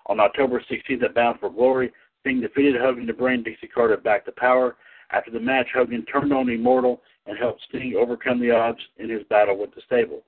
On 0.07 0.21
October 0.21 0.63
16th 0.71 1.03
at 1.03 1.15
Bound 1.15 1.39
for 1.41 1.51
Glory, 1.51 1.93
Sting 2.27 2.41
defeated 2.41 2.75
Hogan 2.81 3.07
to 3.07 3.15
bring 3.15 3.45
Dixie 3.45 3.69
Carter 3.69 3.97
back 3.97 4.25
to 4.25 4.33
power. 4.33 4.75
After 5.13 5.31
the 5.31 5.39
match, 5.39 5.69
Hogan 5.73 6.05
turned 6.07 6.33
on 6.33 6.49
Immortal 6.49 7.01
and 7.27 7.39
helped 7.39 7.63
Sting 7.69 7.95
overcome 7.97 8.41
the 8.41 8.51
odds 8.51 8.81
in 8.97 9.09
his 9.09 9.23
battle 9.31 9.57
with 9.57 9.73
the 9.77 9.81
stable. 9.87 10.25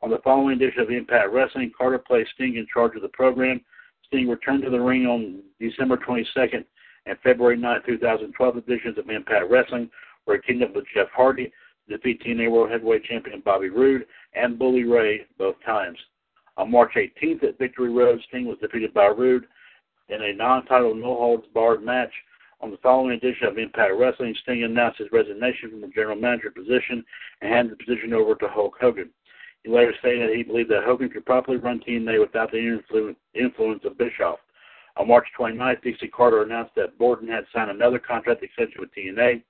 On 0.00 0.08
the 0.08 0.20
following 0.24 0.56
edition 0.56 0.80
of 0.80 0.90
Impact 0.90 1.30
Wrestling, 1.30 1.70
Carter 1.76 1.98
placed 1.98 2.30
Sting 2.36 2.56
in 2.56 2.66
charge 2.72 2.96
of 2.96 3.02
the 3.02 3.08
program. 3.08 3.60
Sting 4.06 4.30
returned 4.30 4.62
to 4.62 4.70
the 4.70 4.80
ring 4.80 5.04
on 5.04 5.42
December 5.60 5.98
22nd 5.98 6.64
and 7.04 7.18
February 7.22 7.58
9, 7.58 7.80
2012 7.84 8.56
editions 8.56 8.96
of 8.96 9.10
Impact 9.10 9.50
Wrestling, 9.50 9.90
where 10.24 10.40
he 10.40 10.52
teamed 10.54 10.62
up 10.62 10.74
with 10.74 10.86
Jeff 10.94 11.08
Hardy 11.14 11.52
to 11.86 11.96
defeat 11.98 12.22
TNA 12.22 12.50
World 12.50 12.70
Heavyweight 12.70 13.04
Champion 13.04 13.42
Bobby 13.44 13.68
Roode 13.68 14.06
and 14.32 14.58
Bully 14.58 14.84
Ray 14.84 15.26
both 15.36 15.56
times. 15.66 15.98
On 16.56 16.70
March 16.70 16.92
18th 16.96 17.44
at 17.44 17.58
Victory 17.58 17.90
Road, 17.90 18.22
Sting 18.28 18.46
was 18.46 18.56
defeated 18.58 18.94
by 18.94 19.08
Roode 19.08 19.44
in 20.12 20.22
a 20.22 20.34
non-title 20.34 20.94
no-holds-barred 20.94 21.82
match. 21.82 22.12
On 22.60 22.70
the 22.70 22.76
following 22.82 23.16
edition 23.16 23.48
of 23.48 23.58
Impact 23.58 23.94
Wrestling, 23.98 24.34
Sting 24.42 24.62
announced 24.62 24.98
his 24.98 25.10
resignation 25.10 25.70
from 25.70 25.80
the 25.80 25.88
general 25.88 26.16
manager 26.16 26.50
position 26.50 27.04
and 27.40 27.52
handed 27.52 27.72
the 27.72 27.84
position 27.84 28.12
over 28.12 28.34
to 28.36 28.48
Hulk 28.48 28.76
Hogan. 28.80 29.10
He 29.64 29.70
later 29.70 29.94
stated 29.98 30.28
that 30.28 30.36
he 30.36 30.42
believed 30.42 30.70
that 30.70 30.84
Hogan 30.84 31.08
could 31.08 31.26
properly 31.26 31.56
run 31.56 31.80
TNA 31.80 32.20
without 32.20 32.52
the 32.52 32.80
influence 33.34 33.84
of 33.84 33.98
Bischoff. 33.98 34.38
On 34.96 35.08
March 35.08 35.26
29th, 35.38 35.82
Dixie 35.82 36.08
Carter 36.08 36.42
announced 36.42 36.74
that 36.76 36.98
Borden 36.98 37.28
had 37.28 37.46
signed 37.52 37.70
another 37.70 37.98
contract 37.98 38.42
extension 38.42 38.80
with 38.80 38.94
TNA. 38.94 39.42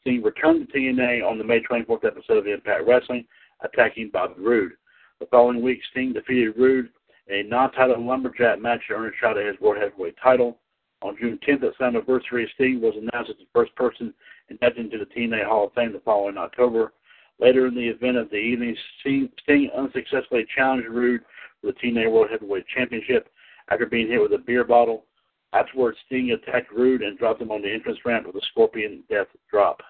Sting 0.00 0.22
returned 0.22 0.66
to 0.66 0.72
TNA 0.78 1.28
on 1.28 1.38
the 1.38 1.44
May 1.44 1.60
24th 1.60 2.04
episode 2.04 2.38
of 2.38 2.46
Impact 2.46 2.86
Wrestling, 2.86 3.26
attacking 3.60 4.10
Bobby 4.12 4.40
Roode. 4.40 4.72
The 5.20 5.26
following 5.26 5.60
week, 5.60 5.80
Sting 5.90 6.12
defeated 6.12 6.56
Roode 6.56 6.88
a 7.30 7.42
non-title 7.44 8.04
lumberjack 8.04 8.60
match 8.60 8.80
to 8.88 8.94
earn 8.94 9.12
a 9.12 9.16
shot 9.20 9.36
at 9.36 9.46
his 9.46 9.60
World 9.60 9.82
Heavyweight 9.82 10.16
title. 10.22 10.58
On 11.02 11.16
June 11.20 11.38
10th, 11.46 11.62
at 11.62 11.76
Slammiversary, 11.78 12.46
Sting 12.54 12.80
was 12.80 12.94
announced 12.96 13.30
as 13.30 13.36
the 13.36 13.46
first 13.54 13.74
person 13.76 14.12
inducted 14.48 14.86
into 14.86 14.98
the 14.98 15.06
TNA 15.14 15.46
Hall 15.46 15.66
of 15.66 15.72
Fame 15.74 15.92
the 15.92 16.00
following 16.00 16.36
October. 16.36 16.92
Later 17.38 17.68
in 17.68 17.74
the 17.74 17.86
event 17.86 18.16
of 18.16 18.30
the 18.30 18.36
evening, 18.36 18.76
Sting 19.00 19.70
unsuccessfully 19.76 20.46
challenged 20.56 20.88
Roode 20.88 21.20
for 21.60 21.68
the 21.68 21.72
TNA 21.74 22.10
World 22.10 22.30
Heavyweight 22.30 22.66
Championship 22.66 23.28
after 23.70 23.86
being 23.86 24.08
hit 24.08 24.20
with 24.20 24.32
a 24.32 24.38
beer 24.38 24.64
bottle. 24.64 25.04
Afterwards, 25.52 25.98
Sting 26.06 26.32
attacked 26.32 26.72
Roode 26.72 27.02
and 27.02 27.16
dropped 27.16 27.40
him 27.40 27.52
on 27.52 27.62
the 27.62 27.72
entrance 27.72 27.98
ramp 28.04 28.26
with 28.26 28.36
a 28.36 28.46
scorpion 28.50 29.04
death 29.08 29.28
drop. 29.50 29.80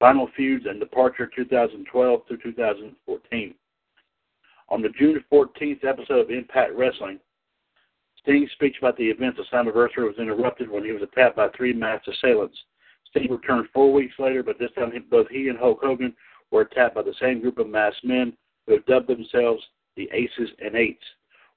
Final 0.00 0.28
Feuds 0.36 0.66
and 0.66 0.78
Departure 0.78 1.30
2012 1.34 2.20
through 2.28 2.38
2014. 2.42 3.54
On 4.70 4.82
the 4.82 4.90
June 4.90 5.24
14th 5.32 5.84
episode 5.84 6.18
of 6.18 6.30
Impact 6.30 6.74
Wrestling, 6.74 7.18
Sting's 8.20 8.50
speech 8.52 8.76
about 8.78 8.96
the 8.98 9.08
events 9.08 9.38
of 9.38 9.46
was 9.50 10.18
interrupted 10.18 10.70
when 10.70 10.84
he 10.84 10.92
was 10.92 11.02
attacked 11.02 11.36
by 11.36 11.48
three 11.48 11.72
masked 11.72 12.08
assailants. 12.08 12.58
Sting 13.06 13.30
returned 13.30 13.68
four 13.72 13.92
weeks 13.92 14.14
later, 14.18 14.42
but 14.42 14.58
this 14.58 14.70
time 14.72 14.92
both 15.10 15.28
he 15.28 15.48
and 15.48 15.58
Hulk 15.58 15.80
Hogan 15.82 16.14
were 16.50 16.62
attacked 16.62 16.94
by 16.94 17.02
the 17.02 17.14
same 17.18 17.40
group 17.40 17.58
of 17.58 17.68
masked 17.68 18.04
men 18.04 18.36
who 18.66 18.74
have 18.74 18.84
dubbed 18.84 19.08
themselves 19.08 19.64
the 19.96 20.10
Aces 20.12 20.50
and 20.62 20.76
Eights. 20.76 21.04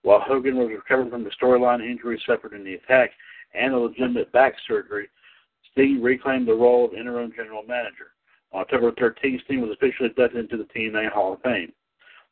While 0.04 0.22
Hogan 0.22 0.56
was 0.56 0.70
recovering 0.70 1.10
from 1.10 1.26
the 1.26 1.32
storyline 1.32 1.86
injuries 1.86 2.22
suffered 2.26 2.54
in 2.54 2.64
the 2.64 2.76
attack 2.76 3.12
and 3.54 3.74
a 3.74 3.78
legitimate 3.78 4.32
back 4.32 4.56
surgery, 4.68 5.10
Sting 5.72 6.02
reclaimed 6.02 6.48
the 6.48 6.54
role 6.54 6.86
of 6.86 6.94
interim 6.94 7.34
general 7.36 7.64
manager. 7.64 8.14
On 8.54 8.62
October 8.62 8.92
13th, 8.94 9.44
Sting 9.44 9.62
was 9.62 9.72
officially 9.72 10.10
inducted 10.10 10.40
into 10.40 10.58
the 10.58 10.70
TNA 10.74 11.12
Hall 11.12 11.34
of 11.34 11.42
Fame. 11.42 11.74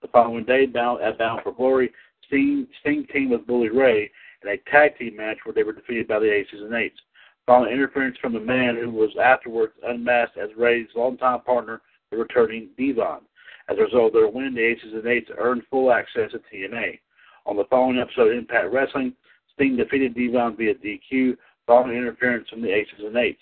The 0.01 0.07
following 0.07 0.45
day, 0.45 0.65
bound, 0.65 1.01
at 1.01 1.17
Bound 1.17 1.41
for 1.43 1.51
Glory, 1.51 1.91
Sting, 2.25 2.67
Sting 2.79 3.05
teamed 3.11 3.31
with 3.31 3.45
Bully 3.45 3.67
Ray 3.69 4.09
in 4.41 4.49
a 4.49 4.57
tag 4.71 4.97
team 4.97 5.17
match 5.17 5.39
where 5.43 5.53
they 5.53 5.63
were 5.63 5.73
defeated 5.73 6.07
by 6.07 6.19
the 6.19 6.31
Aces 6.31 6.61
and 6.61 6.73
Eights. 6.73 6.99
Following 7.45 7.73
interference 7.73 8.17
from 8.21 8.31
the 8.31 8.39
man 8.39 8.77
who 8.77 8.91
was 8.91 9.09
afterwards 9.21 9.73
unmasked 9.83 10.37
as 10.37 10.49
Ray's 10.55 10.87
longtime 10.95 11.41
partner, 11.41 11.81
the 12.11 12.17
returning 12.17 12.69
Devon. 12.77 13.21
As 13.67 13.77
a 13.77 13.81
result 13.81 14.13
their 14.13 14.29
win, 14.29 14.53
the 14.53 14.63
Aces 14.63 14.93
and 14.93 15.05
Eights 15.05 15.31
earned 15.37 15.63
full 15.69 15.91
access 15.91 16.31
to 16.31 16.39
TNA. 16.39 16.99
On 17.45 17.57
the 17.57 17.65
following 17.65 17.99
episode 17.99 18.31
of 18.31 18.37
Impact 18.37 18.71
Wrestling, 18.71 19.13
Sting 19.53 19.75
defeated 19.75 20.15
Devon 20.15 20.55
via 20.55 20.75
DQ 20.75 21.35
following 21.67 21.97
interference 21.97 22.47
from 22.47 22.61
the 22.61 22.71
Aces 22.71 22.99
and 22.99 23.17
Eights. 23.17 23.41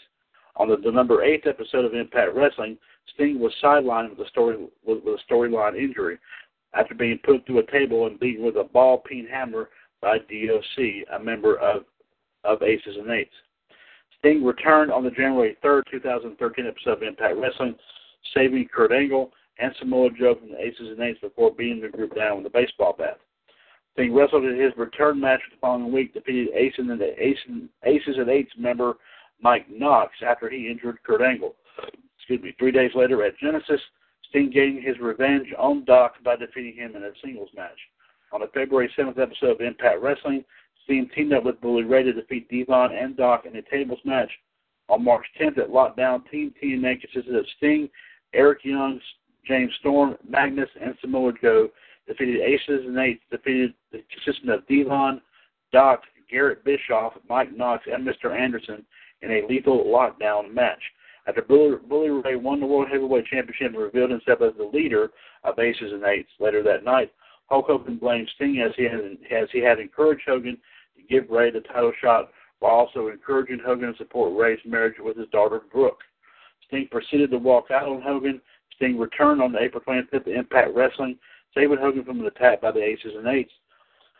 On 0.55 0.68
the, 0.68 0.91
number 0.91 1.24
eight 1.24 1.45
episode 1.45 1.86
of 1.86 1.93
Impact 1.93 2.34
Wrestling, 2.34 2.80
Sting 3.14 3.39
was 3.39 3.53
sidelined 3.64 4.10
with 4.10 4.26
a 4.26 4.30
story 4.30 4.58
with 4.86 4.99
a 5.03 5.18
storyline 5.32 5.78
injury 5.78 6.18
after 6.78 6.93
being 6.93 7.19
put 7.23 7.45
through 7.45 7.59
a 7.59 7.71
table 7.71 8.07
and 8.07 8.19
beaten 8.19 8.45
with 8.45 8.55
a 8.55 8.63
ball 8.63 8.99
peen 8.99 9.28
hammer 9.28 9.69
by 10.01 10.17
DOC, 10.19 11.05
a 11.13 11.23
member 11.23 11.57
of 11.59 11.84
of 12.43 12.61
Aces 12.61 12.95
and 12.97 13.09
Eights. 13.11 13.34
Sting 14.19 14.43
returned 14.43 14.91
on 14.91 15.03
the 15.03 15.11
January 15.11 15.57
3rd, 15.63 15.84
2013 15.91 16.65
episode 16.65 16.91
of 16.91 17.03
Impact 17.03 17.36
Wrestling, 17.38 17.75
saving 18.34 18.67
Kurt 18.73 18.91
Angle 18.91 19.32
and 19.59 19.73
Samoa 19.80 20.09
Joe 20.17 20.36
from 20.36 20.51
the 20.51 20.61
Aces 20.61 20.89
and 20.89 20.99
Eights 21.01 21.19
before 21.19 21.53
beating 21.53 21.82
the 21.82 21.89
group 21.89 22.15
down 22.15 22.38
with 22.38 22.45
a 22.45 22.49
baseball 22.49 22.95
bat. 22.97 23.19
Sting 23.93 24.13
wrestled 24.13 24.45
in 24.45 24.59
his 24.59 24.71
return 24.78 25.19
match 25.19 25.41
the 25.49 25.57
following 25.59 25.91
week, 25.91 26.13
defeated 26.13 26.49
Aces 26.53 26.86
and, 26.89 27.01
Aces, 27.01 27.69
Aces 27.84 28.17
and 28.17 28.30
Eights 28.30 28.51
member 28.57 28.93
Mike 29.41 29.65
Knox 29.69 30.13
after 30.25 30.49
he 30.49 30.69
injured 30.69 30.99
Kurt 31.03 31.21
Angle. 31.21 31.55
Excuse 32.17 32.41
me. 32.41 32.55
Three 32.59 32.71
days 32.71 32.91
later 32.95 33.23
at 33.23 33.38
Genesis, 33.39 33.82
Sting 34.30 34.49
gained 34.49 34.84
his 34.84 34.99
revenge 34.99 35.47
on 35.57 35.86
Doc 35.86 36.15
by 36.23 36.36
defeating 36.36 36.75
him 36.75 36.95
in 36.95 37.03
a 37.03 37.11
singles 37.23 37.49
match. 37.55 37.78
On 38.34 38.41
the 38.41 38.47
February 38.53 38.91
7th 38.97 39.19
episode 39.19 39.51
of 39.51 39.61
Impact 39.61 40.01
Wrestling, 40.01 40.43
Sting 40.84 41.09
teamed 41.15 41.34
up 41.34 41.43
with 41.43 41.61
Bully 41.61 41.84
Ray 41.84 42.03
to 42.03 42.13
defeat 42.13 42.49
Devon 42.49 42.91
and 42.95 43.15
Doc 43.15 43.45
in 43.45 43.55
a 43.55 43.61
tables 43.61 43.99
match. 44.03 44.32
On 44.89 45.03
March 45.03 45.25
10th 45.39 45.57
at 45.57 45.69
Lockdown, 45.69 46.30
Team 46.30 46.53
TNA 46.61 47.01
consisted 47.01 47.36
of 47.36 47.45
Sting, 47.57 47.89
Eric 48.34 48.59
Young, 48.63 48.99
James 49.45 49.71
Storm, 49.80 50.15
Magnus, 50.28 50.69
and 50.82 50.95
Samoa 51.01 51.34
Joe. 51.41 51.69
Defeated 52.07 52.39
Aces 52.39 52.86
and 52.86 52.97
Eights, 52.97 53.23
defeated 53.30 53.73
the 53.91 54.01
consisting 54.09 54.49
of 54.49 54.65
Devon, 54.67 55.21
Doc, 55.73 56.03
Garrett 56.30 56.63
Bischoff, 56.63 57.13
Mike 57.28 57.55
Knox, 57.55 57.86
and 57.91 58.07
Mr. 58.07 58.38
Anderson 58.38 58.86
in 59.21 59.32
a 59.32 59.47
lethal 59.47 59.86
lockdown 59.86 60.53
match. 60.53 60.82
After 61.28 61.41
Bully, 61.41 62.09
Ray 62.09 62.38
won 62.38 62.61
the 62.61 62.65
World 62.65 62.88
Heavyweight 62.89 63.25
Championship 63.25 63.73
and 63.73 63.84
revealed 63.84 64.11
himself 64.11 64.41
as 64.41 64.53
the 64.57 64.63
leader 64.63 65.11
of 65.43 65.59
Aces 65.59 65.91
and 65.91 66.03
Eights 66.05 66.30
later 66.39 66.63
that 66.63 66.86
night, 66.86 67.11
Hulk 67.49 67.67
Hogan 67.67 67.97
blamed 67.97 68.30
Sting 68.36 68.61
as 68.61 68.71
he 68.78 68.84
had, 68.84 69.01
as 69.30 69.49
he 69.51 69.59
had 69.59 69.80
encouraged 69.80 70.23
Hogan 70.25 70.57
to 70.95 71.03
give 71.03 71.30
Ray 71.30 71.51
the 71.51 71.59
title 71.61 71.91
shot 72.01 72.32
while 72.59 72.71
also 72.71 73.09
encouraging 73.09 73.59
Hogan 73.59 73.91
to 73.91 73.97
support 73.97 74.38
Ray's 74.38 74.59
marriage 74.65 74.95
with 74.99 75.17
his 75.17 75.28
daughter 75.30 75.61
Brooke. 75.71 76.01
Sting 76.67 76.88
proceeded 76.89 77.32
to 77.32 77.38
walk 77.38 77.71
out 77.71 77.89
on 77.89 78.01
Hogan. 78.01 78.41
Sting 78.75 78.97
returned 78.97 79.41
on 79.41 79.51
the 79.51 79.59
April 79.59 79.84
25th 79.86 80.28
Impact 80.28 80.73
Wrestling, 80.73 81.17
saving 81.53 81.78
Hogan 81.78 82.05
from 82.05 82.21
an 82.21 82.25
attack 82.25 82.61
by 82.61 82.71
the 82.71 82.82
Aces 82.82 83.15
and 83.17 83.28
Eights. 83.28 83.51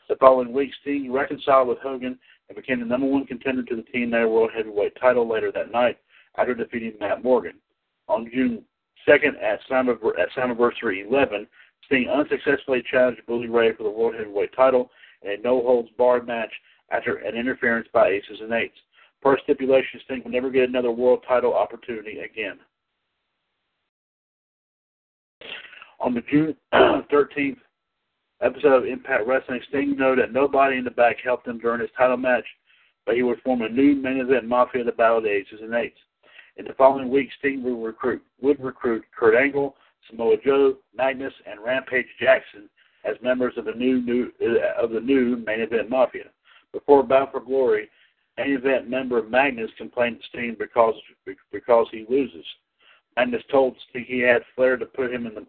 The 0.10 0.18
following 0.18 0.51
week, 0.51 0.72
Sting 0.82 1.12
reconciled 1.12 1.70
with 1.70 1.80
Hogan 1.80 2.20
and 2.49 2.55
became 2.55 2.80
the 2.80 2.86
number 2.86 3.08
one 3.08 3.26
contender 3.26 3.64
to 3.64 3.76
the 3.78 3.86
TNA 3.93 4.30
World 4.30 4.51
Heavyweight 4.55 4.97
title 4.99 5.28
later 5.28 5.51
that 5.53 5.72
night 5.72 5.97
after 6.38 6.54
defeating 6.54 6.94
Matt 7.00 7.24
Morgan. 7.24 7.56
On 8.08 8.30
June 8.34 8.64
2nd 9.08 9.42
at 9.42 9.60
Slammiversary 9.70 11.08
11, 11.10 11.48
Sting 11.86 12.10
unsuccessfully 12.10 12.84
challenged 12.90 13.26
Bully 13.26 13.48
Ray 13.48 13.74
for 13.74 13.84
the 13.84 13.90
World 13.90 14.16
Heavyweight 14.16 14.54
title 14.56 14.92
in 15.22 15.32
a 15.32 15.38
no-holds-barred 15.38 16.28
match 16.28 16.52
after 16.92 17.16
an 17.18 17.36
interference 17.36 17.88
by 17.94 18.10
Aces 18.10 18.40
and 18.42 18.52
Eights. 18.52 18.78
Per 19.22 19.38
stipulation, 19.44 20.00
Sting 20.06 20.22
will 20.24 20.32
never 20.32 20.50
get 20.50 20.70
another 20.70 20.92
world 20.92 21.24
title 21.28 21.54
opportunity 21.54 22.20
again. 22.20 22.60
On 26.00 26.14
the 26.14 26.22
June 26.30 26.56
13th 26.74 27.58
episode 28.42 28.74
of 28.74 28.86
Impact 28.86 29.26
Wrestling, 29.26 29.62
Sting 29.70 29.98
noted 29.98 30.24
that 30.24 30.34
nobody 30.34 30.78
in 30.78 30.84
the 30.84 30.92
back 30.92 31.18
helped 31.24 31.48
him 31.48 31.58
during 31.58 31.82
his 31.82 31.90
title 31.98 32.18
match, 32.18 32.46
but 33.06 33.16
he 33.16 33.24
would 33.24 33.42
form 33.42 33.64
a 33.64 33.70
new 33.70 33.96
main 33.96 34.18
event 34.18 34.46
mafia 34.46 34.84
the 34.84 34.92
Battle 34.92 35.22
the 35.22 35.30
Aces 35.30 35.62
and 35.62 35.74
Eights. 35.74 35.98
In 36.58 36.66
the 36.66 36.74
following 36.74 37.10
week, 37.10 37.30
Sting 37.38 37.64
would 37.64 37.86
recruit, 37.86 38.24
would 38.41 38.60
recruit 38.60 39.05
Kurt 39.18 39.36
Angle, 39.36 39.76
Samoa 40.10 40.38
Joe, 40.43 40.78
Magnus, 40.95 41.34
and 41.45 41.64
Rampage 41.64 42.08
Jackson 42.20 42.68
as 43.05 43.16
members 43.22 43.53
of 43.58 43.66
the 43.66 43.74
new, 43.74 44.01
new 44.01 44.32
uh, 44.41 44.82
of 44.82 44.89
the 44.91 44.99
new 44.99 45.38
main 45.38 45.62
event 45.62 45.89
mafia. 45.89 46.26
Before 46.74 47.03
Bound 47.03 47.30
for 47.32 47.39
Glory, 47.41 47.89
main 48.38 48.53
event 48.53 48.89
member 48.89 49.22
Magnus 49.22 49.70
complained 49.78 50.20
to 50.20 50.28
Sting 50.30 50.55
because 50.58 50.95
because 51.51 51.88
he 51.91 52.05
loses. 52.10 52.45
Magnus 53.16 53.43
told 53.51 53.76
Sting 53.89 54.05
he 54.08 54.20
had 54.20 54.41
Flair 54.55 54.78
to 54.78 54.86
put 54.86 55.14
him 55.14 55.28
in 55.28 55.36
the 55.36 55.45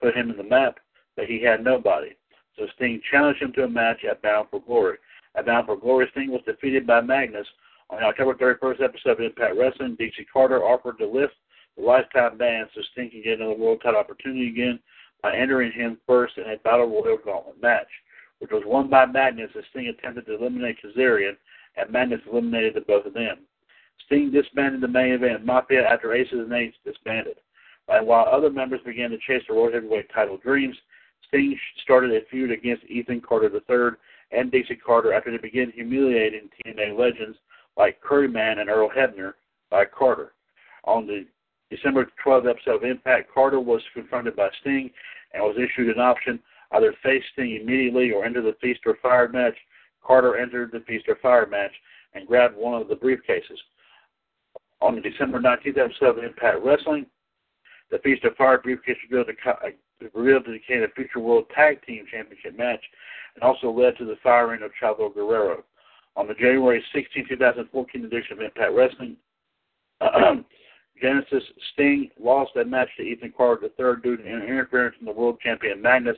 put 0.00 0.14
him 0.14 0.30
in 0.30 0.36
the 0.36 0.44
map, 0.44 0.78
but 1.16 1.24
he 1.24 1.42
had 1.42 1.64
nobody. 1.64 2.10
So 2.58 2.66
Sting 2.76 3.00
challenged 3.10 3.42
him 3.42 3.52
to 3.54 3.64
a 3.64 3.68
match 3.68 4.04
at 4.08 4.20
Bound 4.20 4.48
for 4.50 4.60
Glory. 4.60 4.98
At 5.36 5.46
Bound 5.46 5.66
for 5.66 5.76
Glory, 5.76 6.06
Sting 6.12 6.30
was 6.30 6.42
defeated 6.46 6.86
by 6.86 7.00
Magnus. 7.00 7.46
On 7.90 8.02
October 8.02 8.34
31st 8.34 8.82
episode 8.82 9.10
of 9.10 9.20
Impact 9.20 9.56
Wrestling, 9.56 9.96
Dixie 9.98 10.26
Carter 10.32 10.64
offered 10.64 10.98
to 10.98 11.06
lift 11.06 11.34
the 11.76 11.82
lifetime 11.82 12.38
ban 12.38 12.66
so 12.74 12.80
Sting 12.92 13.10
can 13.10 13.22
get 13.22 13.40
another 13.40 13.54
world 13.54 13.80
title 13.82 14.00
opportunity 14.00 14.48
again 14.48 14.78
by 15.22 15.36
entering 15.36 15.72
him 15.72 15.98
first 16.06 16.38
in 16.38 16.44
a 16.44 16.56
Battle 16.58 16.86
Royal 16.86 17.18
Gauntlet 17.22 17.60
match, 17.60 17.88
which 18.38 18.50
was 18.50 18.62
won 18.66 18.88
by 18.88 19.06
Magnus 19.06 19.50
as 19.56 19.64
Sting 19.70 19.88
attempted 19.88 20.26
to 20.26 20.36
eliminate 20.36 20.78
Kazarian, 20.82 21.36
and 21.76 21.90
Magnus 21.90 22.20
eliminated 22.30 22.74
the 22.74 22.80
both 22.82 23.06
of 23.06 23.14
them. 23.14 23.38
Sting 24.06 24.30
disbanded 24.30 24.80
the 24.80 24.88
main 24.88 25.12
event 25.12 25.44
Mafia 25.44 25.86
after 25.86 26.14
Aces 26.14 26.40
and 26.40 26.52
Eights 26.52 26.76
disbanded. 26.84 27.36
And 27.88 28.06
while 28.06 28.26
other 28.26 28.50
members 28.50 28.80
began 28.84 29.10
to 29.10 29.18
chase 29.18 29.42
the 29.46 29.54
World 29.54 29.74
Heavyweight 29.74 30.10
title 30.12 30.38
dreams, 30.38 30.76
Sting 31.28 31.58
started 31.82 32.12
a 32.12 32.24
feud 32.30 32.50
against 32.50 32.84
Ethan 32.84 33.20
Carter 33.20 33.50
III 33.52 33.96
and 34.32 34.50
Dixie 34.50 34.76
Carter 34.76 35.12
after 35.12 35.30
they 35.30 35.38
began 35.38 35.70
humiliating 35.70 36.48
TNA 36.66 36.98
legends 36.98 37.36
like 37.76 38.00
Curry 38.00 38.28
Man 38.28 38.58
and 38.58 38.70
Earl 38.70 38.90
Hebner 38.90 39.34
by 39.70 39.84
Carter. 39.84 40.32
On 40.84 41.06
the 41.06 41.26
December 41.70 42.08
12th 42.24 42.50
episode 42.50 42.76
of 42.76 42.84
Impact, 42.84 43.32
Carter 43.32 43.60
was 43.60 43.82
confronted 43.92 44.36
by 44.36 44.48
Sting 44.60 44.90
and 45.32 45.42
was 45.42 45.56
issued 45.56 45.94
an 45.94 46.00
option 46.00 46.38
either 46.72 46.94
face 47.02 47.22
Sting 47.32 47.58
immediately 47.60 48.10
or 48.12 48.24
enter 48.24 48.42
the 48.42 48.56
Feast 48.60 48.80
or 48.86 48.96
Fire 49.02 49.28
match. 49.28 49.56
Carter 50.04 50.36
entered 50.36 50.70
the 50.72 50.80
Feast 50.80 51.08
or 51.08 51.16
Fire 51.16 51.46
match 51.46 51.72
and 52.14 52.26
grabbed 52.26 52.56
one 52.56 52.80
of 52.80 52.88
the 52.88 52.96
briefcases. 52.96 53.58
On 54.80 54.94
the 54.94 55.00
December 55.00 55.40
19th 55.40 55.78
episode 55.78 56.18
of 56.18 56.24
Impact 56.24 56.58
Wrestling, 56.62 57.06
the 57.90 57.98
Feast 57.98 58.24
of 58.24 58.36
Fire 58.36 58.58
briefcase 58.58 58.96
revealed 59.08 59.28
the, 59.28 60.08
revealed 60.12 60.44
become 60.44 60.86
future 60.94 61.20
World 61.20 61.46
Tag 61.54 61.84
Team 61.86 62.04
Championship 62.10 62.56
match 62.56 62.82
and 63.34 63.42
also 63.42 63.70
led 63.70 63.96
to 63.98 64.04
the 64.04 64.16
firing 64.22 64.62
of 64.62 64.70
Chavo 64.80 65.14
Guerrero. 65.14 65.64
On 66.16 66.28
the 66.28 66.34
January 66.34 66.82
16, 66.94 67.26
2014 67.28 68.04
edition 68.04 68.32
of 68.34 68.40
Impact 68.40 68.72
Wrestling, 68.72 69.16
Genesis 71.02 71.42
Sting 71.72 72.10
lost 72.20 72.52
that 72.54 72.68
match 72.68 72.88
to 72.96 73.02
Ethan 73.02 73.32
Carter 73.36 73.66
III 73.66 74.00
due 74.02 74.16
to 74.16 74.24
interference 74.24 74.96
from 74.96 75.06
the 75.06 75.12
world 75.12 75.40
champion 75.40 75.82
Magnus, 75.82 76.16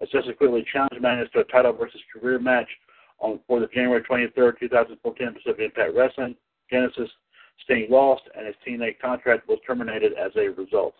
and 0.00 0.08
subsequently 0.12 0.64
challenged 0.70 1.00
Magnus 1.00 1.30
to 1.32 1.40
a 1.40 1.44
title 1.44 1.72
versus 1.72 2.00
career 2.12 2.38
match 2.38 2.68
on 3.20 3.40
for 3.46 3.60
the 3.60 3.66
January 3.68 4.02
23, 4.02 4.52
2014 4.60 5.26
episode 5.26 5.50
of 5.50 5.60
Impact 5.60 5.94
Wrestling. 5.94 6.36
Genesis 6.70 7.08
Sting 7.64 7.86
lost, 7.90 8.22
and 8.36 8.46
his 8.46 8.54
TNA 8.66 9.00
contract 9.00 9.48
was 9.48 9.58
terminated 9.66 10.12
as 10.12 10.30
a 10.36 10.48
result. 10.48 10.94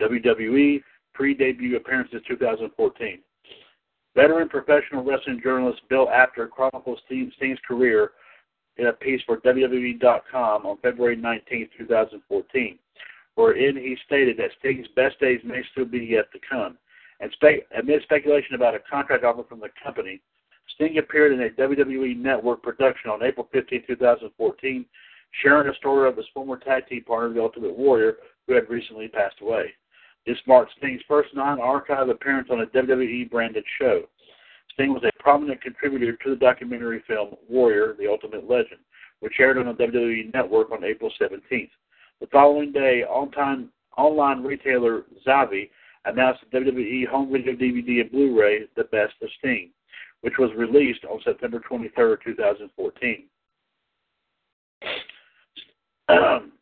WWE 0.00 0.82
pre-debut 1.12 1.76
appearances 1.76 2.20
2014. 2.26 3.20
Veteran 4.14 4.48
professional 4.48 5.04
wrestling 5.04 5.40
journalist 5.42 5.80
Bill 5.88 6.08
Apter 6.08 6.46
chronicles 6.48 7.00
Sting's 7.06 7.58
career 7.66 8.12
in 8.76 8.86
a 8.86 8.92
piece 8.92 9.20
for 9.26 9.38
WWE.com 9.38 10.66
on 10.66 10.78
February 10.78 11.16
19, 11.16 11.68
2014, 11.78 12.78
wherein 13.34 13.76
he 13.76 13.96
stated 14.06 14.36
that 14.36 14.50
Sting's 14.58 14.86
best 14.94 15.18
days 15.20 15.40
may 15.44 15.62
still 15.72 15.84
be 15.84 15.98
yet 15.98 16.30
to 16.32 16.38
come. 16.48 16.78
And 17.20 17.30
spe- 17.32 17.66
amid 17.78 18.02
speculation 18.02 18.54
about 18.54 18.74
a 18.74 18.80
contract 18.90 19.24
offer 19.24 19.44
from 19.48 19.60
the 19.60 19.68
company, 19.82 20.20
Sting 20.74 20.98
appeared 20.98 21.32
in 21.32 21.42
a 21.42 21.50
WWE 21.50 22.16
Network 22.16 22.62
production 22.62 23.10
on 23.10 23.22
April 23.22 23.48
15, 23.52 23.84
2014, 23.86 24.84
sharing 25.42 25.68
a 25.68 25.76
story 25.76 26.08
of 26.08 26.16
his 26.16 26.26
former 26.32 26.56
tag 26.56 26.86
team 26.88 27.04
partner, 27.04 27.32
the 27.34 27.42
Ultimate 27.42 27.76
Warrior, 27.76 28.16
who 28.46 28.54
had 28.54 28.68
recently 28.68 29.08
passed 29.08 29.36
away. 29.40 29.72
This 30.26 30.38
marked 30.46 30.72
Sting's 30.78 31.02
first 31.06 31.34
non-archive 31.34 32.08
appearance 32.08 32.48
on 32.50 32.60
a 32.60 32.66
WWE 32.66 33.30
branded 33.30 33.64
show. 33.78 34.02
Sting 34.72 34.92
was 34.92 35.04
a 35.04 35.22
prominent 35.22 35.60
contributor 35.60 36.12
to 36.12 36.30
the 36.30 36.36
documentary 36.36 37.02
film 37.06 37.34
Warrior: 37.48 37.94
The 37.98 38.08
Ultimate 38.08 38.48
Legend, 38.48 38.80
which 39.20 39.34
aired 39.38 39.58
on 39.58 39.66
the 39.66 39.72
WWE 39.72 40.32
Network 40.32 40.70
on 40.72 40.82
April 40.84 41.12
17th. 41.20 41.70
The 42.20 42.26
following 42.32 42.72
day, 42.72 43.04
on-time 43.04 43.70
online 43.96 44.42
retailer 44.42 45.04
Zavvi 45.26 45.70
announced 46.04 46.42
the 46.50 46.58
WWE 46.58 47.06
home 47.06 47.32
video 47.32 47.54
DVD 47.54 48.00
and 48.00 48.10
Blu-ray 48.10 48.66
The 48.76 48.84
Best 48.84 49.14
of 49.22 49.28
Sting, 49.38 49.70
which 50.22 50.34
was 50.38 50.50
released 50.56 51.04
on 51.04 51.20
September 51.24 51.60
23, 51.60 52.16
2014. 52.24 53.24
Um, 56.06 56.52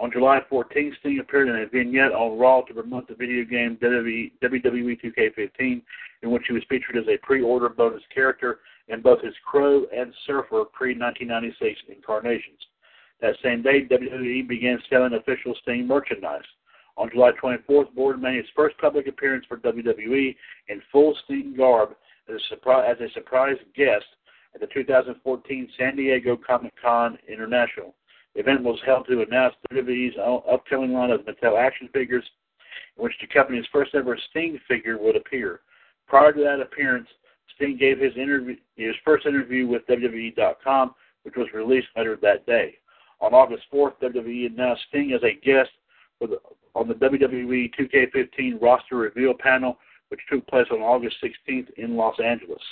On 0.00 0.12
July 0.12 0.40
14th, 0.50 0.96
Sting 1.00 1.18
appeared 1.18 1.48
in 1.48 1.56
a 1.56 1.66
vignette 1.66 2.12
on 2.12 2.38
Raw 2.38 2.60
to 2.62 2.74
promote 2.74 3.08
the 3.08 3.16
video 3.16 3.44
game 3.44 3.76
WWE 3.82 4.30
2K15, 4.40 5.82
in 6.22 6.30
which 6.30 6.44
he 6.46 6.52
was 6.52 6.62
featured 6.68 6.96
as 6.96 7.08
a 7.08 7.16
pre-order 7.18 7.68
bonus 7.68 8.02
character 8.14 8.60
in 8.86 9.02
both 9.02 9.20
his 9.22 9.34
Crow 9.44 9.86
and 9.94 10.14
Surfer 10.24 10.64
pre-1996 10.72 11.74
incarnations. 11.88 12.60
That 13.20 13.34
same 13.42 13.62
day, 13.62 13.86
WWE 13.86 14.46
began 14.46 14.78
selling 14.88 15.14
official 15.14 15.54
Sting 15.62 15.88
merchandise. 15.88 16.46
On 16.96 17.10
July 17.10 17.32
24th, 17.42 17.92
Borden 17.94 18.22
made 18.22 18.36
his 18.36 18.46
first 18.54 18.78
public 18.78 19.08
appearance 19.08 19.46
for 19.48 19.56
WWE 19.56 20.36
in 20.68 20.82
full 20.92 21.16
Sting 21.24 21.54
garb 21.56 21.96
as 22.28 22.36
a, 22.36 22.48
surprise, 22.48 22.88
as 22.88 23.10
a 23.10 23.12
surprise 23.14 23.56
guest 23.74 24.06
at 24.54 24.60
the 24.60 24.66
2014 24.68 25.68
San 25.76 25.96
Diego 25.96 26.36
Comic 26.36 26.72
Con 26.80 27.18
International. 27.28 27.94
Event 28.38 28.62
was 28.62 28.78
held 28.86 29.06
to 29.08 29.22
announce 29.22 29.54
WWE's 29.72 30.16
upcoming 30.48 30.92
line 30.92 31.10
of 31.10 31.22
Mattel 31.22 31.58
action 31.58 31.88
figures, 31.92 32.24
in 32.96 33.02
which 33.02 33.14
the 33.20 33.26
company's 33.26 33.66
first 33.72 33.96
ever 33.96 34.16
Sting 34.30 34.58
figure 34.68 34.96
would 34.96 35.16
appear. 35.16 35.60
Prior 36.06 36.32
to 36.32 36.40
that 36.42 36.60
appearance, 36.60 37.08
Sting 37.56 37.76
gave 37.76 37.98
his 37.98 38.16
interview, 38.16 38.54
his 38.76 38.94
first 39.04 39.26
interview 39.26 39.66
with 39.66 39.86
WWE.com, 39.88 40.94
which 41.24 41.34
was 41.36 41.48
released 41.52 41.88
later 41.96 42.16
that 42.22 42.46
day. 42.46 42.76
On 43.20 43.34
August 43.34 43.64
4th, 43.74 43.94
WWE 44.00 44.46
announced 44.46 44.82
Sting 44.88 45.12
as 45.12 45.22
a 45.24 45.34
guest 45.44 45.70
the, 46.20 46.38
on 46.76 46.86
the 46.86 46.94
WWE 46.94 47.72
2K15 47.74 48.62
roster 48.62 48.96
reveal 48.96 49.34
panel, 49.34 49.78
which 50.10 50.20
took 50.30 50.46
place 50.46 50.66
on 50.70 50.78
August 50.78 51.16
16th 51.22 51.70
in 51.76 51.96
Los 51.96 52.18
Angeles 52.24 52.62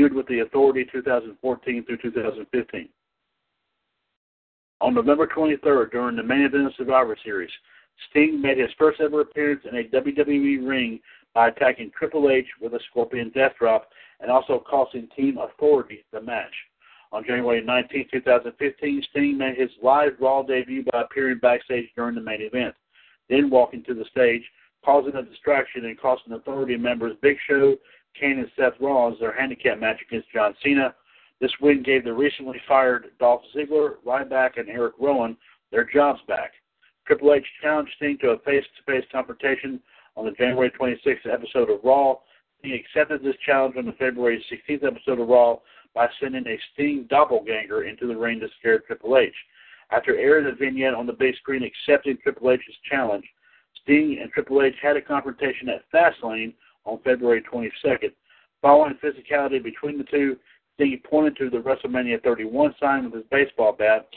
with 0.00 0.26
the 0.28 0.40
Authority 0.40 0.86
2014 0.90 1.84
through 1.84 1.96
2015. 1.98 2.88
On 4.80 4.94
November 4.94 5.26
23rd, 5.26 5.90
during 5.90 6.16
the 6.16 6.22
main 6.22 6.40
event 6.40 6.66
of 6.66 6.72
Survivor 6.78 7.16
Series, 7.22 7.50
Sting 8.08 8.40
made 8.40 8.56
his 8.56 8.70
first 8.78 9.00
ever 9.00 9.20
appearance 9.20 9.60
in 9.70 9.76
a 9.76 9.84
WWE 9.84 10.66
ring 10.66 10.98
by 11.34 11.48
attacking 11.48 11.90
Triple 11.96 12.30
H 12.30 12.46
with 12.60 12.72
a 12.72 12.80
Scorpion 12.90 13.30
Death 13.34 13.52
Drop 13.58 13.90
and 14.20 14.30
also 14.30 14.64
costing 14.68 15.08
Team 15.14 15.36
Authority 15.38 16.04
the 16.10 16.22
match. 16.22 16.54
On 17.12 17.22
January 17.22 17.62
19, 17.62 18.08
2015, 18.10 19.04
Sting 19.10 19.36
made 19.36 19.58
his 19.58 19.70
live 19.82 20.12
Raw 20.18 20.42
debut 20.42 20.84
by 20.90 21.02
appearing 21.02 21.38
backstage 21.38 21.90
during 21.94 22.14
the 22.14 22.22
main 22.22 22.40
event, 22.40 22.74
then 23.28 23.50
walking 23.50 23.84
to 23.84 23.92
the 23.92 24.06
stage, 24.10 24.42
causing 24.82 25.14
a 25.16 25.22
distraction 25.22 25.84
and 25.84 26.00
costing 26.00 26.32
Authority 26.32 26.78
members 26.78 27.14
Big 27.20 27.36
Show 27.46 27.76
Kane 28.18 28.38
and 28.38 28.50
Seth 28.56 28.80
Rollins 28.80 29.18
their 29.20 29.38
handicap 29.38 29.78
match 29.78 30.00
against 30.06 30.30
John 30.32 30.54
Cena. 30.62 30.94
This 31.40 31.52
win 31.60 31.82
gave 31.82 32.04
the 32.04 32.12
recently 32.12 32.60
fired 32.68 33.10
Dolph 33.18 33.42
Ziggler, 33.54 33.94
Ryback, 34.06 34.58
and 34.58 34.68
Eric 34.68 34.94
Rowan 34.98 35.36
their 35.70 35.84
jobs 35.84 36.20
back. 36.28 36.52
Triple 37.06 37.34
H 37.34 37.44
challenged 37.60 37.92
Sting 37.96 38.18
to 38.20 38.30
a 38.30 38.38
face-to-face 38.40 39.04
confrontation 39.10 39.80
on 40.16 40.24
the 40.24 40.32
January 40.32 40.70
26th 40.70 41.32
episode 41.32 41.70
of 41.70 41.80
Raw. 41.82 42.16
He 42.62 42.74
accepted 42.74 43.22
this 43.22 43.34
challenge 43.44 43.76
on 43.76 43.86
the 43.86 43.92
February 43.92 44.44
16th 44.52 44.84
episode 44.84 45.18
of 45.18 45.28
Raw 45.28 45.56
by 45.94 46.08
sending 46.20 46.46
a 46.46 46.58
Sting 46.72 47.06
doppelganger 47.10 47.84
into 47.84 48.06
the 48.06 48.16
ring 48.16 48.38
to 48.40 48.48
scare 48.58 48.78
Triple 48.78 49.18
H. 49.18 49.34
After 49.90 50.16
airing 50.16 50.46
the 50.46 50.52
vignette 50.52 50.94
on 50.94 51.06
the 51.06 51.12
big 51.12 51.34
screen 51.36 51.62
accepting 51.62 52.18
Triple 52.22 52.50
H's 52.52 52.74
challenge, 52.88 53.24
Sting 53.82 54.18
and 54.22 54.30
Triple 54.30 54.62
H 54.62 54.76
had 54.80 54.96
a 54.96 55.02
confrontation 55.02 55.68
at 55.68 55.90
Fastlane 55.92 56.54
on 56.84 56.98
February 57.04 57.42
22nd. 57.42 58.12
Following 58.60 58.98
physicality 59.02 59.62
between 59.62 59.98
the 59.98 60.04
two, 60.04 60.36
Sting 60.74 61.00
pointed 61.08 61.36
to 61.36 61.50
the 61.50 61.58
WrestleMania 61.58 62.22
31 62.22 62.74
sign 62.80 63.04
with 63.04 63.14
his 63.14 63.24
baseball 63.30 63.72
bat, 63.72 64.08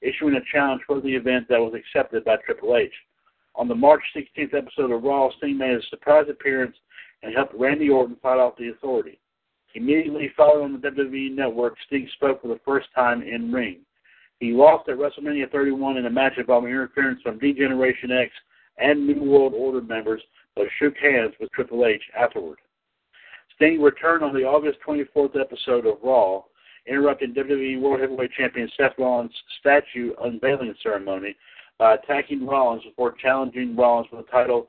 issuing 0.00 0.34
a 0.34 0.40
challenge 0.52 0.82
for 0.86 1.00
the 1.00 1.14
event 1.14 1.46
that 1.48 1.60
was 1.60 1.74
accepted 1.74 2.24
by 2.24 2.36
Triple 2.44 2.76
H. 2.76 2.92
On 3.54 3.68
the 3.68 3.74
March 3.74 4.02
16th 4.16 4.54
episode 4.54 4.90
of 4.90 5.02
Raw, 5.02 5.30
Sting 5.38 5.58
made 5.58 5.76
a 5.76 5.82
surprise 5.90 6.26
appearance 6.30 6.76
and 7.22 7.34
helped 7.34 7.54
Randy 7.54 7.88
Orton 7.88 8.16
fight 8.22 8.38
off 8.38 8.56
the 8.56 8.70
authority. 8.70 9.18
Immediately 9.74 10.30
following 10.36 10.72
the 10.80 10.88
WWE 10.88 11.34
Network, 11.34 11.76
Sting 11.86 12.08
spoke 12.14 12.42
for 12.42 12.48
the 12.48 12.60
first 12.64 12.88
time 12.94 13.22
in 13.22 13.52
ring. 13.52 13.80
He 14.40 14.52
lost 14.52 14.88
at 14.88 14.96
WrestleMania 14.96 15.50
31 15.50 15.98
in 15.98 16.06
a 16.06 16.10
match 16.10 16.34
involving 16.36 16.70
interference 16.70 17.22
from 17.22 17.38
D-Generation 17.38 18.10
X 18.10 18.32
and 18.82 19.06
New 19.06 19.22
World 19.22 19.54
Order 19.54 19.80
members, 19.80 20.22
but 20.56 20.66
shook 20.78 20.96
hands 20.96 21.32
with 21.40 21.50
Triple 21.52 21.86
H 21.86 22.02
afterward. 22.18 22.58
Sting 23.54 23.80
returned 23.80 24.24
on 24.24 24.34
the 24.34 24.44
August 24.44 24.78
24th 24.86 25.38
episode 25.38 25.86
of 25.86 25.98
Raw, 26.02 26.42
interrupting 26.86 27.34
WWE 27.34 27.80
World 27.80 28.00
Heavyweight 28.00 28.32
Champion 28.32 28.68
Seth 28.76 28.92
Rollins' 28.98 29.32
statue 29.60 30.12
unveiling 30.22 30.74
ceremony 30.82 31.36
by 31.78 31.94
attacking 31.94 32.46
Rollins 32.46 32.82
before 32.84 33.12
challenging 33.12 33.76
Rollins 33.76 34.08
for 34.10 34.16
the 34.16 34.28
title 34.30 34.68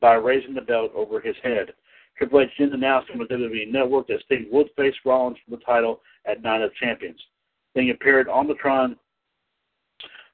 by 0.00 0.14
raising 0.14 0.54
the 0.54 0.60
belt 0.60 0.92
over 0.94 1.20
his 1.20 1.36
head. 1.42 1.72
Triple 2.16 2.40
H 2.40 2.50
then 2.58 2.72
announced 2.72 3.10
on 3.10 3.18
the 3.18 3.24
WWE 3.24 3.70
Network 3.72 4.08
that 4.08 4.20
Sting 4.24 4.48
would 4.50 4.68
face 4.76 4.94
Rollins 5.04 5.38
for 5.44 5.56
the 5.56 5.62
title 5.62 6.00
at 6.26 6.42
Night 6.42 6.62
of 6.62 6.74
Champions. 6.74 7.20
Sting 7.70 7.90
appeared 7.90 8.28
on 8.28 8.48
the 8.48 8.54
Tron 8.54 8.96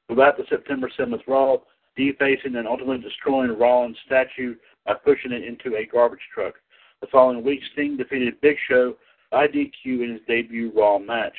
throughout 0.09 0.37
the 0.37 0.45
September 0.49 0.91
7th 0.99 1.27
Raw, 1.27 1.59
defacing 1.97 2.57
and 2.57 2.67
ultimately 2.67 2.99
destroying 2.99 3.59
Rollins' 3.59 3.97
statue 4.07 4.55
by 4.87 4.95
pushing 4.95 5.33
it 5.33 5.45
into 5.45 5.77
a 5.77 5.87
garbage 5.87 6.27
truck. 6.33 6.55
The 7.01 7.07
following 7.09 7.45
week, 7.45 7.61
Sting 7.73 7.97
defeated 7.97 8.41
Big 8.41 8.57
Show 8.69 8.97
by 9.31 9.49
DQ 9.49 9.85
in 9.85 10.13
his 10.13 10.21
debut 10.27 10.73
Raw 10.75 10.99
match. 10.99 11.37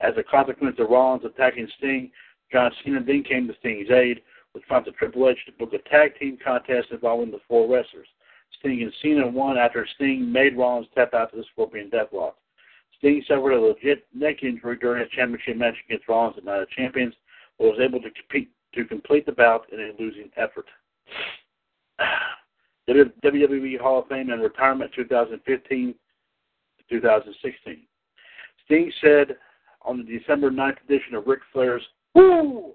As 0.00 0.14
a 0.16 0.22
consequence 0.22 0.76
of 0.78 0.90
Rollins 0.90 1.24
attacking 1.24 1.68
Sting, 1.78 2.10
John 2.52 2.70
Cena 2.82 3.02
then 3.02 3.22
came 3.22 3.46
to 3.46 3.54
Sting's 3.60 3.90
aid, 3.90 4.22
which 4.52 4.66
prompted 4.66 4.96
Triple 4.96 5.28
H 5.28 5.38
to 5.46 5.52
book 5.52 5.72
a 5.72 5.88
tag 5.88 6.18
team 6.18 6.38
contest 6.42 6.88
involving 6.90 7.30
the 7.30 7.40
four 7.46 7.68
wrestlers. 7.68 8.08
Sting 8.58 8.82
and 8.82 8.92
Cena 9.02 9.26
won 9.26 9.58
after 9.58 9.86
Sting 9.94 10.32
made 10.32 10.56
Rollins 10.56 10.88
tap 10.94 11.14
out 11.14 11.30
to 11.30 11.36
the 11.36 11.44
Scorpion 11.52 11.90
Deathlock. 11.90 12.34
Sting 12.98 13.22
suffered 13.28 13.52
a 13.52 13.60
legit 13.60 14.06
neck 14.14 14.42
injury 14.42 14.76
during 14.80 15.02
his 15.02 15.10
championship 15.10 15.56
match 15.56 15.76
against 15.86 16.08
Rollins 16.08 16.38
at 16.38 16.44
Night 16.44 16.62
of 16.62 16.70
Champions, 16.70 17.14
but 17.58 17.68
was 17.68 17.80
able 17.80 18.00
to 18.00 18.10
compete 18.10 18.50
to 18.74 18.84
complete 18.84 19.26
the 19.26 19.32
bout 19.32 19.66
in 19.72 19.80
a 19.80 19.92
losing 20.00 20.30
effort. 20.36 20.66
WWE 22.88 23.78
Hall 23.78 24.00
of 24.00 24.08
Fame 24.08 24.30
and 24.30 24.42
retirement 24.42 24.90
2015 24.94 25.94
2016. 26.88 27.82
Sting 28.64 28.92
said 29.02 29.36
on 29.82 29.98
the 29.98 30.18
December 30.18 30.50
9th 30.50 30.82
edition 30.84 31.14
of 31.14 31.26
Ric 31.26 31.40
Flair's 31.52 31.82
Woo 32.14 32.72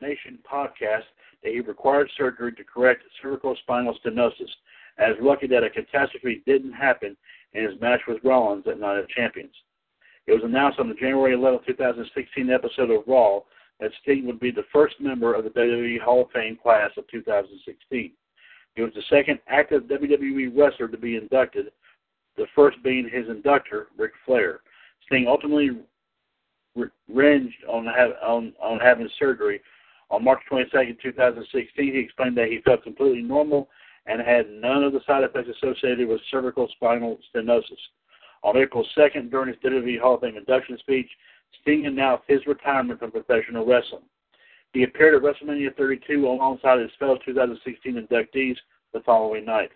Nation 0.00 0.38
podcast 0.50 1.04
that 1.42 1.52
he 1.52 1.60
required 1.60 2.10
surgery 2.16 2.52
to 2.52 2.64
correct 2.64 3.02
cervical 3.22 3.56
spinal 3.62 3.96
stenosis 4.04 4.50
and 4.98 5.12
is 5.12 5.22
lucky 5.22 5.46
that 5.46 5.64
a 5.64 5.70
catastrophe 5.70 6.42
didn't 6.46 6.72
happen 6.72 7.16
in 7.52 7.64
his 7.64 7.80
match 7.80 8.00
with 8.06 8.22
Rollins 8.24 8.64
at 8.66 8.80
Night 8.80 8.98
of 8.98 9.08
Champions. 9.08 9.54
It 10.26 10.32
was 10.32 10.42
announced 10.44 10.78
on 10.78 10.88
the 10.88 10.94
January 10.94 11.34
11, 11.34 11.60
2016 11.66 12.50
episode 12.50 12.90
of 12.90 13.02
Raw 13.06 13.40
that 13.80 13.90
Sting 14.02 14.26
would 14.26 14.40
be 14.40 14.50
the 14.50 14.64
first 14.72 14.94
member 15.00 15.34
of 15.34 15.44
the 15.44 15.50
WWE 15.50 16.00
Hall 16.00 16.22
of 16.22 16.30
Fame 16.30 16.58
class 16.60 16.90
of 16.96 17.06
2016. 17.08 18.12
He 18.74 18.82
was 18.82 18.92
the 18.94 19.02
second 19.08 19.38
active 19.48 19.84
WWE 19.84 20.56
wrestler 20.56 20.88
to 20.88 20.96
be 20.96 21.16
inducted, 21.16 21.66
the 22.36 22.46
first 22.54 22.82
being 22.82 23.08
his 23.08 23.28
inductor, 23.28 23.88
Ric 23.96 24.12
Flair. 24.26 24.60
Sting 25.06 25.26
ultimately 25.28 25.70
ranged 27.08 27.56
on, 27.68 27.86
on, 27.88 28.52
on 28.60 28.80
having 28.80 29.08
surgery. 29.18 29.60
On 30.10 30.22
March 30.22 30.40
22, 30.48 30.94
2016, 31.02 31.92
he 31.92 31.98
explained 31.98 32.36
that 32.36 32.48
he 32.48 32.60
felt 32.64 32.82
completely 32.82 33.22
normal 33.22 33.68
and 34.06 34.20
had 34.20 34.50
none 34.50 34.84
of 34.84 34.92
the 34.92 35.00
side 35.06 35.24
effects 35.24 35.48
associated 35.56 36.08
with 36.08 36.20
cervical 36.30 36.68
spinal 36.76 37.18
stenosis. 37.34 37.78
On 38.42 38.56
April 38.56 38.86
2nd, 38.96 39.30
during 39.30 39.48
his 39.48 39.56
WWE 39.64 40.00
Hall 40.00 40.16
of 40.16 40.20
Fame 40.20 40.36
induction 40.36 40.76
speech, 40.78 41.08
Sting 41.62 41.86
announced 41.86 42.24
his 42.28 42.46
retirement 42.46 42.98
from 43.00 43.10
professional 43.10 43.66
wrestling. 43.66 44.02
He 44.72 44.82
appeared 44.82 45.14
at 45.14 45.22
WrestleMania 45.22 45.76
32 45.76 46.26
alongside 46.26 46.80
his 46.80 46.90
fellow 46.98 47.18
2016 47.24 47.94
inductees 47.94 48.56
the 48.92 49.00
following 49.00 49.44
night. 49.44 49.70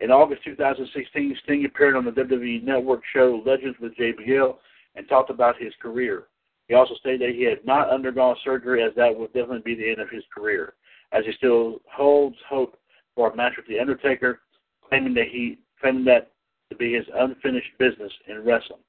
In 0.00 0.10
August 0.10 0.44
2016, 0.44 1.38
Sting 1.42 1.64
appeared 1.64 1.96
on 1.96 2.04
the 2.04 2.10
WWE 2.10 2.62
Network 2.62 3.02
show 3.12 3.42
Legends 3.44 3.78
with 3.80 3.96
JBL 3.96 4.56
and 4.94 5.08
talked 5.08 5.30
about 5.30 5.60
his 5.60 5.72
career. 5.80 6.24
He 6.68 6.74
also 6.74 6.94
stated 6.94 7.20
that 7.22 7.34
he 7.34 7.42
had 7.42 7.64
not 7.64 7.90
undergone 7.90 8.36
surgery 8.44 8.82
as 8.82 8.94
that 8.96 9.16
would 9.16 9.32
definitely 9.32 9.60
be 9.60 9.74
the 9.74 9.90
end 9.90 10.00
of 10.00 10.08
his 10.08 10.24
career, 10.34 10.74
as 11.12 11.24
he 11.24 11.32
still 11.32 11.80
holds 11.90 12.36
hope 12.48 12.78
for 13.14 13.30
a 13.30 13.36
match 13.36 13.54
with 13.56 13.66
The 13.66 13.80
Undertaker, 13.80 14.40
claiming 14.88 15.14
that 15.14 15.28
he 15.28 15.58
claiming 15.80 16.04
that 16.04 16.30
to 16.70 16.76
be 16.76 16.92
his 16.92 17.06
unfinished 17.14 17.76
business 17.78 18.12
in 18.28 18.44
wrestling. 18.44 18.80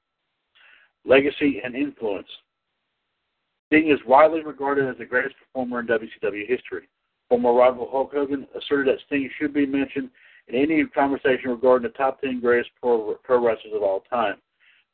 Legacy 1.04 1.60
and 1.64 1.74
influence. 1.74 2.28
Sting 3.66 3.90
is 3.90 3.98
widely 4.06 4.42
regarded 4.42 4.88
as 4.88 4.98
the 4.98 5.04
greatest 5.04 5.34
performer 5.38 5.80
in 5.80 5.86
WCW 5.86 6.46
history. 6.46 6.88
Former 7.28 7.52
rival 7.52 7.88
Hulk 7.90 8.12
Hogan 8.12 8.46
asserted 8.54 8.94
that 8.94 9.00
Sting 9.06 9.30
should 9.38 9.54
be 9.54 9.66
mentioned 9.66 10.10
in 10.48 10.54
any 10.54 10.84
conversation 10.86 11.50
regarding 11.50 11.90
the 11.90 11.96
top 11.96 12.20
10 12.20 12.40
greatest 12.40 12.70
pro, 12.80 13.14
pro 13.22 13.44
wrestlers 13.44 13.74
of 13.74 13.82
all 13.82 14.04
time. 14.10 14.36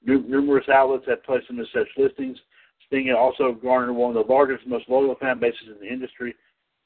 numerous 0.05 0.69
outlets 0.69 1.05
have 1.09 1.25
placed 1.25 1.51
him 1.51 1.59
in 1.59 1.67
such 1.75 1.89
listings. 1.97 2.39
Sting 2.87 3.11
also 3.11 3.53
garnered 3.53 3.95
one 3.95 4.17
of 4.17 4.27
the 4.27 4.33
largest 4.33 4.67
most 4.67 4.89
loyal 4.89 5.17
fan 5.17 5.39
bases 5.39 5.69
in 5.69 5.81
the 5.81 5.93
industry. 5.93 6.35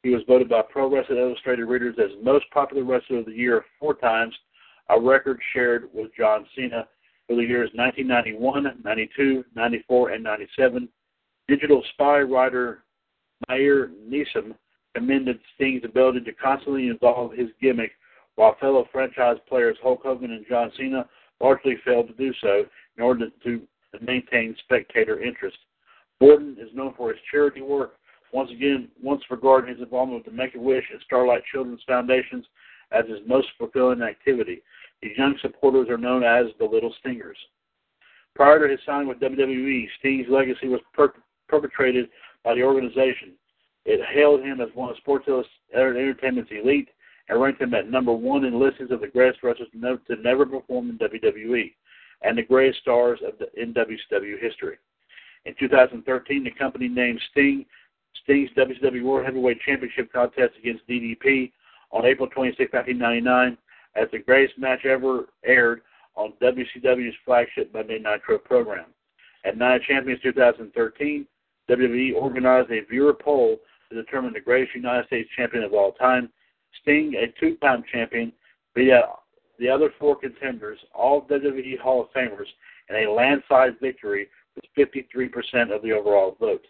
He 0.03 0.11
was 0.11 0.23
voted 0.27 0.49
by 0.49 0.63
Pro 0.63 0.91
Wrestling 0.91 1.19
Illustrated 1.19 1.67
readers 1.67 1.97
as 1.99 2.11
most 2.25 2.47
popular 2.51 2.85
wrestler 2.85 3.19
of 3.19 3.27
the 3.27 3.33
year 3.33 3.65
four 3.79 3.95
times, 3.95 4.35
a 4.89 5.01
record 5.01 5.39
shared 5.53 5.89
with 5.93 6.11
John 6.17 6.45
Cena 6.57 6.89
for 7.27 7.37
the 7.37 7.43
years 7.43 7.71
1991, 7.75 8.83
92, 8.85 9.45
94, 9.55 10.11
and 10.11 10.25
97. 10.25 10.89
Digital 11.49 11.83
spy 11.93 12.21
writer 12.21 12.85
Meir 13.49 13.91
Neeson 14.09 14.55
commended 14.95 15.39
Sting's 15.55 15.85
ability 15.85 16.21
to 16.21 16.33
constantly 16.33 16.89
evolve 16.89 17.33
his 17.33 17.49
gimmick, 17.61 17.93
while 18.37 18.57
fellow 18.61 18.87
franchise 18.93 19.37
players 19.49 19.77
Hulk 19.83 20.01
Hogan 20.03 20.33
and 20.33 20.47
John 20.49 20.71
Cena 20.77 21.09
largely 21.41 21.77
failed 21.85 22.09
to 22.09 22.15
do 22.15 22.33
so 22.41 22.65
in 22.97 23.03
order 23.03 23.29
to 23.45 23.63
maintain 24.01 24.57
spectator 24.65 25.21
interest. 25.21 25.57
Borden 26.21 26.57
is 26.61 26.75
known 26.75 26.95
for 26.97 27.11
his 27.11 27.19
charity 27.31 27.63
work, 27.63 27.95
once 28.33 28.51
again, 28.51 28.89
once 29.03 29.23
regarding 29.31 29.75
his 29.75 29.83
involvement 29.83 30.25
with 30.25 30.33
the 30.33 30.37
Make-A-Wish 30.37 30.85
and 30.91 31.01
Starlight 31.05 31.43
Children's 31.53 31.83
Foundations 31.87 32.47
as 32.93 33.05
his 33.09 33.19
most 33.27 33.49
fulfilling 33.59 34.03
activity. 34.03 34.63
These 35.03 35.19
young 35.19 35.37
supporters 35.43 35.89
are 35.89 35.99
known 35.99 36.23
as 36.23 36.47
the 36.59 36.65
Little 36.65 36.95
Stingers. 37.01 37.37
Prior 38.35 38.61
to 38.61 38.71
his 38.71 38.81
signing 38.87 39.09
with 39.09 39.21
WWE, 39.21 39.87
Sting's 39.99 40.27
legacy 40.31 40.69
was 40.69 40.81
per- 40.95 41.15
perpetrated 41.49 42.09
by 42.45 42.55
the 42.55 42.63
organization. 42.63 43.33
It 43.85 44.01
hailed 44.15 44.43
him 44.43 44.61
as 44.61 44.69
one 44.75 44.91
of 44.91 44.97
Sports 44.99 45.29
Entertainment's 45.75 46.51
elite 46.51 46.89
and 47.29 47.41
ranked 47.41 47.61
him 47.61 47.75
at 47.75 47.91
number 47.91 48.13
one 48.13 48.45
in 48.45 48.59
listings 48.59 48.91
of 48.91 49.01
the 49.01 49.09
greatest 49.09 49.43
wrestlers 49.43 49.69
to 49.73 50.17
never 50.17 50.47
perform 50.47 50.91
in 50.91 50.99
WWE 50.99 51.73
and 52.23 52.39
the 52.39 52.43
greatest 52.43 52.81
stars 52.81 53.19
of 53.27 53.35
the, 53.39 53.49
in 53.61 53.75
WCW 53.75 54.41
history. 54.41 54.79
In 55.45 55.55
2013, 55.59 56.45
the 56.45 56.51
company 56.53 56.89
named 56.89 57.21
Sting 57.33 57.67
Sting's 58.23 58.51
WCW 58.57 59.03
World 59.03 59.27
Heavyweight 59.27 59.61
Championship 59.63 60.13
contest 60.13 60.53
against 60.59 60.87
DDP 60.87 61.51
on 61.91 62.07
April 62.07 62.29
26, 62.29 62.73
1999, 62.73 63.59
as 63.95 64.09
the 64.13 64.19
greatest 64.19 64.59
match 64.59 64.85
ever 64.85 65.27
aired 65.45 65.83
on 66.15 66.33
WCW's 66.43 67.15
flagship 67.25 67.73
Monday 67.73 67.99
Nitro 67.99 68.39
program. 68.39 68.87
At 69.45 69.59
Night 69.59 69.77
of 69.77 69.83
Champions 69.83 70.21
2013, 70.23 71.27
WWE 71.71 72.15
organized 72.15 72.71
a 72.71 72.85
viewer 72.85 73.15
poll 73.15 73.59
to 73.91 73.97
determine 73.97 74.33
the 74.33 74.41
greatest 74.41 74.75
United 74.75 75.07
States 75.07 75.29
champion 75.37 75.65
of 75.65 75.73
all 75.73 75.93
time. 75.93 76.29
Sting, 76.81 77.15
a 77.15 77.29
two-time 77.39 77.85
champion, 77.93 78.33
beat 78.75 78.93
out 78.93 79.23
the 79.59 79.69
other 79.69 79.91
four 79.99 80.17
contenders, 80.17 80.79
all 80.95 81.23
WWE 81.23 81.79
Hall 81.79 82.03
of 82.03 82.13
Famers, 82.13 82.47
in 82.89 82.97
a 82.97 83.11
landslide 83.11 83.79
victory 83.81 84.29
with 84.57 84.65
53% 84.77 85.75
of 85.75 85.83
the 85.83 85.93
overall 85.93 86.37
vote. 86.41 86.67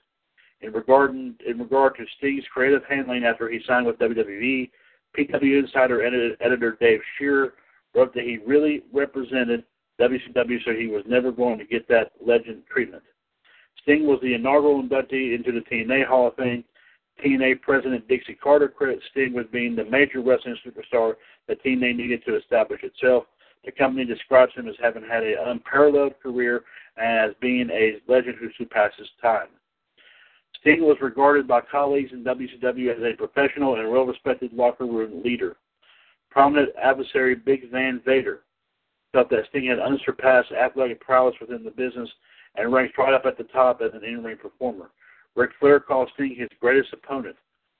In 0.60 0.72
regard, 0.72 1.10
in 1.12 1.58
regard 1.58 1.96
to 1.96 2.04
Sting's 2.18 2.44
creative 2.52 2.82
handling 2.88 3.24
after 3.24 3.48
he 3.48 3.60
signed 3.66 3.86
with 3.86 3.98
WWE, 3.98 4.70
PW 5.16 5.58
Insider 5.58 6.02
editor 6.40 6.76
Dave 6.80 7.00
Scherer 7.16 7.54
wrote 7.94 8.14
that 8.14 8.24
he 8.24 8.38
really 8.46 8.82
represented 8.92 9.64
WCW, 10.00 10.64
so 10.64 10.72
he 10.72 10.86
was 10.86 11.02
never 11.06 11.30
going 11.30 11.58
to 11.58 11.64
get 11.64 11.86
that 11.88 12.12
legend 12.24 12.62
treatment. 12.70 13.02
Sting 13.82 14.06
was 14.06 14.20
the 14.22 14.34
inaugural 14.34 14.82
inductee 14.82 15.34
into 15.34 15.52
the 15.52 15.60
TNA 15.60 16.06
Hall 16.06 16.28
of 16.28 16.36
Fame. 16.36 16.64
TNA 17.24 17.60
President 17.60 18.08
Dixie 18.08 18.34
Carter 18.34 18.68
credits 18.68 19.04
Sting 19.10 19.34
with 19.34 19.52
being 19.52 19.76
the 19.76 19.84
major 19.84 20.20
wrestling 20.22 20.56
superstar 20.66 21.14
that 21.46 21.62
TNA 21.62 21.96
needed 21.96 22.24
to 22.24 22.36
establish 22.36 22.82
itself. 22.82 23.24
The 23.64 23.72
company 23.72 24.04
describes 24.04 24.54
him 24.54 24.66
as 24.66 24.74
having 24.80 25.04
had 25.04 25.22
an 25.22 25.36
unparalleled 25.46 26.14
career 26.20 26.64
and 26.96 27.30
as 27.30 27.36
being 27.40 27.68
a 27.70 28.00
legend 28.10 28.36
who 28.40 28.48
surpasses 28.58 29.08
time. 29.20 29.48
Sting 30.62 30.82
was 30.82 30.96
regarded 31.00 31.48
by 31.48 31.60
colleagues 31.60 32.12
in 32.12 32.22
WCW 32.22 32.96
as 32.96 33.02
a 33.02 33.16
professional 33.16 33.74
and 33.74 33.90
well-respected 33.90 34.52
locker 34.52 34.86
room 34.86 35.20
leader. 35.24 35.56
Prominent 36.30 36.70
adversary 36.80 37.34
Big 37.34 37.68
Van 37.72 38.00
Vader 38.06 38.42
felt 39.12 39.28
that 39.30 39.46
Sting 39.50 39.66
had 39.66 39.80
unsurpassed 39.80 40.52
athletic 40.52 41.00
prowess 41.00 41.34
within 41.40 41.64
the 41.64 41.70
business 41.72 42.08
and 42.54 42.72
ranked 42.72 42.96
right 42.96 43.12
up 43.12 43.26
at 43.26 43.36
the 43.36 43.44
top 43.44 43.80
as 43.82 43.90
an 43.92 44.04
in-ring 44.04 44.36
performer. 44.36 44.90
Ric 45.34 45.50
Flair 45.58 45.80
called 45.80 46.10
Sting 46.14 46.36
his 46.38 46.48
greatest 46.60 46.92
opponent. 46.92 47.36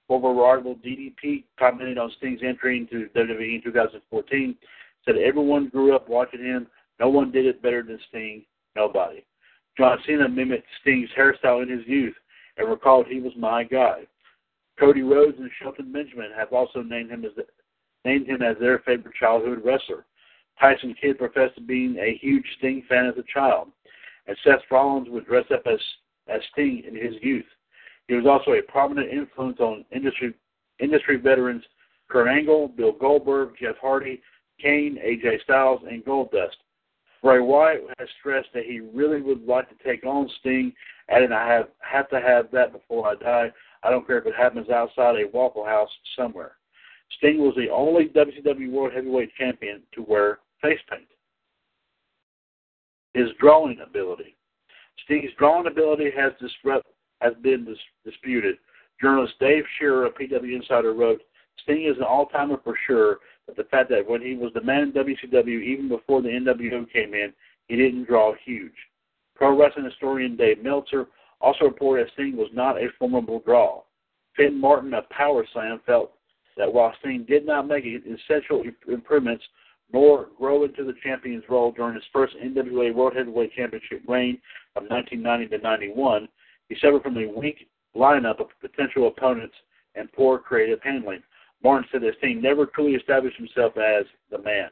Former 0.09 0.35
rival 0.35 0.75
DDP 0.85 1.45
commented 1.59 1.99
on 1.99 2.11
Sting's 2.19 2.41
entry 2.45 2.79
into 2.79 3.09
WWE 3.15 3.55
in 3.55 3.63
2014, 3.63 4.57
said 5.05 5.17
everyone 5.19 5.69
grew 5.69 5.95
up 5.95 6.09
watching 6.09 6.45
him. 6.45 6.67
No 6.99 7.09
one 7.09 7.31
did 7.31 7.47
it 7.47 7.63
better 7.63 7.85
than 7.85 8.01
Sting. 8.09 8.45
Nobody. 8.75 9.25
John 9.79 9.99
Cena 10.05 10.29
mimicked 10.29 10.67
Sting's 10.81 11.09
hairstyle 11.17 11.63
in 11.63 11.69
his 11.69 11.87
youth 11.87 12.15
and 12.57 12.69
recalled 12.69 13.07
he 13.07 13.21
was 13.21 13.33
my 13.37 13.65
guy. 13.65 14.07
Cody 14.79 15.03
Rhodes 15.03 15.39
and 15.39 15.51
Shelton 15.61 15.93
Benjamin 15.93 16.31
have 16.37 16.53
also 16.53 16.83
named 16.83 17.11
him 17.11 17.25
as 17.25 17.33
the, 17.37 17.45
named 18.05 18.27
him 18.27 18.43
as 18.43 18.57
their 18.59 18.81
favorite 18.81 19.15
childhood 19.15 19.63
wrestler. 19.65 20.05
Tyson 20.61 20.95
Kidd 21.01 21.19
professed 21.19 21.57
to 21.57 21.61
being 21.61 21.97
a 21.99 22.19
huge 22.21 22.45
Sting 22.59 22.83
fan 22.89 23.07
as 23.07 23.15
a 23.17 23.33
child, 23.33 23.69
and 24.27 24.37
Seth 24.45 24.61
Rollins 24.71 25.09
would 25.11 25.27
dress 25.27 25.47
up 25.53 25.63
as 25.67 25.79
as 26.29 26.41
Sting 26.53 26.85
in 26.87 26.95
his 26.95 27.21
youth. 27.23 27.47
He 28.09 28.15
was 28.15 28.27
also 28.27 28.53
a 28.53 28.63
prominent 28.63 29.11
influence 29.11 29.59
on 29.61 29.85
industry 29.91 30.35
industry 30.79 31.17
veterans 31.17 31.65
Kurt 32.09 32.29
Angle, 32.29 32.69
Bill 32.69 32.93
Goldberg, 32.93 33.55
Jeff 33.61 33.77
Hardy, 33.81 34.21
Kane, 34.61 34.99
AJ 35.03 35.43
Styles, 35.43 35.81
and 35.89 36.05
Goldust. 36.05 36.57
Bray 37.23 37.41
Wyatt 37.41 37.85
has 37.99 38.09
stressed 38.19 38.49
that 38.53 38.65
he 38.65 38.81
really 38.81 39.23
would 39.23 39.47
like 39.47 39.69
to 39.69 39.85
take 39.85 40.05
on 40.05 40.29
Sting, 40.41 40.73
adding, 41.13 41.33
I 41.33 41.47
have, 41.47 41.69
have 41.81 42.09
to 42.11 42.21
have 42.21 42.51
that 42.53 42.73
before 42.73 43.09
I 43.09 43.15
die. 43.17 43.53
I 43.83 43.91
don't 43.91 44.07
care 44.07 44.19
if 44.19 44.27
it 44.27 44.35
happens 44.35 44.71
outside 44.71 45.17
a 45.17 45.29
Waffle 45.33 45.65
House 45.65 45.91
somewhere. 46.17 46.53
Sting 47.19 47.39
was 47.39 47.55
the 47.57 47.69
only 47.69 48.07
WCW 48.07 48.71
World 48.71 48.93
Heavyweight 48.95 49.31
Champion 49.37 49.83
to 49.95 50.03
wear 50.03 50.39
face 50.63 50.81
paint. 50.89 51.09
His 53.15 53.29
drawing 53.39 53.81
ability. 53.81 54.37
Sting's 55.05 55.31
drawing 55.39 55.67
ability 55.67 56.11
has, 56.17 56.33
disrupt, 56.41 56.87
has 57.21 57.35
been 57.43 57.65
dis- 57.65 57.77
disputed. 58.05 58.57
Journalist 59.01 59.35
Dave 59.41 59.65
Scherer 59.79 60.07
of 60.07 60.15
PW 60.15 60.55
Insider 60.55 60.95
wrote, 60.95 61.21
Sting 61.63 61.85
is 61.85 61.97
an 61.99 62.05
all-timer 62.05 62.59
for 62.65 62.75
sure, 62.87 63.19
but 63.47 63.57
the 63.57 63.65
fact 63.65 63.91
that 63.91 64.09
when 64.09 64.23
he 64.23 64.35
was 64.35 64.53
the 64.55 64.63
man 64.63 64.83
in 64.83 64.93
WCW, 64.93 65.63
even 65.63 65.89
before 65.89 66.23
the 66.23 66.29
NWO 66.29 66.91
came 66.91 67.15
in, 67.15 67.33
he 67.69 67.77
didn't 67.77 68.07
draw 68.07 68.33
huge. 68.45 68.73
Pro 69.35 69.59
wrestling 69.59 69.85
historian 69.85 70.37
Dave 70.37 70.63
Meltzer 70.63 71.07
also 71.41 71.65
reported 71.65 72.07
that 72.07 72.13
Sting 72.13 72.37
was 72.37 72.51
not 72.53 72.77
a 72.77 72.89
formidable 72.99 73.41
draw. 73.45 73.83
Finn 74.37 74.61
Martin 74.61 74.95
of 74.95 75.09
Power 75.11 75.45
Slam 75.53 75.81
felt 75.85 76.13
that 76.57 76.73
while 76.73 76.95
Sting 77.01 77.25
did 77.29 77.45
not 77.47 77.67
make 77.67 77.85
essential 77.85 78.63
improvements 78.89 79.45
nor 79.93 80.29
grow 80.39 80.65
into 80.65 80.85
the 80.85 80.95
champion's 81.03 81.45
role 81.49 81.73
during 81.73 81.95
his 81.95 82.05
first 82.13 82.35
NWA 82.43 82.95
World 82.95 83.15
Heavyweight 83.17 83.53
Championship 83.55 84.03
reign 84.09 84.41
of 84.77 84.85
1990 84.85 85.57
to 85.57 85.63
91, 85.63 86.29
he 86.69 86.77
suffered 86.77 87.03
from 87.03 87.19
a 87.19 87.27
weak 87.27 87.69
lineup 87.95 88.41
of 88.41 88.49
potential 88.61 89.09
opponents 89.09 89.55
and 89.95 90.11
poor 90.13 90.39
creative 90.39 90.81
handling. 90.83 91.23
Martin 91.63 91.89
said 91.93 92.03
that 92.03 92.15
Sting 92.19 92.41
never 92.41 92.67
truly 92.67 92.95
established 92.95 93.37
himself 93.37 93.77
as 93.77 94.07
the 94.31 94.39
man. 94.39 94.71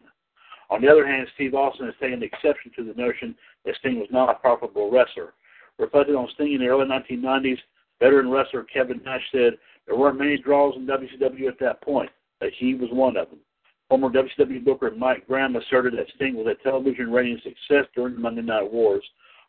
On 0.71 0.81
the 0.81 0.89
other 0.89 1.07
hand, 1.07 1.27
Steve 1.35 1.55
Austin 1.55 1.87
has 1.87 1.95
taken 2.01 2.23
exception 2.23 2.71
to 2.77 2.85
the 2.85 2.95
notion 2.95 3.35
that 3.65 3.75
Sting 3.77 3.99
was 3.99 4.09
not 4.11 4.31
a 4.31 4.35
profitable 4.35 4.91
wrestler. 4.91 5.35
Reflected 5.79 6.15
on 6.15 6.29
Sting 6.35 6.55
in 6.55 6.61
the 6.61 6.69
early 6.69 6.87
1990s, 6.87 7.59
veteran 7.99 8.31
wrestler 8.31 8.65
Kevin 8.65 9.01
Nash 9.05 9.23
said 9.33 9.59
there 9.87 9.97
weren't 9.97 10.19
many 10.19 10.39
draws 10.39 10.77
in 10.77 10.87
WCW 10.87 11.49
at 11.49 11.59
that 11.59 11.83
point, 11.83 12.11
but 12.39 12.51
he 12.57 12.75
was 12.75 12.89
one 12.93 13.17
of 13.17 13.31
them. 13.31 13.41
Former 13.89 14.11
WCW 14.11 14.65
booker 14.65 14.93
Mike 14.93 15.27
Graham 15.27 15.57
asserted 15.57 15.95
that 15.95 16.07
Sting 16.15 16.37
was 16.37 16.47
a 16.47 16.63
television 16.63 17.11
rating 17.11 17.41
success 17.43 17.87
during 17.95 18.15
the 18.15 18.21
Monday 18.21 18.43
Night 18.43 18.71
Wars, 18.71 19.03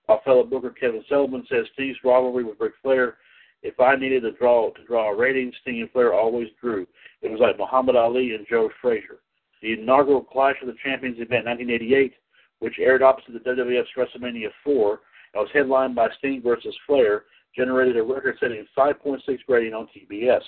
while 0.05 0.21
fellow 0.25 0.43
booker 0.43 0.71
Kevin 0.71 1.03
Sullivan 1.07 1.45
says 1.47 1.65
Sting's 1.73 1.97
rivalry 2.03 2.43
with 2.43 2.59
Ric 2.59 2.73
Flair 2.81 3.17
if 3.63 3.79
I 3.79 3.95
needed 3.95 4.21
to 4.21 4.31
draw 4.31 4.71
to 4.71 4.83
draw 4.85 5.11
a 5.11 5.15
rating, 5.15 5.51
Sting 5.61 5.81
and 5.81 5.91
Flair 5.91 6.13
always 6.13 6.47
drew. 6.59 6.87
It 7.21 7.29
was 7.29 7.39
like 7.39 7.59
Muhammad 7.59 7.95
Ali 7.95 8.33
and 8.33 8.45
Joe 8.49 8.69
Frazier. 8.81 9.19
The 9.61 9.73
inaugural 9.73 10.23
Clash 10.23 10.55
of 10.61 10.67
the 10.67 10.75
Champions 10.83 11.17
event, 11.17 11.45
1988, 11.45 12.13
which 12.59 12.79
aired 12.79 13.03
opposite 13.03 13.33
the 13.33 13.49
WWF's 13.49 13.89
WrestleMania 13.97 14.49
4 14.63 14.99
and 15.33 15.41
was 15.41 15.49
headlined 15.53 15.95
by 15.95 16.09
Sting 16.17 16.41
versus 16.43 16.75
Flair, 16.85 17.23
generated 17.55 17.97
a 17.97 18.03
record-setting 18.03 18.65
5.6 18.77 19.19
rating 19.47 19.73
on 19.73 19.87
TBS. 19.87 20.41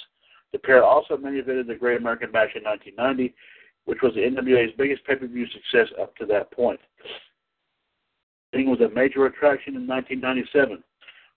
The 0.51 0.59
pair 0.59 0.84
also 0.84 1.18
main 1.18 1.34
evented 1.34 1.68
the 1.68 1.76
Great 1.76 1.99
American 1.99 2.32
Bash 2.32 2.51
in 2.55 2.64
1990, 2.64 3.36
which 3.86 4.01
was 4.01 4.14
the 4.14 4.22
NWA's 4.22 4.74
biggest 4.78 5.03
pay-per-view 5.05 5.47
success 5.47 5.93
up 5.99 6.16
to 6.18 6.26
that 6.28 6.51
point. 6.51 6.80
Sting 8.53 8.70
was 8.70 8.80
a 8.82 8.93
major 8.93 9.26
attraction 9.26 9.76
in 9.76 9.88
1997 9.88 10.84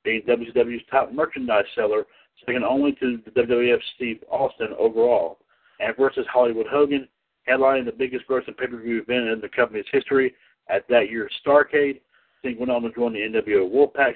being 0.04 0.22
WCW's 0.22 0.84
top 0.90 1.12
merchandise 1.12 1.64
seller, 1.74 2.04
second 2.44 2.64
only 2.64 2.92
to 2.92 3.18
the 3.24 3.30
WWF's 3.32 3.82
Steve 3.96 4.22
Austin 4.30 4.68
overall. 4.78 5.38
And 5.80 5.96
versus 5.96 6.26
Hollywood 6.32 6.66
Hogan, 6.70 7.08
headlining 7.48 7.84
the 7.84 7.92
biggest 7.92 8.26
grossing 8.28 8.56
pay-per-view 8.56 9.02
event 9.02 9.28
in 9.28 9.40
the 9.40 9.48
company's 9.48 9.84
history 9.92 10.34
at 10.68 10.86
that 10.88 11.10
year's 11.10 11.32
Starcade. 11.44 12.00
Sting 12.40 12.58
went 12.58 12.70
on 12.70 12.82
to 12.82 12.90
join 12.92 13.12
the 13.12 13.20
NWO 13.20 13.70
Wolfpac 13.70 14.14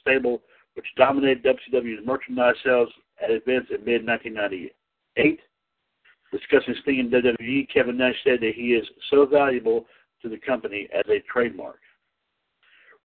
stable, 0.00 0.42
which 0.74 0.86
dominated 0.96 1.44
WCW's 1.44 2.04
merchandise 2.06 2.54
sales 2.64 2.88
at 3.22 3.30
events 3.30 3.70
in 3.70 3.84
mid-1998. 3.84 5.38
Discussing 6.32 6.74
Sting 6.82 7.00
and 7.00 7.12
WWE, 7.12 7.68
Kevin 7.72 7.96
Nash 7.96 8.14
said 8.24 8.40
that 8.40 8.52
he 8.54 8.72
is 8.74 8.86
so 9.10 9.26
valuable 9.26 9.86
to 10.22 10.28
the 10.28 10.38
company 10.38 10.88
as 10.94 11.04
a 11.08 11.20
trademark. 11.30 11.80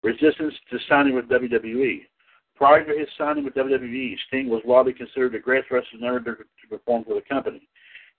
Resistance 0.04 0.54
to 0.70 0.78
signing 0.88 1.16
with 1.16 1.26
WWE. 1.26 2.02
Prior 2.56 2.86
to 2.86 2.98
his 2.98 3.08
signing 3.18 3.44
with 3.44 3.56
WWE, 3.56 4.16
Sting 4.28 4.48
was 4.48 4.62
widely 4.64 4.94
considered 4.94 5.34
the 5.34 5.40
greatest 5.40 5.72
wrestler 5.72 6.16
ever 6.16 6.36
to 6.36 6.68
perform 6.70 7.04
for 7.04 7.16
the 7.16 7.22
company. 7.22 7.68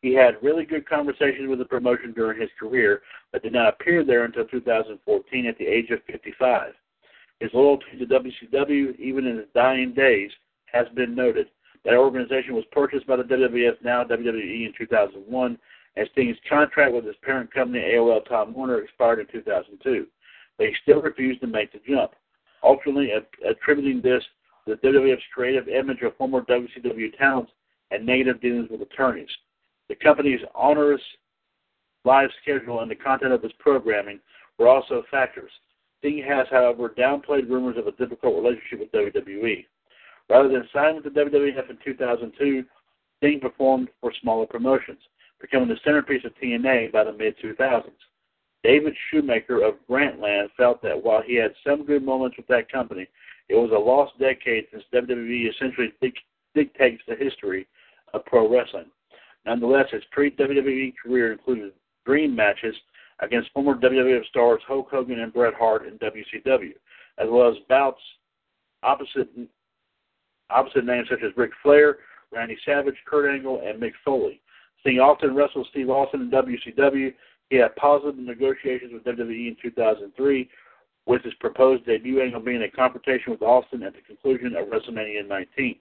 He 0.07 0.15
had 0.15 0.41
really 0.41 0.65
good 0.65 0.89
conversations 0.89 1.49
with 1.49 1.59
the 1.59 1.65
promotion 1.65 2.13
during 2.13 2.41
his 2.41 2.51
career, 2.61 3.03
but 3.33 3.43
did 3.43 3.53
not 3.53 3.75
appear 3.75 4.05
there 4.05 4.25
until 4.25 4.45
2014 4.45 5.47
at 5.47 5.59
the 5.59 5.67
age 5.67 5.91
of 5.91 5.99
55. 6.05 6.75
His 7.41 7.51
loyalty 7.53 7.87
to 7.99 8.07
WCW, 8.07 8.97
even 9.01 9.27
in 9.27 9.39
his 9.39 9.49
dying 9.53 9.95
days, 9.95 10.31
has 10.67 10.87
been 10.95 11.17
noted. 11.17 11.49
That 11.85 11.95
organization 11.95 12.55
was 12.55 12.63
purchased 12.71 13.09
by 13.09 13.17
the 13.17 13.25
WWF, 13.25 13.83
now 13.83 14.05
WWE, 14.05 14.67
in 14.67 14.73
2001, 14.79 15.59
and 15.97 16.09
Sting's 16.13 16.37
contract 16.49 16.95
with 16.95 17.05
his 17.05 17.17
parent 17.23 17.53
company, 17.53 17.81
AOL 17.81 18.25
Time 18.29 18.55
Warner, 18.55 18.83
expired 18.83 19.19
in 19.19 19.27
2002. 19.27 20.07
But 20.57 20.69
he 20.69 20.75
still 20.85 21.03
refused 21.03 21.41
to 21.41 21.49
make 21.49 21.73
the 21.73 21.81
jump 21.85 22.13
ultimately 22.63 23.11
attributing 23.45 24.03
this 24.03 24.23
to 24.69 24.77
the 24.77 24.89
WWF's 24.89 25.25
creative 25.35 25.67
image 25.67 26.03
of 26.03 26.17
former 26.17 26.43
WCW 26.43 27.19
talents 27.19 27.51
and 27.91 28.07
negative 28.07 28.41
dealings 28.41 28.71
with 28.71 28.83
attorneys. 28.83 29.29
The 29.89 29.95
company's 29.95 30.41
onerous 30.55 31.01
live 32.05 32.31
schedule 32.43 32.81
and 32.81 32.91
the 32.91 32.97
content 32.97 33.33
of 33.33 33.45
its 33.45 33.55
programming 33.59 34.21
were 34.59 34.69
also 34.69 35.05
factors. 35.11 35.51
Sting 35.99 36.23
has, 36.27 36.47
however, 36.51 36.89
downplayed 36.89 37.49
rumors 37.49 37.77
of 37.77 37.87
a 37.87 37.93
difficult 37.93 38.37
relationship 38.37 38.81
with 38.81 38.93
WWE. 38.93 39.67
Rather 40.29 40.49
than 40.49 40.69
signing 40.73 40.97
with 40.97 41.05
the 41.05 41.21
WWF 41.21 41.71
in 41.71 41.79
2002, 41.85 42.65
Sting 43.19 43.41
performed 43.41 43.89
for 44.01 44.13
smaller 44.21 44.47
promotions, 44.47 45.01
becoming 45.41 45.69
the 45.69 45.79
centerpiece 45.85 46.25
of 46.25 46.33
TNA 46.43 46.93
by 46.93 47.05
the 47.05 47.13
mid 47.13 47.37
2000s. 47.39 47.91
David 48.63 48.95
Shoemaker 49.11 49.63
of 49.63 49.75
Grantland 49.89 50.49
felt 50.57 50.83
that 50.83 51.01
while 51.01 51.23
he 51.23 51.37
had 51.37 51.55
some 51.65 51.85
good 51.85 52.03
moments 52.03 52.37
with 52.37 52.49
that 52.49 52.71
company, 52.71 53.07
it 53.49 53.55
was 53.55 53.71
a 53.71 53.79
lost 53.79 54.19
decade 54.19 54.67
since 54.73 54.83
WWE 54.93 55.51
essentially 55.51 55.93
dictates 56.55 57.03
the 57.07 57.15
history 57.15 57.67
of 58.13 58.25
pro 58.25 58.51
wrestling. 58.51 58.91
Nonetheless, 59.47 59.87
his 59.91 60.03
pre-WWE 60.11 60.95
career 61.03 61.33
included 61.33 61.73
dream 62.05 62.35
matches 62.35 62.75
against 63.21 63.51
former 63.53 63.75
WWF 63.75 64.27
stars 64.27 64.61
Hulk 64.67 64.89
Hogan 64.91 65.21
and 65.21 65.33
Bret 65.33 65.55
Hart 65.55 65.87
in 65.87 65.99
WCW, 65.99 66.73
as 67.19 67.29
well 67.31 67.49
as 67.49 67.57
bouts 67.69 68.01
opposite 68.83 69.29
opposite 70.51 70.85
names 70.85 71.09
such 71.11 71.23
as 71.25 71.37
Ric 71.37 71.51
Flair, 71.63 71.99
Randy 72.33 72.57
Savage, 72.65 72.97
Kurt 73.07 73.33
Angle, 73.33 73.63
and 73.65 73.81
Mick 73.81 73.93
Foley. 74.05 74.41
Sting 74.81 75.01
often 75.01 75.35
wrestled 75.35 75.67
Steve 75.71 75.91
Austin 75.91 76.23
in 76.23 76.31
WCW 76.31 77.13
he 77.51 77.57
had 77.57 77.77
positive 77.77 78.19
negotiations 78.19 78.93
with 78.93 79.05
WWE 79.05 79.49
in 79.49 79.57
2003, 79.63 80.49
with 81.07 81.23
his 81.23 81.35
proposed 81.35 81.87
debut 81.87 82.21
angle 82.21 82.41
being 82.41 82.63
a 82.63 82.71
confrontation 82.71 83.33
with 83.33 83.43
Austin 83.43 83.85
at 83.85 83.95
the 83.95 84.01
conclusion 84.01 84.57
of 84.57 84.67
WrestleMania 84.67 85.27
19. 85.27 85.77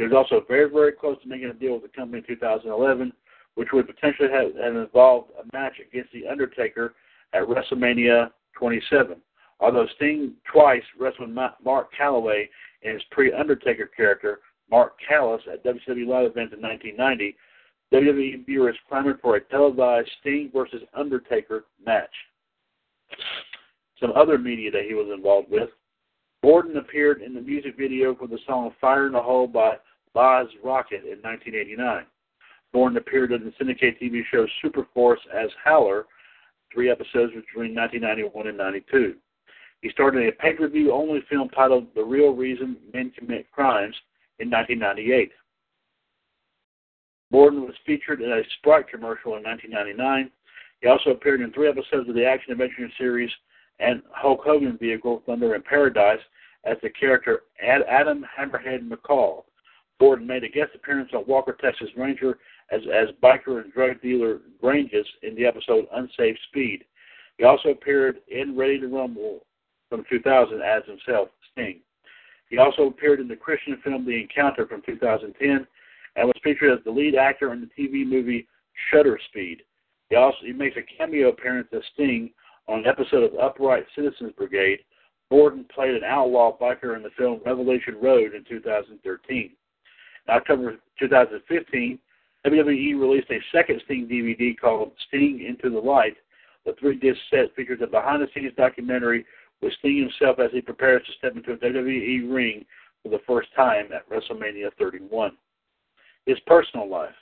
He 0.00 0.06
was 0.06 0.14
also 0.14 0.42
very, 0.48 0.70
very 0.70 0.92
close 0.92 1.20
to 1.20 1.28
making 1.28 1.50
a 1.50 1.52
deal 1.52 1.74
with 1.74 1.82
the 1.82 1.88
company 1.88 2.24
in 2.26 2.34
2011, 2.34 3.12
which 3.56 3.68
would 3.74 3.86
potentially 3.86 4.30
have, 4.30 4.56
have 4.56 4.74
involved 4.74 5.30
a 5.38 5.44
match 5.54 5.74
against 5.78 6.10
The 6.14 6.26
Undertaker 6.26 6.94
at 7.34 7.42
WrestleMania 7.42 8.30
27. 8.58 9.20
Although 9.60 9.86
Sting 9.96 10.32
twice 10.50 10.80
wrestled 10.98 11.28
Mark 11.28 11.90
Calaway 11.92 12.48
in 12.80 12.94
his 12.94 13.02
pre-Undertaker 13.10 13.90
character, 13.94 14.40
Mark 14.70 14.94
Callous, 15.06 15.42
at 15.52 15.62
WCW 15.64 16.06
live 16.06 16.30
events 16.30 16.54
in 16.54 16.62
1990, 16.62 17.36
WWE 17.92 18.46
viewers 18.46 18.76
clamored 18.88 19.20
for 19.20 19.36
a 19.36 19.40
televised 19.42 20.08
Sting 20.22 20.50
versus 20.54 20.80
Undertaker 20.94 21.66
match. 21.84 22.08
Some 24.00 24.12
other 24.16 24.38
media 24.38 24.70
that 24.70 24.86
he 24.88 24.94
was 24.94 25.12
involved 25.14 25.50
with. 25.50 25.68
Borden 26.42 26.78
appeared 26.78 27.20
in 27.20 27.34
the 27.34 27.40
music 27.42 27.76
video 27.76 28.14
for 28.14 28.26
the 28.26 28.38
song 28.46 28.72
Fire 28.80 29.06
in 29.06 29.12
the 29.12 29.20
Hole 29.20 29.46
by 29.46 29.74
Boz 30.14 30.46
Rocket 30.62 31.04
in 31.04 31.20
1989. 31.22 32.04
Borden 32.72 32.96
appeared 32.96 33.32
in 33.32 33.44
the 33.44 33.52
syndicated 33.58 34.00
TV 34.00 34.22
show 34.30 34.46
Superforce 34.62 35.18
as 35.34 35.50
Howler, 35.62 36.06
three 36.72 36.90
episodes 36.90 37.32
between 37.34 37.74
1991 37.74 38.46
and 38.46 38.58
92. 38.58 39.14
He 39.82 39.90
starred 39.90 40.16
in 40.16 40.28
a 40.28 40.32
pay-per-view 40.32 40.92
only 40.92 41.22
film 41.28 41.48
titled 41.48 41.86
The 41.94 42.04
Real 42.04 42.34
Reason 42.34 42.76
Men 42.92 43.12
Commit 43.18 43.50
Crimes 43.50 43.96
in 44.38 44.50
1998. 44.50 45.32
Borden 47.30 47.62
was 47.62 47.74
featured 47.86 48.20
in 48.20 48.30
a 48.30 48.42
Sprite 48.58 48.88
commercial 48.88 49.36
in 49.36 49.42
1999. 49.42 50.30
He 50.80 50.88
also 50.88 51.10
appeared 51.10 51.40
in 51.40 51.52
three 51.52 51.68
episodes 51.68 52.08
of 52.08 52.14
the 52.14 52.26
action 52.26 52.52
adventure 52.52 52.88
series 52.98 53.30
and 53.78 54.02
Hulk 54.10 54.42
Hogan 54.44 54.76
vehicle 54.78 55.22
Thunder 55.26 55.54
in 55.54 55.62
Paradise 55.62 56.20
as 56.64 56.76
the 56.82 56.90
character 56.90 57.42
Adam 57.62 58.24
Hammerhead 58.38 58.88
McCall. 58.88 59.44
Borden 60.00 60.26
made 60.26 60.42
a 60.44 60.48
guest 60.48 60.70
appearance 60.74 61.10
on 61.14 61.24
Walker 61.26 61.56
Texas 61.60 61.90
Ranger 61.94 62.38
as, 62.72 62.80
as 62.92 63.08
biker 63.22 63.62
and 63.62 63.72
drug 63.72 64.00
dealer 64.00 64.40
Granges 64.60 65.06
in 65.22 65.34
the 65.34 65.44
episode 65.44 65.84
Unsafe 65.92 66.36
Speed. 66.48 66.84
He 67.36 67.44
also 67.44 67.68
appeared 67.68 68.16
in 68.28 68.56
Ready 68.56 68.80
to 68.80 68.88
Rumble 68.88 69.40
from 69.90 70.04
2000 70.08 70.62
as 70.62 70.82
himself, 70.86 71.28
Sting. 71.52 71.80
He 72.48 72.58
also 72.58 72.86
appeared 72.86 73.20
in 73.20 73.28
the 73.28 73.36
Christian 73.36 73.78
film 73.84 74.06
The 74.06 74.22
Encounter 74.22 74.66
from 74.66 74.82
2010 74.86 75.66
and 76.16 76.26
was 76.26 76.40
featured 76.42 76.78
as 76.78 76.84
the 76.84 76.90
lead 76.90 77.14
actor 77.14 77.52
in 77.52 77.60
the 77.60 77.82
TV 77.82 78.06
movie 78.06 78.48
Shutter 78.90 79.20
Speed. 79.28 79.62
He 80.08 80.16
also 80.16 80.38
he 80.42 80.52
makes 80.52 80.76
a 80.76 80.96
cameo 80.96 81.28
appearance 81.28 81.68
as 81.72 81.82
Sting 81.94 82.30
on 82.68 82.80
an 82.80 82.86
episode 82.86 83.22
of 83.22 83.38
Upright 83.38 83.84
Citizens 83.94 84.32
Brigade. 84.36 84.80
Borden 85.28 85.64
played 85.72 85.94
an 85.94 86.04
outlaw 86.04 86.56
biker 86.58 86.96
in 86.96 87.02
the 87.02 87.10
film 87.16 87.40
Revelation 87.44 87.96
Road 88.02 88.34
in 88.34 88.44
2013. 88.48 89.52
October 90.30 90.76
2015, 90.98 91.98
WWE 92.46 93.00
released 93.00 93.30
a 93.30 93.40
second 93.52 93.82
Sting 93.84 94.08
DVD 94.08 94.58
called 94.58 94.92
Sting 95.08 95.44
Into 95.46 95.70
the 95.70 95.80
Light. 95.80 96.16
The 96.64 96.74
three 96.78 96.98
disc 96.98 97.18
set 97.30 97.54
features 97.54 97.80
a 97.82 97.86
behind 97.86 98.22
the 98.22 98.28
scenes 98.34 98.52
documentary 98.56 99.26
with 99.60 99.72
Sting 99.78 99.98
himself 99.98 100.38
as 100.38 100.50
he 100.52 100.60
prepares 100.60 101.02
to 101.06 101.12
step 101.18 101.36
into 101.36 101.52
a 101.52 101.56
WWE 101.56 102.32
ring 102.32 102.64
for 103.02 103.10
the 103.10 103.20
first 103.26 103.48
time 103.54 103.88
at 103.92 104.08
WrestleMania 104.08 104.70
31. 104.78 105.32
His 106.26 106.38
personal 106.46 106.88
life. 106.88 107.14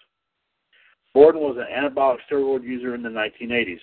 Borden 1.15 1.41
was 1.41 1.57
an 1.57 1.67
anabolic 1.73 2.19
steroid 2.31 2.63
user 2.63 2.95
in 2.95 3.03
the 3.03 3.09
1980s. 3.09 3.81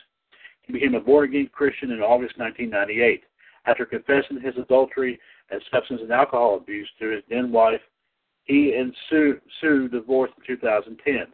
He 0.64 0.74
became 0.74 0.96
a 0.96 1.00
born 1.00 1.26
again 1.26 1.50
Christian 1.52 1.92
in 1.92 2.02
August 2.02 2.38
1998 2.38 3.24
after 3.66 3.86
confessing 3.86 4.40
his 4.42 4.56
adultery 4.58 5.20
and 5.50 5.62
substance 5.72 6.02
and 6.02 6.12
alcohol 6.12 6.58
abuse 6.58 6.88
to 7.00 7.10
his 7.10 7.24
then 7.30 7.52
wife. 7.52 7.82
He 8.46 8.76
and 8.76 8.96
Sue, 9.10 9.40
Sue 9.60 9.88
divorced 9.90 10.34
in 10.38 10.56
2010. 10.56 11.28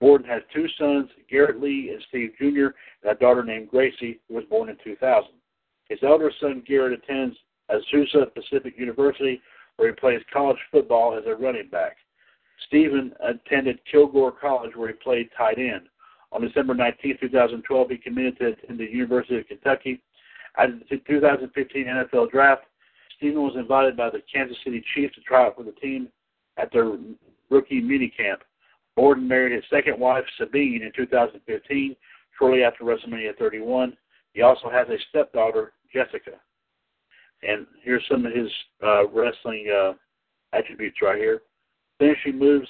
Borden 0.00 0.26
has 0.26 0.42
two 0.52 0.66
sons, 0.78 1.08
Garrett 1.30 1.60
Lee 1.60 1.90
and 1.92 2.02
Steve 2.08 2.32
Jr., 2.38 2.74
and 3.02 3.12
a 3.12 3.14
daughter 3.14 3.42
named 3.42 3.70
Gracie, 3.70 4.20
who 4.28 4.34
was 4.34 4.44
born 4.50 4.68
in 4.68 4.76
2000. 4.84 5.30
His 5.88 5.98
elder 6.02 6.30
son, 6.40 6.62
Garrett, 6.66 6.98
attends 7.02 7.36
Azusa 7.70 8.32
Pacific 8.34 8.74
University, 8.76 9.40
where 9.76 9.88
he 9.88 9.94
plays 9.94 10.20
college 10.32 10.58
football 10.70 11.16
as 11.16 11.24
a 11.26 11.34
running 11.34 11.68
back. 11.68 11.96
Stephen 12.66 13.12
attended 13.20 13.78
Kilgore 13.90 14.32
College, 14.32 14.76
where 14.76 14.88
he 14.88 14.94
played 14.94 15.30
tight 15.36 15.58
end. 15.58 15.88
On 16.32 16.40
December 16.40 16.74
19, 16.74 17.18
2012, 17.20 17.90
he 17.90 17.96
committed 17.96 18.38
to 18.38 18.46
attend 18.48 18.78
the 18.78 18.84
University 18.84 19.38
of 19.38 19.46
Kentucky. 19.46 20.02
At 20.58 20.70
the 20.90 20.98
2015 21.06 21.86
NFL 21.86 22.30
Draft, 22.30 22.64
Stephen 23.16 23.42
was 23.42 23.56
invited 23.56 23.96
by 23.96 24.10
the 24.10 24.22
Kansas 24.32 24.56
City 24.64 24.84
Chiefs 24.94 25.14
to 25.14 25.20
try 25.22 25.46
out 25.46 25.56
for 25.56 25.62
the 25.62 25.72
team 25.72 26.08
at 26.58 26.72
their 26.72 26.96
rookie 27.50 27.82
minicamp. 27.82 28.38
Borden 28.96 29.26
married 29.26 29.54
his 29.54 29.64
second 29.70 29.98
wife, 29.98 30.24
Sabine, 30.38 30.82
in 30.82 30.92
2015, 30.94 31.96
shortly 32.38 32.62
after 32.62 32.84
WrestleMania 32.84 33.36
31. 33.38 33.96
He 34.34 34.42
also 34.42 34.68
has 34.70 34.88
a 34.88 34.96
stepdaughter, 35.08 35.72
Jessica. 35.92 36.32
And 37.42 37.66
here's 37.82 38.04
some 38.10 38.26
of 38.26 38.32
his 38.32 38.50
uh, 38.84 39.08
wrestling 39.08 39.66
uh, 39.74 39.92
attributes 40.52 40.98
right 41.02 41.18
here. 41.18 41.42
Finishing 41.98 42.38
moves 42.38 42.68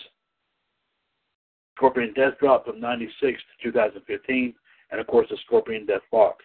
Scorpion 1.77 2.13
Death 2.15 2.39
Drop 2.39 2.67
from 2.67 2.81
96 2.81 3.19
to 3.21 3.71
2015, 3.71 4.55
and 4.91 5.01
of 5.01 5.07
course 5.07 5.27
the 5.31 5.37
Scorpion 5.45 5.87
Death 5.87 6.03
Lock. 6.13 6.37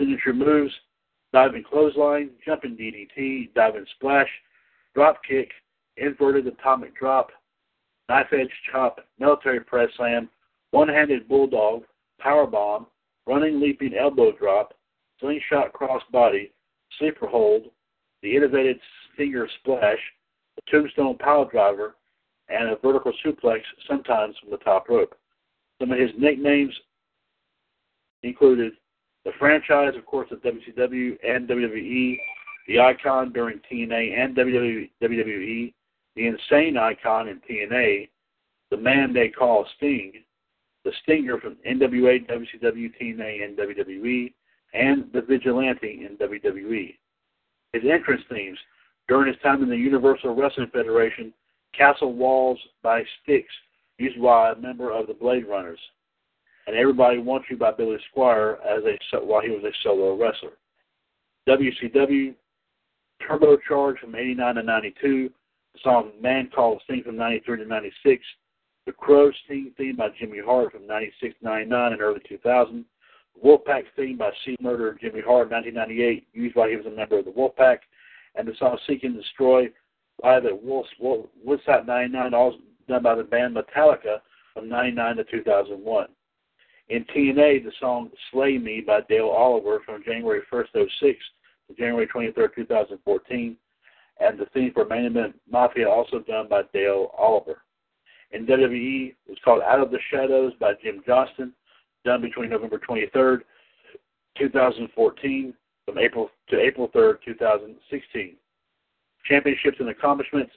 Signature 0.00 0.32
moves 0.32 0.72
diving 1.32 1.64
clothesline, 1.64 2.30
jumping 2.44 2.76
DDT, 2.76 3.52
diving 3.54 3.86
splash, 3.96 4.28
drop 4.94 5.20
kick, 5.28 5.50
inverted 5.96 6.46
atomic 6.46 6.96
drop, 6.96 7.30
knife 8.08 8.32
edge 8.32 8.50
chop, 8.70 9.00
military 9.18 9.60
press 9.60 9.88
slam, 9.96 10.28
one 10.70 10.88
handed 10.88 11.28
bulldog, 11.28 11.84
power 12.18 12.46
bomb, 12.46 12.86
running 13.26 13.60
leaping 13.60 13.94
elbow 13.94 14.32
drop, 14.32 14.74
slingshot 15.20 15.72
crossbody, 15.72 16.50
sleeper 16.98 17.26
hold, 17.26 17.64
the 18.22 18.36
innovative 18.36 18.76
stinger 19.14 19.48
splash, 19.60 19.98
the 20.56 20.62
tombstone 20.70 21.16
power 21.18 21.48
driver, 21.50 21.96
and 22.48 22.68
a 22.68 22.76
vertical 22.76 23.12
suplex, 23.24 23.60
sometimes 23.88 24.34
from 24.40 24.50
the 24.50 24.56
top 24.58 24.88
rope. 24.88 25.14
Some 25.80 25.92
of 25.92 25.98
his 25.98 26.10
nicknames 26.18 26.74
included 28.22 28.72
the 29.24 29.32
franchise, 29.38 29.94
of 29.96 30.06
course, 30.06 30.28
of 30.30 30.42
WCW 30.42 31.16
and 31.26 31.48
WWE, 31.48 32.18
the 32.68 32.80
icon 32.80 33.32
during 33.32 33.60
TNA 33.70 34.18
and 34.18 34.36
WWE, 34.36 35.72
the 36.16 36.26
insane 36.26 36.76
icon 36.76 37.28
in 37.28 37.40
TNA, 37.40 38.08
the 38.70 38.76
man 38.76 39.12
they 39.12 39.28
call 39.28 39.66
Sting, 39.76 40.12
the 40.84 40.92
Stinger 41.02 41.38
from 41.38 41.56
NWA, 41.68 42.26
WCW, 42.28 42.92
TNA, 43.00 43.44
and 43.44 43.56
WWE, 43.56 44.32
and 44.74 45.04
the 45.12 45.22
Vigilante 45.22 46.06
in 46.06 46.16
WWE. 46.16 46.96
His 47.72 47.82
entrance 47.90 48.22
themes 48.30 48.58
during 49.08 49.32
his 49.32 49.40
time 49.42 49.62
in 49.62 49.68
the 49.68 49.76
Universal 49.76 50.34
Wrestling 50.34 50.70
Federation 50.72 51.32
Castle 51.76 52.12
Walls 52.12 52.58
by 52.82 53.02
Styx, 53.22 53.46
used 53.98 54.20
by 54.20 54.52
a 54.52 54.56
member 54.56 54.92
of 54.92 55.06
the 55.06 55.14
Blade 55.14 55.46
Runners. 55.46 55.78
And 56.66 56.76
Everybody 56.76 57.18
Wants 57.18 57.46
You 57.50 57.56
by 57.56 57.72
Billy 57.72 57.96
Squier 58.14 58.54
as 58.60 58.82
a 58.84 59.24
while 59.24 59.40
he 59.40 59.50
was 59.50 59.64
a 59.64 59.72
solo 59.82 60.16
wrestler. 60.16 60.52
WCW 61.48 62.34
Turbocharged 63.28 63.98
from 63.98 64.14
89 64.14 64.54
to 64.56 64.62
92. 64.62 65.30
The 65.74 65.80
song 65.82 66.12
Man 66.20 66.50
Called 66.54 66.80
Sting 66.84 67.02
from 67.04 67.16
93 67.16 67.58
to 67.58 67.64
96. 67.64 68.24
The 68.86 68.92
Crow 68.92 69.30
Sting 69.44 69.72
theme 69.76 69.96
by 69.96 70.08
Jimmy 70.18 70.38
Hart 70.44 70.72
from 70.72 70.86
96 70.86 71.34
to 71.38 71.44
99 71.44 71.92
and 71.92 72.02
early 72.02 72.20
2000. 72.28 72.84
Wolfpac 73.42 73.84
theme 73.96 74.18
by 74.18 74.30
C 74.44 74.56
Murder 74.60 74.90
and 74.90 75.00
Jimmy 75.00 75.20
Hart 75.20 75.50
1998, 75.50 76.26
used 76.32 76.54
while 76.54 76.68
he 76.68 76.76
was 76.76 76.86
a 76.86 76.90
member 76.90 77.18
of 77.18 77.24
the 77.24 77.30
Wolfpac. 77.30 77.78
And 78.34 78.46
the 78.46 78.54
song 78.58 78.78
Seek 78.86 79.04
and 79.04 79.16
Destroy 79.16 79.70
live 80.22 80.44
at 80.46 80.62
Woodstock 80.62 81.86
99, 81.86 82.34
all 82.34 82.56
done 82.88 83.02
by 83.02 83.14
the 83.14 83.22
band 83.22 83.56
Metallica 83.56 84.18
from 84.54 84.68
99 84.68 85.16
to 85.16 85.24
2001. 85.24 86.06
In 86.88 87.04
TNA, 87.06 87.64
the 87.64 87.72
song 87.80 88.10
Slay 88.30 88.58
Me 88.58 88.82
by 88.86 89.00
Dale 89.08 89.28
Oliver 89.28 89.80
from 89.84 90.02
January 90.04 90.42
1st, 90.52 90.66
06 90.74 91.18
to 91.68 91.74
January 91.76 92.06
23rd, 92.06 92.54
2014. 92.54 93.56
And 94.22 94.38
the 94.38 94.46
theme 94.54 94.72
for 94.72 94.82
Event 94.82 95.34
Mafia, 95.50 95.88
also 95.88 96.20
done 96.20 96.46
by 96.48 96.62
Dale 96.72 97.10
Oliver. 97.18 97.62
In 98.30 98.46
WWE, 98.46 99.08
it 99.08 99.16
was 99.28 99.38
called 99.44 99.62
Out 99.62 99.80
of 99.80 99.90
the 99.90 99.98
Shadows 100.10 100.52
by 100.60 100.72
Jim 100.82 101.02
Johnston, 101.06 101.52
done 102.04 102.22
between 102.22 102.50
November 102.50 102.78
23rd, 102.78 103.40
2014, 104.38 105.54
from 105.84 105.98
April 105.98 106.30
to 106.48 106.58
April 106.58 106.88
3rd, 106.88 107.16
2016 107.24 108.36
championships 109.24 109.78
and 109.80 109.88
accomplishments. 109.88 110.52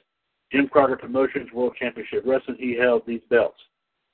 Jim 0.52 0.68
Crockett 0.68 1.00
Promotions 1.00 1.52
World 1.52 1.74
Championship 1.78 2.22
Wrestling, 2.24 2.56
he 2.58 2.76
held 2.76 3.02
these 3.06 3.20
belts. 3.30 3.58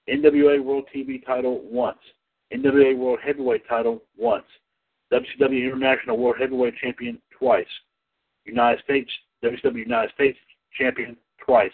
NWA 0.08 0.62
World 0.62 0.84
TV 0.94 1.24
title 1.24 1.60
once. 1.64 1.98
NWA 2.52 2.96
World 2.96 3.20
Heavyweight 3.24 3.66
title 3.68 4.02
once. 4.16 4.44
WCW 5.12 5.64
International 5.64 6.16
World 6.16 6.36
Heavyweight 6.40 6.74
Champion 6.82 7.20
twice. 7.38 7.66
United 8.44 8.82
States 8.82 9.10
WCW 9.44 9.78
United 9.78 10.12
States 10.14 10.38
Champion 10.78 11.16
twice. 11.44 11.72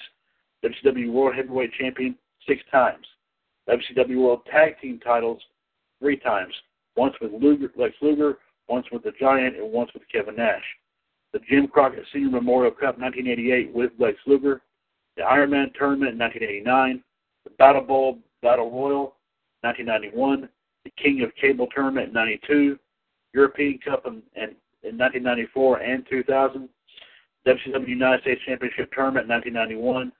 WCW 0.64 1.12
World 1.12 1.36
Heavyweight 1.36 1.72
Champion 1.74 2.16
six 2.46 2.62
times. 2.70 3.06
WCW 3.68 4.16
World 4.22 4.40
Tag 4.50 4.80
Team 4.80 4.98
titles 4.98 5.40
three 6.00 6.16
times. 6.16 6.54
once 6.96 7.14
with 7.20 7.30
Luger, 7.32 7.70
Lex 7.76 7.94
Luger, 8.00 8.38
once 8.68 8.86
with 8.90 9.04
the 9.04 9.12
Giant, 9.20 9.56
and 9.56 9.72
once 9.72 9.90
with 9.94 10.02
Kevin 10.10 10.36
Nash. 10.36 10.64
The 11.32 11.38
Jim 11.48 11.68
Crockett 11.68 12.04
Senior 12.12 12.30
Memorial 12.30 12.72
Cup 12.72 12.98
1988 12.98 13.72
with 13.72 13.92
Lex 13.98 14.16
Luger, 14.26 14.62
the 15.16 15.22
Ironman 15.22 15.72
Tournament 15.74 16.12
in 16.12 16.18
1989, 16.18 17.02
the 17.44 17.50
Battle 17.50 17.82
Bowl 17.82 18.18
Battle 18.42 18.70
Royal 18.70 19.14
1991, 19.60 20.48
the 20.84 20.90
King 21.02 21.22
of 21.22 21.34
Cable 21.34 21.66
Tournament 21.74 22.08
in 22.08 22.14
92, 22.14 22.78
European 23.34 23.78
Cup 23.84 24.06
in, 24.06 24.22
in, 24.36 24.54
in 24.82 24.96
1994 24.96 25.78
and 25.78 26.06
2000, 26.08 26.68
WCW 27.46 27.88
United 27.88 28.22
States 28.22 28.40
Championship 28.46 28.90
Tournament 28.92 29.24
in 29.24 29.56
1991, 29.56 30.12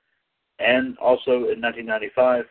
and 0.58 0.96
also 0.98 1.50
in 1.50 1.60
1995, 1.60 2.44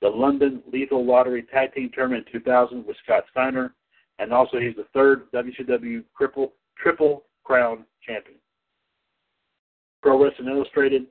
the 0.00 0.08
London 0.08 0.62
Lethal 0.72 1.04
Lottery 1.04 1.42
Tag 1.42 1.74
Team 1.74 1.90
Tournament 1.94 2.26
in 2.26 2.40
2000 2.40 2.86
with 2.86 2.96
Scott 3.04 3.24
Steiner, 3.30 3.74
and 4.18 4.32
also 4.32 4.58
he's 4.58 4.76
the 4.76 4.86
third 4.92 5.30
WCW 5.32 6.04
Triple 6.16 6.52
Triple 6.76 7.24
Crown 7.44 7.84
Champion. 8.06 8.38
Pro 10.02 10.22
Wrestling 10.22 10.48
Illustrated 10.48 11.06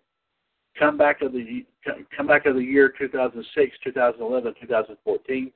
comeback 0.78 1.22
of 1.22 1.32
the 1.32 1.66
comeback 2.16 2.46
of 2.46 2.56
the 2.56 2.64
year 2.64 2.94
2006, 2.98 3.78
2011, 3.84 4.54
2014. 4.62 5.52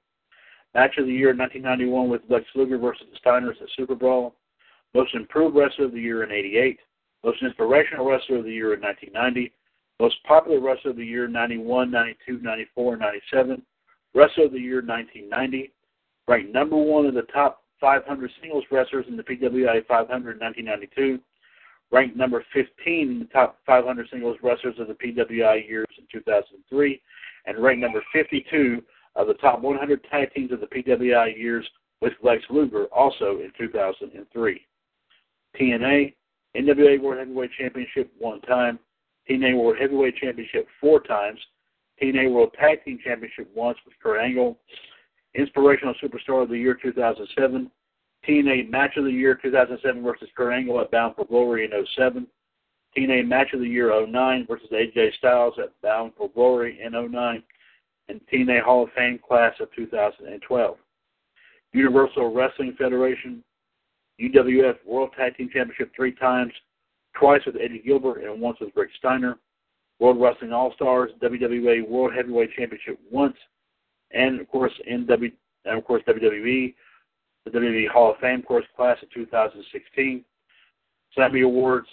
Match 0.74 0.98
of 0.98 1.06
the 1.06 1.12
year 1.12 1.34
1991 1.34 2.10
with 2.10 2.22
Lex 2.30 2.46
Luger 2.54 2.78
versus 2.78 3.06
the 3.12 3.20
Steiners 3.20 3.62
at 3.62 3.70
Super 3.78 3.96
Brawl. 3.96 4.36
Most 4.94 5.16
improved 5.16 5.56
wrestler 5.56 5.86
of 5.86 5.94
the 5.94 6.02
year 6.02 6.24
in 6.24 6.32
88. 6.32 6.80
Most 7.26 7.44
inspirational 7.44 8.10
wrestler 8.10 8.38
of 8.38 8.46
the 8.46 8.54
year 8.54 8.74
in 8.74 8.82
1990. 8.82 9.52
Most 10.00 10.16
popular 10.26 10.62
wrestler 10.62 10.92
of 10.92 10.98
the 10.98 11.06
year 11.06 11.28
91, 11.28 11.92
92, 11.92 12.40
94, 12.42 12.98
97. 12.98 13.62
Wrestler 14.14 14.46
of 14.46 14.52
the 14.54 14.60
year 14.60 14.82
1990. 14.82 15.74
Ranked 16.28 16.54
number 16.54 16.78
one 16.78 17.08
in 17.08 17.16
the 17.16 17.24
top 17.24 17.64
500 17.82 18.32
singles 18.42 18.64
wrestlers 18.72 19.06
in 19.10 19.18
the 19.18 19.24
PWI 19.24 19.86
500 19.86 20.08
in 20.08 20.40
1992 20.40 21.20
ranked 21.92 22.18
number 22.18 22.44
15 22.54 22.70
in 22.88 23.20
the 23.20 23.26
top 23.26 23.60
500 23.66 24.08
singles 24.12 24.38
wrestlers 24.42 24.76
of 24.80 24.88
the 24.88 24.94
PWI 24.94 25.68
years 25.68 25.88
in 25.98 26.06
2003, 26.12 27.02
and 27.46 27.60
ranked 27.60 27.82
number 27.82 28.04
52 28.12 28.82
of 29.16 29.28
the 29.28 29.34
top 29.36 29.62
100 29.62 30.04
tag 30.10 30.34
teams 30.34 30.52
of 30.52 30.60
the 30.60 30.68
PWI 30.68 31.38
years 31.38 31.66
with 32.02 32.14
Lex 32.22 32.44
Luger, 32.50 32.86
also 32.86 33.40
in 33.40 33.52
2003. 33.58 34.62
TNA, 35.60 36.14
NWA 36.56 37.02
World 37.02 37.20
Heavyweight 37.20 37.52
Championship 37.58 38.12
one 38.18 38.42
time, 38.42 38.80
TNA 39.30 39.58
World 39.58 39.78
Heavyweight 39.80 40.16
Championship 40.18 40.68
four 40.80 41.00
times, 41.02 41.40
TNA 42.02 42.32
World 42.32 42.54
Tag 42.60 42.84
Team 42.84 43.00
Championship 43.04 43.50
once 43.56 43.78
with 43.86 43.96
Kurt 44.02 44.22
Angle, 44.22 44.58
Inspirational 45.34 45.94
Superstar 46.02 46.44
of 46.44 46.50
the 46.50 46.58
Year 46.58 46.78
2007, 46.82 47.70
TNA 48.28 48.70
Match 48.70 48.98
of 48.98 49.04
the 49.06 49.12
Year 49.12 49.36
2007 49.42 50.04
versus 50.04 50.30
Kurt 50.36 50.54
Angle 50.54 50.82
at 50.82 50.92
Bound 50.92 51.16
for 51.16 51.26
Glory 51.26 51.66
in 51.66 51.86
07. 51.96 52.28
TNA 52.98 53.28
Match 53.28 53.50
of 53.54 53.60
the 53.60 53.68
Year 53.68 53.92
09 54.08 54.48
versus 54.48 54.70
AJ 54.72 55.16
Styles 55.18 55.54
at 55.62 55.70
Bound 55.82 56.14
for 56.18 56.30
Glory 56.30 56.80
in 56.82 56.94
09. 56.94 57.44
And 58.08 58.22
TNA 58.32 58.64
Hall 58.64 58.84
of 58.84 58.90
Fame 58.96 59.20
class 59.26 59.54
of 59.60 59.68
2012. 59.76 60.78
Universal 61.74 62.34
Wrestling 62.34 62.74
Federation, 62.78 63.44
UWF 64.20 64.76
World 64.86 65.12
Tag 65.18 65.36
Team 65.36 65.50
Championship 65.52 65.92
three 65.96 66.14
times, 66.14 66.54
twice 67.20 67.42
with 67.46 67.56
Eddie 67.56 67.84
Gilbert 67.86 68.24
and 68.24 68.42
once 68.42 68.58
with 68.60 68.70
Rick 68.76 68.90
Steiner. 68.98 69.38
World 70.00 70.20
Wrestling 70.20 70.52
All 70.52 70.74
Stars, 70.74 71.12
WWA 71.22 71.88
World 71.88 72.14
Heavyweight 72.14 72.52
Championship 72.58 73.00
once, 73.10 73.38
and 74.12 74.42
of 74.42 74.48
course 74.50 74.74
in 74.86 75.06
W 75.06 75.32
and 75.64 75.78
of 75.78 75.86
course 75.86 76.04
WWE 76.08 76.74
the 77.46 77.52
WWE 77.52 77.88
Hall 77.90 78.12
of 78.12 78.18
Fame 78.18 78.42
course 78.42 78.66
class 78.76 78.98
of 79.04 79.10
2016. 79.12 80.26
Slammy 81.18 81.46
Awards. 81.46 81.88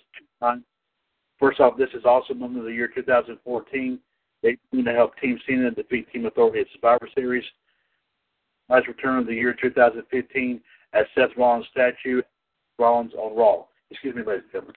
First 1.38 1.60
off, 1.60 1.76
this 1.76 1.90
is 1.94 2.04
also 2.04 2.34
Moment 2.34 2.60
of 2.60 2.64
the 2.64 2.72
Year 2.72 2.88
2014. 2.88 3.98
They 4.42 4.56
going 4.72 4.84
to 4.84 4.92
help 4.92 5.16
Team 5.18 5.38
Cena 5.46 5.70
defeat 5.70 6.10
Team 6.12 6.26
Authority 6.26 6.60
at 6.60 6.66
Survivor 6.72 7.08
Series. 7.14 7.44
Nice 8.68 8.86
return 8.88 9.18
of 9.18 9.26
the 9.26 9.34
year 9.34 9.54
2015 9.60 10.60
as 10.92 11.06
Seth 11.14 11.36
Rollins 11.36 11.66
statue, 11.70 12.22
Rollins 12.78 13.12
on 13.14 13.36
Raw. 13.36 13.64
Excuse 13.90 14.14
me, 14.14 14.22
ladies 14.22 14.44
and 14.44 14.52
gentlemen. 14.52 14.74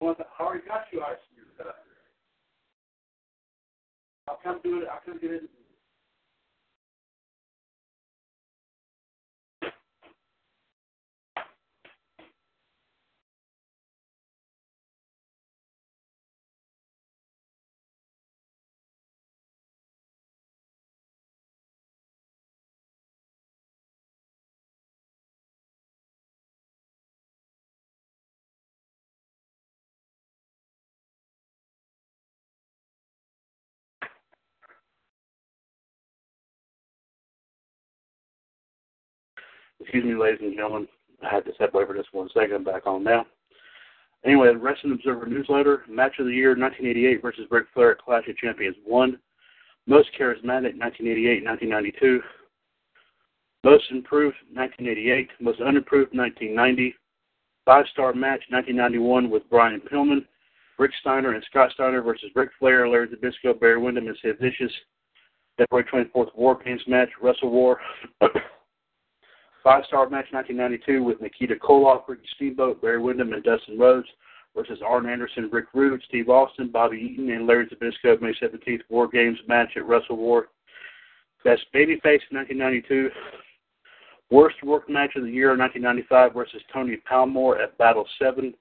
Well, 0.00 0.16
are 0.40 0.56
you 0.56 0.62
got 0.68 0.84
you 0.92 1.02
ice? 1.02 1.16
I'll 4.28 4.38
come 4.42 4.60
do 4.64 4.78
it. 4.82 4.88
I'll 4.90 5.00
come 5.06 5.18
do 5.20 5.32
it. 5.34 5.63
Excuse 39.80 40.04
me, 40.04 40.14
ladies 40.14 40.40
and 40.42 40.54
gentlemen. 40.54 40.88
I 41.22 41.34
had 41.34 41.44
to 41.46 41.54
step 41.54 41.74
away 41.74 41.86
for 41.86 41.96
just 41.96 42.12
one 42.12 42.28
second. 42.34 42.54
I'm 42.54 42.64
back 42.64 42.86
on 42.86 43.02
now. 43.04 43.26
Anyway, 44.24 44.48
the 44.52 44.58
Wrestling 44.58 44.94
Observer 44.94 45.26
newsletter, 45.26 45.84
match 45.88 46.18
of 46.18 46.26
the 46.26 46.32
year 46.32 46.56
1988 46.56 47.20
versus 47.20 47.46
Ric 47.50 47.66
Flair 47.74 47.92
at 47.92 47.98
Clash 47.98 48.26
of 48.28 48.36
Champions 48.36 48.76
1. 48.84 49.18
Most 49.86 50.08
charismatic 50.18 50.78
1988 50.80 51.44
1992. 51.44 52.20
Most 53.64 53.84
improved 53.90 54.36
1988. 54.52 55.30
Most 55.40 55.60
unimproved 55.60 56.16
1990. 56.16 56.94
Five 57.64 57.86
star 57.92 58.12
match 58.12 58.42
1991 58.50 59.30
with 59.30 59.48
Brian 59.48 59.80
Pillman, 59.80 60.26
Rick 60.78 60.92
Steiner, 61.00 61.32
and 61.32 61.44
Scott 61.48 61.70
Steiner 61.72 62.02
versus 62.02 62.30
Ric 62.34 62.50
Flair, 62.58 62.86
Larry 62.88 63.08
Zbyszko, 63.08 63.58
Barry 63.58 63.78
Windham, 63.78 64.06
and 64.06 64.16
Sid 64.22 64.36
Vicious. 64.38 64.72
February 65.56 65.86
24th 65.90 66.34
War 66.34 66.58
Games 66.62 66.82
match, 66.86 67.08
Wrestle 67.22 67.50
War. 67.50 67.80
Five 69.64 69.84
star 69.86 70.10
match 70.10 70.26
1992 70.30 71.02
with 71.02 71.22
Nikita 71.22 71.54
Koloff, 71.54 72.02
Ricky 72.06 72.28
Steamboat, 72.36 72.82
Barry 72.82 73.00
Windham, 73.00 73.32
and 73.32 73.42
Dustin 73.42 73.78
Rhodes 73.78 74.06
versus 74.54 74.78
Arn 74.86 75.08
Anderson, 75.08 75.48
Rick 75.50 75.68
Rude, 75.72 76.02
Steve 76.06 76.28
Austin, 76.28 76.70
Bobby 76.70 76.98
Eaton, 76.98 77.30
and 77.30 77.46
Larry 77.46 77.66
Zbyszko 77.68 78.20
May 78.20 78.34
17th 78.34 78.82
War 78.90 79.08
Games 79.08 79.38
match 79.48 79.70
at 79.76 79.86
Wrestle 79.86 80.18
War. 80.18 80.48
Best 81.44 81.62
Babyface 81.74 82.20
1992. 82.30 83.08
Worst 84.30 84.62
work 84.62 84.88
match 84.90 85.16
of 85.16 85.24
the 85.24 85.30
year 85.30 85.56
1995 85.56 86.34
versus 86.34 86.62
Tony 86.70 86.98
Palmore 87.10 87.62
at 87.62 87.76
Battle 87.78 88.06
7. 88.18 88.52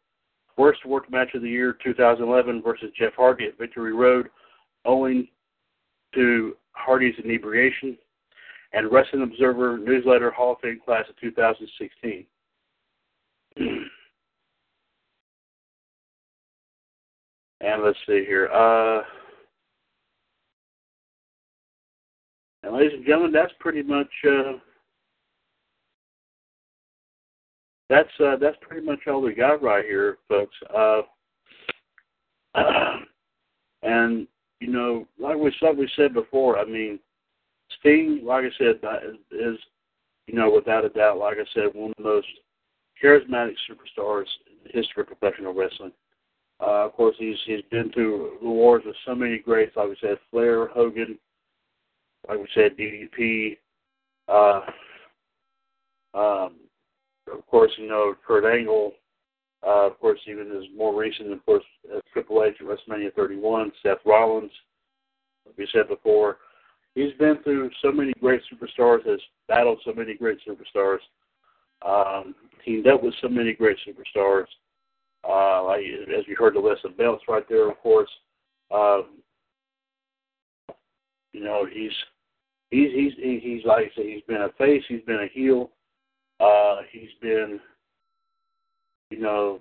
Worst 0.57 0.85
work 0.85 1.11
match 1.11 1.33
of 1.33 1.41
the 1.41 1.49
year 1.49 1.75
2011 1.83 2.61
versus 2.61 2.91
Jeff 2.97 3.13
Hardy 3.15 3.45
at 3.45 3.57
Victory 3.57 3.93
Road, 3.93 4.29
owing 4.85 5.27
to 6.13 6.55
Hardy's 6.71 7.15
inebriation 7.21 7.97
and 8.73 8.91
Wrestling 8.91 9.23
Observer 9.23 9.77
Newsletter 9.77 10.31
Hall 10.31 10.53
of 10.53 10.59
Fame 10.59 10.79
Class 10.83 11.05
of 11.09 11.15
2016. 11.19 12.25
and 17.61 17.83
let's 17.83 17.97
see 18.05 18.25
here. 18.27 18.47
Uh, 18.47 19.03
And 22.63 22.73
ladies 22.73 22.93
and 22.93 23.05
gentlemen, 23.05 23.33
that's 23.33 23.51
pretty 23.59 23.83
much 23.83 24.07
uh, 24.25 24.53
that's 27.89 28.09
uh, 28.23 28.37
that's 28.39 28.55
pretty 28.61 28.85
much 28.85 28.99
all 29.05 29.21
we 29.21 29.33
got 29.33 29.61
right 29.61 29.83
here, 29.83 30.17
folks. 30.29 30.55
Uh, 30.73 31.01
and 33.83 34.27
you 34.61 34.71
know, 34.71 35.05
like 35.19 35.35
we 35.35 35.53
like 35.61 35.75
we 35.75 35.89
said 35.97 36.13
before, 36.13 36.57
I 36.57 36.63
mean, 36.63 36.99
Sting, 37.79 38.21
like 38.23 38.45
I 38.45 38.57
said, 38.57 38.79
is, 39.31 39.57
you 40.27 40.35
know 40.35 40.51
without 40.51 40.85
a 40.85 40.89
doubt, 40.89 41.17
like 41.17 41.37
I 41.37 41.45
said, 41.53 41.73
one 41.73 41.91
of 41.91 41.97
the 41.97 42.03
most 42.03 42.27
charismatic 43.03 43.55
superstars 43.69 44.25
in 44.47 44.55
the 44.63 44.71
history 44.73 45.01
of 45.01 45.07
professional 45.07 45.53
wrestling. 45.53 45.91
Uh, 46.61 46.85
of 46.85 46.93
course, 46.93 47.15
he's 47.19 47.37
he's 47.45 47.63
been 47.71 47.91
through 47.91 48.37
the 48.41 48.47
wars 48.47 48.83
with 48.85 48.95
so 49.05 49.13
many 49.15 49.37
greats, 49.39 49.75
like 49.75 49.89
we 49.89 49.97
said, 49.99 50.17
Flair, 50.31 50.67
Hogan, 50.67 51.17
like 52.27 52.37
we 52.37 52.47
said, 52.53 52.77
DDP. 52.77 53.57
Uh, 54.27 54.61
um, 56.13 56.55
of 57.31 57.45
course, 57.47 57.71
you 57.77 57.87
know 57.87 58.15
Kurt 58.25 58.45
Angle. 58.45 58.93
Uh, 59.65 59.87
of 59.87 59.99
course, 59.99 60.19
even 60.27 60.51
as 60.51 60.63
more 60.75 60.93
recent, 60.93 61.31
of 61.31 61.45
course, 61.45 61.63
uh, 61.93 61.99
Triple 62.11 62.43
H 62.43 62.55
at 62.59 62.65
WrestleMania 62.65 63.13
31, 63.13 63.71
Seth 63.81 63.99
Rollins. 64.05 64.51
Like 65.45 65.57
we 65.57 65.67
said 65.71 65.87
before, 65.87 66.37
he's 66.95 67.13
been 67.19 67.37
through 67.43 67.69
so 67.81 67.91
many 67.91 68.13
great 68.19 68.41
superstars, 68.51 69.05
has 69.07 69.19
battled 69.47 69.79
so 69.85 69.93
many 69.93 70.15
great 70.15 70.39
superstars, 70.47 70.99
um, 71.85 72.35
teamed 72.63 72.87
up 72.87 73.03
with 73.03 73.13
so 73.21 73.27
many 73.27 73.53
great 73.53 73.77
superstars. 73.87 74.45
Uh, 75.27 75.63
like, 75.63 75.81
as 76.17 76.27
you 76.27 76.35
heard 76.37 76.55
the 76.55 76.59
list 76.59 76.83
of 76.85 76.97
belts 76.97 77.23
right 77.27 77.47
there, 77.47 77.69
of 77.69 77.79
course. 77.79 78.09
Um, 78.71 79.19
you 81.31 81.43
know, 81.43 81.65
he's 81.71 81.91
he's 82.71 82.91
he's 82.93 83.13
he's 83.41 83.65
like 83.65 83.85
I 83.85 83.95
say, 83.95 84.13
he's 84.13 84.23
been 84.27 84.41
a 84.41 84.49
face, 84.57 84.83
he's 84.87 85.01
been 85.01 85.21
a 85.21 85.27
heel, 85.33 85.71
uh, 86.39 86.77
he's 86.91 87.09
been, 87.21 87.59
you 89.09 89.19
know, 89.19 89.59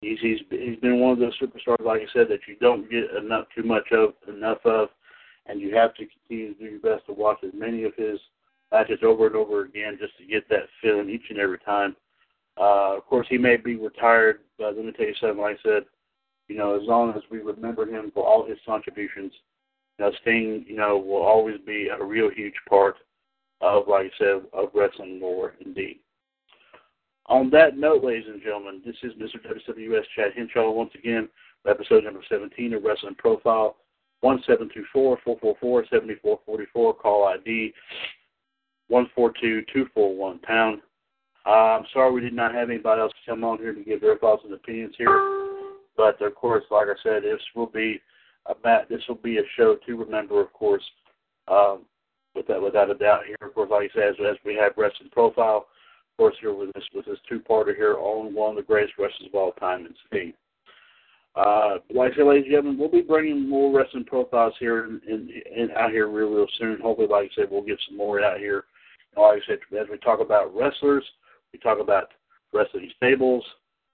he's 0.00 0.18
he's 0.20 0.38
he's 0.50 0.78
been 0.80 1.00
one 1.00 1.12
of 1.12 1.18
those 1.18 1.38
superstars, 1.40 1.84
like 1.84 2.02
I 2.02 2.12
said, 2.12 2.28
that 2.28 2.40
you 2.46 2.56
don't 2.60 2.90
get 2.90 3.10
enough 3.16 3.46
too 3.56 3.62
much 3.62 3.90
of 3.92 4.14
enough 4.28 4.58
of, 4.64 4.88
and 5.50 5.60
you 5.60 5.74
have 5.74 5.94
to 5.94 6.06
continue 6.06 6.54
to 6.54 6.60
do 6.60 6.70
your 6.70 6.80
best 6.80 7.06
to 7.06 7.12
watch 7.12 7.38
as 7.44 7.50
many 7.52 7.84
of 7.84 7.92
his 7.96 8.18
matches 8.70 9.00
over 9.02 9.26
and 9.26 9.36
over 9.36 9.64
again 9.64 9.98
just 10.00 10.16
to 10.18 10.24
get 10.24 10.48
that 10.48 10.68
feeling 10.80 11.10
each 11.10 11.24
and 11.30 11.38
every 11.38 11.58
time. 11.58 11.96
Uh, 12.56 12.96
of 12.96 13.06
course, 13.06 13.26
he 13.28 13.38
may 13.38 13.56
be 13.56 13.74
retired, 13.76 14.40
but 14.58 14.76
let 14.76 14.84
me 14.84 14.92
tell 14.92 15.06
you 15.06 15.14
something. 15.20 15.40
Like 15.40 15.58
I 15.58 15.68
said, 15.68 15.82
you 16.48 16.56
know, 16.56 16.76
as 16.76 16.86
long 16.86 17.10
as 17.10 17.22
we 17.30 17.38
remember 17.38 17.86
him 17.86 18.10
for 18.14 18.24
all 18.24 18.46
his 18.46 18.58
contributions, 18.66 19.32
you 19.98 20.04
know, 20.04 20.12
Sting, 20.22 20.64
you 20.68 20.76
know, 20.76 20.98
will 20.98 21.22
always 21.22 21.56
be 21.66 21.88
a 21.88 22.04
real 22.04 22.30
huge 22.30 22.54
part 22.68 22.96
of, 23.60 23.88
like 23.88 24.06
I 24.06 24.18
said, 24.18 24.42
of 24.52 24.70
wrestling 24.74 25.20
lore, 25.20 25.54
indeed. 25.64 26.00
On 27.26 27.50
that 27.50 27.76
note, 27.76 28.02
ladies 28.02 28.26
and 28.28 28.42
gentlemen, 28.42 28.82
this 28.84 28.96
is 29.02 29.12
Mr. 29.12 29.36
WWS 29.46 30.02
Chad 30.16 30.32
Henshaw 30.36 30.70
once 30.70 30.90
again, 30.94 31.28
episode 31.68 32.04
number 32.04 32.22
17 32.28 32.74
of 32.74 32.82
Wrestling 32.82 33.14
Profile, 33.16 33.76
1724-444-7444, 34.22 36.98
call 36.98 37.24
ID 37.26 37.72
142241 38.88 40.38
pound. 40.40 40.80
Uh, 41.46 41.78
I'm 41.78 41.86
sorry 41.92 42.12
we 42.12 42.20
did 42.20 42.34
not 42.34 42.54
have 42.54 42.68
anybody 42.68 43.00
else 43.00 43.12
come 43.24 43.44
on 43.44 43.58
here 43.58 43.72
to 43.72 43.82
give 43.82 44.00
their 44.00 44.18
thoughts 44.18 44.42
and 44.44 44.52
opinions 44.52 44.94
here. 44.98 45.08
But 45.96 46.20
of 46.20 46.34
course, 46.34 46.64
like 46.70 46.88
I 46.88 46.94
said, 47.02 47.22
this 47.22 47.40
will 47.54 47.66
be 47.66 48.00
a 48.46 48.54
this 48.88 49.02
will 49.08 49.16
be 49.16 49.38
a 49.38 49.42
show 49.56 49.76
to 49.86 49.96
remember, 49.96 50.40
of 50.40 50.52
course, 50.52 50.82
um, 51.48 51.82
without 52.34 52.62
without 52.62 52.90
a 52.90 52.94
doubt. 52.94 53.26
Here, 53.26 53.36
of 53.42 53.54
course, 53.54 53.70
like 53.70 53.90
I 53.90 53.94
said, 53.94 54.08
as, 54.10 54.16
as 54.30 54.36
we 54.44 54.54
have 54.54 54.72
wrestling 54.76 55.10
profile, 55.12 55.66
of 55.66 56.16
course, 56.16 56.36
here 56.40 56.54
with 56.54 56.72
this 56.74 56.84
with 56.94 57.06
this 57.06 57.18
two 57.28 57.40
parter 57.40 57.74
here 57.74 57.96
on 57.98 58.34
one 58.34 58.50
of 58.50 58.56
the 58.56 58.62
greatest 58.62 58.94
wrestlers 58.98 59.28
of 59.28 59.34
all 59.34 59.52
time 59.52 59.86
in 59.86 59.94
Sting. 60.06 60.32
Uh, 61.36 61.78
like 61.94 62.12
I 62.12 62.16
said, 62.16 62.26
ladies 62.26 62.44
and 62.44 62.52
gentlemen, 62.52 62.78
we'll 62.78 62.90
be 62.90 63.02
bringing 63.02 63.48
more 63.48 63.76
wrestling 63.76 64.04
profiles 64.04 64.54
here 64.58 64.84
in, 64.84 65.00
in, 65.08 65.30
in 65.56 65.70
out 65.72 65.90
here 65.92 66.08
real, 66.08 66.30
real 66.30 66.46
soon. 66.58 66.80
Hopefully, 66.80 67.08
like 67.08 67.30
I 67.30 67.34
said, 67.34 67.48
we'll 67.50 67.62
get 67.62 67.78
some 67.88 67.96
more 67.96 68.22
out 68.22 68.38
here. 68.38 68.64
Like 69.16 69.42
I 69.42 69.46
said, 69.46 69.58
as 69.80 69.86
we 69.90 69.98
talk 69.98 70.20
about 70.20 70.54
wrestlers, 70.54 71.04
we 71.52 71.58
talk 71.58 71.78
about 71.80 72.08
wrestling 72.52 72.90
stables. 72.96 73.44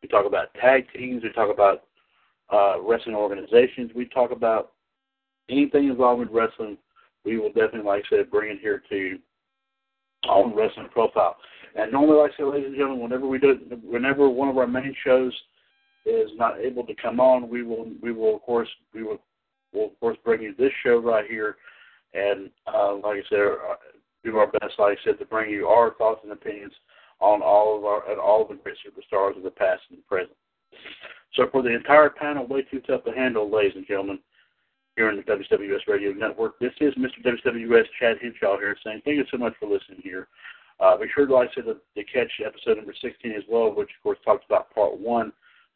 We 0.02 0.08
talk 0.08 0.26
about 0.26 0.54
tag 0.54 0.86
teams. 0.94 1.22
We 1.22 1.32
talk 1.32 1.52
about 1.52 1.84
uh, 2.52 2.80
wrestling 2.80 3.16
organizations. 3.16 3.90
We 3.94 4.06
talk 4.06 4.30
about 4.30 4.72
anything 5.50 5.88
involved 5.88 6.20
with 6.20 6.30
wrestling. 6.30 6.78
We 7.24 7.38
will 7.38 7.48
definitely, 7.48 7.82
like 7.82 8.04
I 8.06 8.16
said, 8.16 8.30
bring 8.30 8.52
it 8.52 8.60
here 8.60 8.82
to 8.88 9.18
on 10.28 10.54
Wrestling 10.54 10.88
Profile. 10.92 11.36
And 11.74 11.92
normally, 11.92 12.18
like 12.18 12.32
I 12.32 12.36
said, 12.36 12.46
ladies 12.46 12.68
and 12.68 12.76
gentlemen, 12.76 13.02
whenever 13.02 13.26
we 13.26 13.38
do, 13.38 13.58
whenever 13.84 14.28
one 14.28 14.48
of 14.48 14.58
our 14.58 14.66
main 14.66 14.94
shows 15.04 15.32
is 16.06 16.30
not 16.36 16.60
able 16.60 16.84
to 16.84 16.94
come 16.94 17.20
on, 17.20 17.48
we 17.48 17.62
will, 17.62 17.86
we 18.02 18.12
will 18.12 18.36
of 18.36 18.42
course, 18.42 18.68
we 18.94 19.02
will, 19.02 19.20
will 19.72 19.86
of 19.86 20.00
course 20.00 20.16
bring 20.24 20.42
you 20.42 20.54
this 20.56 20.72
show 20.82 20.98
right 20.98 21.28
here, 21.28 21.56
and 22.14 22.50
uh, 22.72 22.94
like 22.94 23.18
I 23.18 23.22
said, 23.28 23.38
uh, 23.38 23.74
do 24.24 24.36
our 24.38 24.46
best, 24.46 24.74
like 24.78 24.98
I 24.98 25.04
said, 25.04 25.18
to 25.18 25.24
bring 25.24 25.50
you 25.50 25.66
our 25.66 25.94
thoughts 25.94 26.20
and 26.22 26.32
opinions 26.32 26.72
on 27.20 27.42
all 27.42 27.78
of 27.78 27.84
our 27.84 28.10
and 28.10 28.20
all 28.20 28.42
of 28.42 28.48
the 28.48 28.54
great 28.54 28.76
superstars 28.76 29.36
of 29.36 29.42
the 29.42 29.50
past 29.50 29.82
and 29.90 29.98
the 29.98 30.02
present. 30.02 30.36
So 31.34 31.48
for 31.50 31.62
the 31.62 31.74
entire 31.74 32.10
panel, 32.10 32.46
way 32.46 32.62
too 32.62 32.80
tough 32.80 33.04
to 33.04 33.12
handle, 33.12 33.50
ladies 33.50 33.76
and 33.76 33.86
gentlemen, 33.86 34.18
here 34.96 35.10
in 35.10 35.16
the 35.16 35.22
WWS 35.22 35.86
Radio 35.86 36.12
Network, 36.12 36.58
this 36.58 36.72
is 36.80 36.94
Mr. 36.94 37.22
WWS 37.24 37.84
Chad 38.00 38.16
Henshaw 38.22 38.58
here 38.58 38.76
saying 38.84 39.02
thank 39.04 39.18
you 39.18 39.24
so 39.30 39.36
much 39.36 39.54
for 39.60 39.68
listening 39.68 40.00
here. 40.02 40.28
Uh, 40.80 40.96
be 40.96 41.06
sure, 41.14 41.28
like 41.28 41.50
I 41.50 41.54
said, 41.54 41.64
to 41.64 42.04
catch 42.04 42.30
episode 42.44 42.78
number 42.78 42.94
16 43.00 43.32
as 43.32 43.42
well, 43.48 43.74
which 43.74 43.88
of 43.88 44.02
course 44.02 44.18
talks 44.24 44.44
about 44.46 44.74
part 44.74 44.98
one 44.98 45.32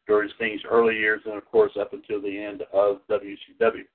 during 0.07 0.29
Sting's 0.35 0.61
early 0.69 0.95
years 0.95 1.21
and 1.25 1.35
of 1.35 1.45
course 1.45 1.71
up 1.79 1.93
until 1.93 2.21
the 2.21 2.37
end 2.43 2.63
of 2.73 2.99
WCW. 3.09 3.85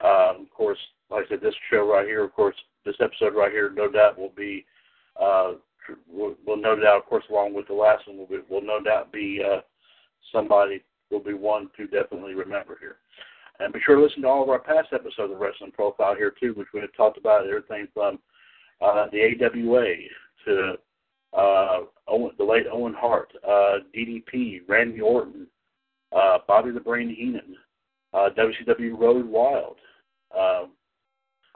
Um, 0.00 0.42
of 0.42 0.50
course, 0.54 0.78
like 1.10 1.24
I 1.26 1.28
said, 1.28 1.40
this 1.40 1.54
show 1.70 1.90
right 1.90 2.06
here, 2.06 2.24
of 2.24 2.34
course, 2.34 2.56
this 2.84 2.96
episode 3.00 3.34
right 3.34 3.50
here, 3.50 3.70
no 3.74 3.90
doubt 3.90 4.18
will 4.18 4.32
be 4.36 4.66
uh, 5.20 5.52
will, 6.12 6.34
will 6.46 6.56
no 6.56 6.76
doubt, 6.76 6.98
of 6.98 7.06
course, 7.06 7.24
along 7.30 7.54
with 7.54 7.68
the 7.68 7.74
last 7.74 8.06
one, 8.06 8.18
will, 8.18 8.26
be, 8.26 8.38
will 8.50 8.62
no 8.62 8.80
doubt 8.82 9.12
be 9.12 9.40
uh, 9.42 9.60
somebody 10.32 10.82
will 11.10 11.20
be 11.20 11.34
one 11.34 11.70
to 11.76 11.86
definitely 11.86 12.34
remember 12.34 12.76
here. 12.80 12.96
And 13.58 13.72
be 13.72 13.80
sure 13.84 13.96
to 13.96 14.02
listen 14.02 14.22
to 14.22 14.28
all 14.28 14.42
of 14.42 14.50
our 14.50 14.58
past 14.58 14.88
episodes 14.92 15.32
of 15.32 15.38
Wrestling 15.38 15.72
Profile 15.72 16.14
here 16.14 16.32
too, 16.38 16.52
which 16.54 16.68
we 16.74 16.80
have 16.80 16.92
talked 16.94 17.16
about 17.16 17.46
everything 17.46 17.88
from 17.94 18.18
uh, 18.84 19.06
the 19.10 19.34
AWA 19.40 19.94
to 20.44 20.74
uh, 21.36 21.80
Owen, 22.08 22.32
the 22.38 22.44
late 22.44 22.66
Owen 22.70 22.94
Hart, 22.94 23.32
uh, 23.46 23.78
DDP, 23.94 24.60
Randy 24.68 25.00
Orton, 25.00 25.46
uh, 26.16 26.38
Bobby 26.46 26.70
the 26.70 26.80
Brain 26.80 27.14
Heenan, 27.14 27.56
uh, 28.14 28.30
WCW 28.36 28.98
Road 28.98 29.26
Wild. 29.26 29.76
Uh, 30.36 30.64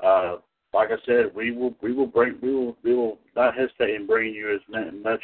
uh, 0.04 0.36
like 0.72 0.90
I 0.90 0.96
said, 1.04 1.32
we 1.34 1.50
will 1.50 1.74
we 1.82 1.92
will 1.92 2.06
bring 2.06 2.36
we 2.40 2.54
will 2.54 2.76
we 2.82 2.94
will 2.94 3.18
not 3.34 3.56
hesitate 3.56 3.94
in 3.94 4.06
bringing 4.06 4.34
you 4.34 4.54
as 4.54 4.60
much 5.02 5.20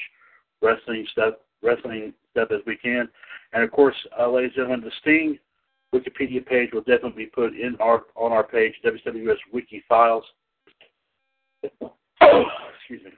wrestling 0.63 1.07
stuff 1.13 1.35
wrestling 1.63 2.13
stuff 2.33 2.49
as 2.51 2.61
we 2.67 2.77
can. 2.77 3.09
And 3.53 3.63
of 3.63 3.71
course, 3.71 3.95
uh, 4.19 4.29
ladies 4.29 4.53
and 4.57 4.69
gentlemen, 4.69 4.81
the 4.85 4.93
Sting 5.01 5.39
Wikipedia 5.95 6.45
page 6.45 6.71
will 6.73 6.81
definitely 6.81 7.25
be 7.25 7.31
put 7.31 7.55
in 7.55 7.77
our 7.81 8.05
on 8.17 8.33
our 8.33 8.45
page, 8.45 8.75
WWS 8.85 9.37
Wiki 9.53 9.83
Files. 9.89 10.25
Excuse 11.63 13.03
me. 13.05 13.13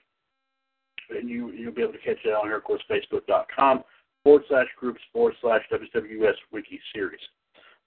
And 1.11 1.29
you 1.29 1.53
you'll 1.53 1.75
be 1.75 1.83
able 1.83 1.93
to 1.93 1.99
catch 1.99 2.19
it 2.25 2.29
on 2.29 2.47
here, 2.47 2.57
of 2.57 2.65
course, 2.65 2.83
Facebook.com 2.91 3.83
forward 4.23 4.43
slash 4.49 4.67
groups 4.79 5.01
forward 5.13 5.35
slash 5.41 5.63
WWS 5.73 6.35
Wiki 6.53 6.81
Series. 6.95 7.21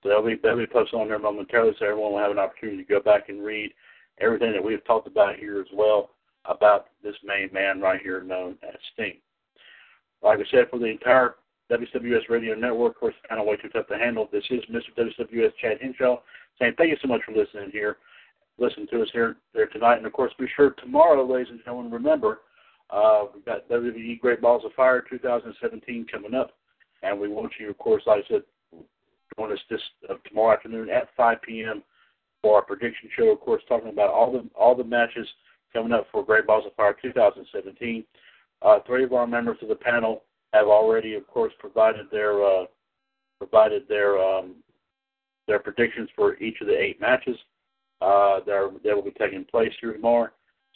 So 0.02 0.10
that'll 0.10 0.26
be 0.26 0.36
that'll 0.42 0.58
be 0.58 0.68
posted 0.68 1.00
on 1.00 1.08
there 1.08 1.20
momentarily, 1.20 1.74
so 1.78 1.86
everyone 1.86 2.14
will 2.14 2.20
have 2.20 2.32
an 2.32 2.40
opportunity 2.40 2.84
to 2.84 2.90
go 2.90 3.00
back 3.00 3.30
and 3.30 3.44
read 3.44 3.72
everything 4.20 4.52
that 4.54 4.64
we've 4.64 4.84
talked 4.86 5.08
about 5.08 5.36
here 5.36 5.60
as 5.60 5.68
well 5.74 6.12
about 6.46 6.88
this 7.04 7.16
main 7.24 7.50
man 7.54 7.80
right 7.80 8.02
here 8.02 8.24
known 8.24 8.58
as 8.68 8.76
Sting. 8.94 9.18
Like 10.24 10.40
I 10.40 10.44
said, 10.50 10.70
for 10.70 10.80
the 10.80 10.86
entire 10.86 11.36
WWS 11.72 12.30
Radio 12.30 12.56
Network, 12.56 12.96
of 12.96 13.00
course, 13.00 13.16
kind 13.30 13.40
of 13.40 13.48
way 13.48 13.56
too 13.58 13.70
tough 13.70 13.88
to 13.88 13.98
handle. 13.98 14.28
This 14.32 14.44
is 14.50 14.62
Mr. 14.72 14.98
WWS 14.98 15.52
Chad 15.62 15.78
Henshaw 15.82 16.18
saying 16.60 16.74
thank 16.78 16.90
you 16.90 16.98
so 17.02 17.08
much 17.08 17.22
for 17.26 17.32
listening 17.32 17.70
here. 17.72 17.98
Listen 18.58 18.88
to 18.88 19.02
us 19.02 19.10
here 19.14 19.38
there 19.54 19.68
tonight. 19.68 19.98
And 19.98 20.06
of 20.06 20.14
course, 20.14 20.34
be 20.38 20.48
sure 20.56 20.72
tomorrow, 20.72 21.26
ladies 21.26 21.50
and 21.50 21.64
gentlemen, 21.64 21.92
remember, 21.92 22.40
uh, 22.92 23.24
we've 23.34 23.46
got 23.46 23.70
WWE 23.70 24.20
Great 24.20 24.42
Balls 24.42 24.64
of 24.66 24.74
Fire 24.74 25.04
2017 25.10 26.06
coming 26.12 26.34
up. 26.34 26.52
And 27.04 27.20
we 27.20 27.28
want 27.28 27.54
you, 27.60 27.70
of 27.70 27.78
course, 27.78 28.04
like 28.06 28.24
I 28.26 28.28
said, 28.28 28.42
join 29.38 29.52
us 29.52 29.60
this 29.70 29.82
uh, 30.10 30.16
tomorrow 30.28 30.56
afternoon 30.56 30.90
at 30.90 31.08
5 31.18 31.42
p.m 31.42 31.84
for 32.42 32.56
our 32.56 32.62
prediction 32.62 33.10
show. 33.18 33.30
Of 33.30 33.40
course, 33.40 33.62
talking 33.68 33.90
about 33.90 34.10
all 34.10 34.32
the 34.32 34.48
all 34.56 34.76
the 34.76 34.84
matches 34.84 35.28
coming 35.74 35.94
up 35.94 36.08
for 36.12 36.26
Great 36.26 36.48
Balls 36.48 36.66
of 36.66 36.76
Fire 36.76 36.96
2017. 37.02 38.04
Uh, 38.62 38.80
three 38.86 39.04
of 39.04 39.14
our 39.14 39.28
members 39.28 39.58
of 39.62 39.70
the 39.70 39.76
panel 39.76 40.24
have 40.54 40.68
already, 40.68 41.16
of 41.16 41.26
course, 41.28 41.54
provided 41.60 42.08
their 42.12 42.44
uh, 42.44 42.66
provided 43.38 43.84
their 43.88 44.20
um, 44.20 44.56
their 45.48 45.60
predictions 45.60 46.10
for 46.16 46.38
each 46.38 46.62
of 46.62 46.68
the 46.68 46.78
eight 46.78 47.00
matches. 47.00 47.38
uh, 48.02 48.40
that, 48.46 48.54
are, 48.54 48.72
that 48.84 48.96
will 48.96 49.04
be 49.04 49.12
taking 49.12 49.46
place 49.46 49.72
here 49.80 49.94
tomorrow. 49.94 50.30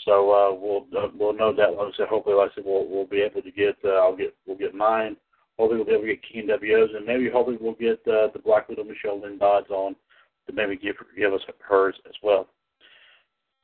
So 0.04 0.32
uh, 0.32 0.54
we'll 0.54 0.86
uh, 0.98 1.10
we'll 1.18 1.34
know 1.34 1.54
that. 1.56 1.72
Like 1.72 1.94
I 1.94 1.98
said, 1.98 2.08
hopefully, 2.08 2.36
like 2.36 2.52
I 2.52 2.56
said, 2.56 2.66
we'll 2.66 2.88
we'll 2.88 3.08
be 3.08 3.22
able 3.22 3.42
to 3.42 3.52
get. 3.52 3.76
Uh, 3.84 3.94
I'll 3.94 4.16
get 4.16 4.36
we'll 4.46 4.58
get 4.58 4.76
mine. 4.76 5.16
Hopefully, 5.58 5.78
we'll 5.78 5.86
be 5.86 5.94
able 5.94 6.04
to 6.04 6.08
get 6.08 6.24
King 6.32 6.48
WOs, 6.48 6.90
and 6.96 7.06
maybe 7.06 7.30
hopefully 7.30 7.58
we'll 7.60 7.74
get 7.74 8.00
uh, 8.08 8.28
the 8.34 8.42
Black 8.44 8.68
Widow 8.68 8.84
Michelle 8.84 9.22
Lynn 9.22 9.38
Dodds 9.38 9.70
on 9.70 9.96
to 10.48 10.54
maybe 10.54 10.76
give 10.76 10.96
give 11.18 11.34
us 11.34 11.42
hers 11.60 11.96
as 12.08 12.16
well. 12.22 12.48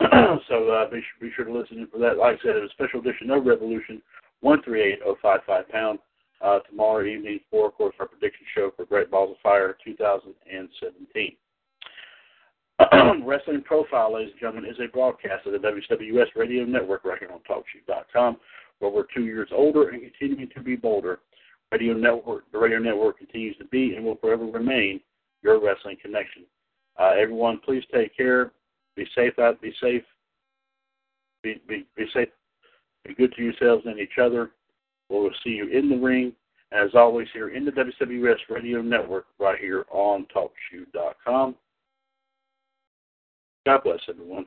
so 0.48 0.70
uh, 0.70 0.90
be, 0.90 1.02
be 1.20 1.30
sure 1.36 1.44
to 1.44 1.52
listen 1.52 1.78
in 1.78 1.86
for 1.86 1.98
that. 1.98 2.16
Like 2.16 2.38
I 2.38 2.42
said, 2.42 2.56
it's 2.56 2.72
a 2.72 2.74
special 2.74 3.00
edition 3.00 3.30
of 3.30 3.44
Revolution, 3.44 4.00
one 4.40 4.62
three 4.62 4.82
eight 4.82 5.00
oh 5.04 5.16
five 5.20 5.40
five 5.46 5.68
pound. 5.68 5.98
Uh, 6.40 6.58
tomorrow 6.68 7.06
evening 7.06 7.38
for, 7.52 7.68
of 7.68 7.74
course, 7.74 7.94
our 8.00 8.08
prediction 8.08 8.44
show 8.52 8.72
for 8.76 8.84
Great 8.84 9.08
Balls 9.12 9.30
of 9.30 9.36
Fire 9.44 9.76
2017. 9.84 11.36
Wrestling 13.24 13.62
Profile, 13.62 14.14
ladies 14.14 14.32
and 14.32 14.40
gentlemen, 14.40 14.70
is 14.70 14.78
a 14.80 14.90
broadcast 14.90 15.46
of 15.46 15.52
the 15.52 15.58
WWS 15.58 16.26
Radio 16.34 16.64
Network 16.64 17.04
right 17.04 17.18
here 17.18 17.30
on 17.30 17.40
TalkShoe.com. 17.40 18.36
Where 18.78 18.90
we're 18.90 19.06
two 19.14 19.24
years 19.24 19.48
older 19.52 19.90
and 19.90 20.02
continuing 20.02 20.48
to 20.54 20.60
be 20.60 20.74
bolder. 20.74 21.20
Radio 21.70 21.94
Network, 21.94 22.44
the 22.52 22.58
Radio 22.58 22.78
Network 22.78 23.18
continues 23.18 23.56
to 23.58 23.64
be 23.66 23.94
and 23.94 24.04
will 24.04 24.16
forever 24.16 24.44
remain 24.44 25.00
your 25.42 25.64
wrestling 25.64 25.96
connection. 26.02 26.42
Uh, 26.98 27.12
everyone, 27.18 27.60
please 27.64 27.84
take 27.94 28.14
care. 28.16 28.52
Be 28.96 29.06
safe 29.14 29.38
out. 29.38 29.60
Be 29.62 29.72
safe. 29.80 30.02
Be, 31.42 31.60
be, 31.68 31.86
be 31.96 32.06
safe. 32.12 32.28
Be 33.06 33.14
good 33.14 33.34
to 33.36 33.42
yourselves 33.42 33.84
and 33.86 33.98
each 33.98 34.18
other. 34.20 34.50
We'll 35.08 35.30
see 35.44 35.50
you 35.50 35.68
in 35.68 35.88
the 35.88 35.96
ring. 35.96 36.32
As 36.72 36.90
always, 36.94 37.28
here 37.32 37.50
in 37.50 37.64
the 37.64 37.70
WWS 37.70 38.38
Radio 38.48 38.82
Network, 38.82 39.26
right 39.38 39.58
here 39.58 39.84
on 39.90 40.26
TalkShoe.com. 40.34 41.54
God 43.64 43.84
bless 43.84 44.00
everyone. 44.08 44.46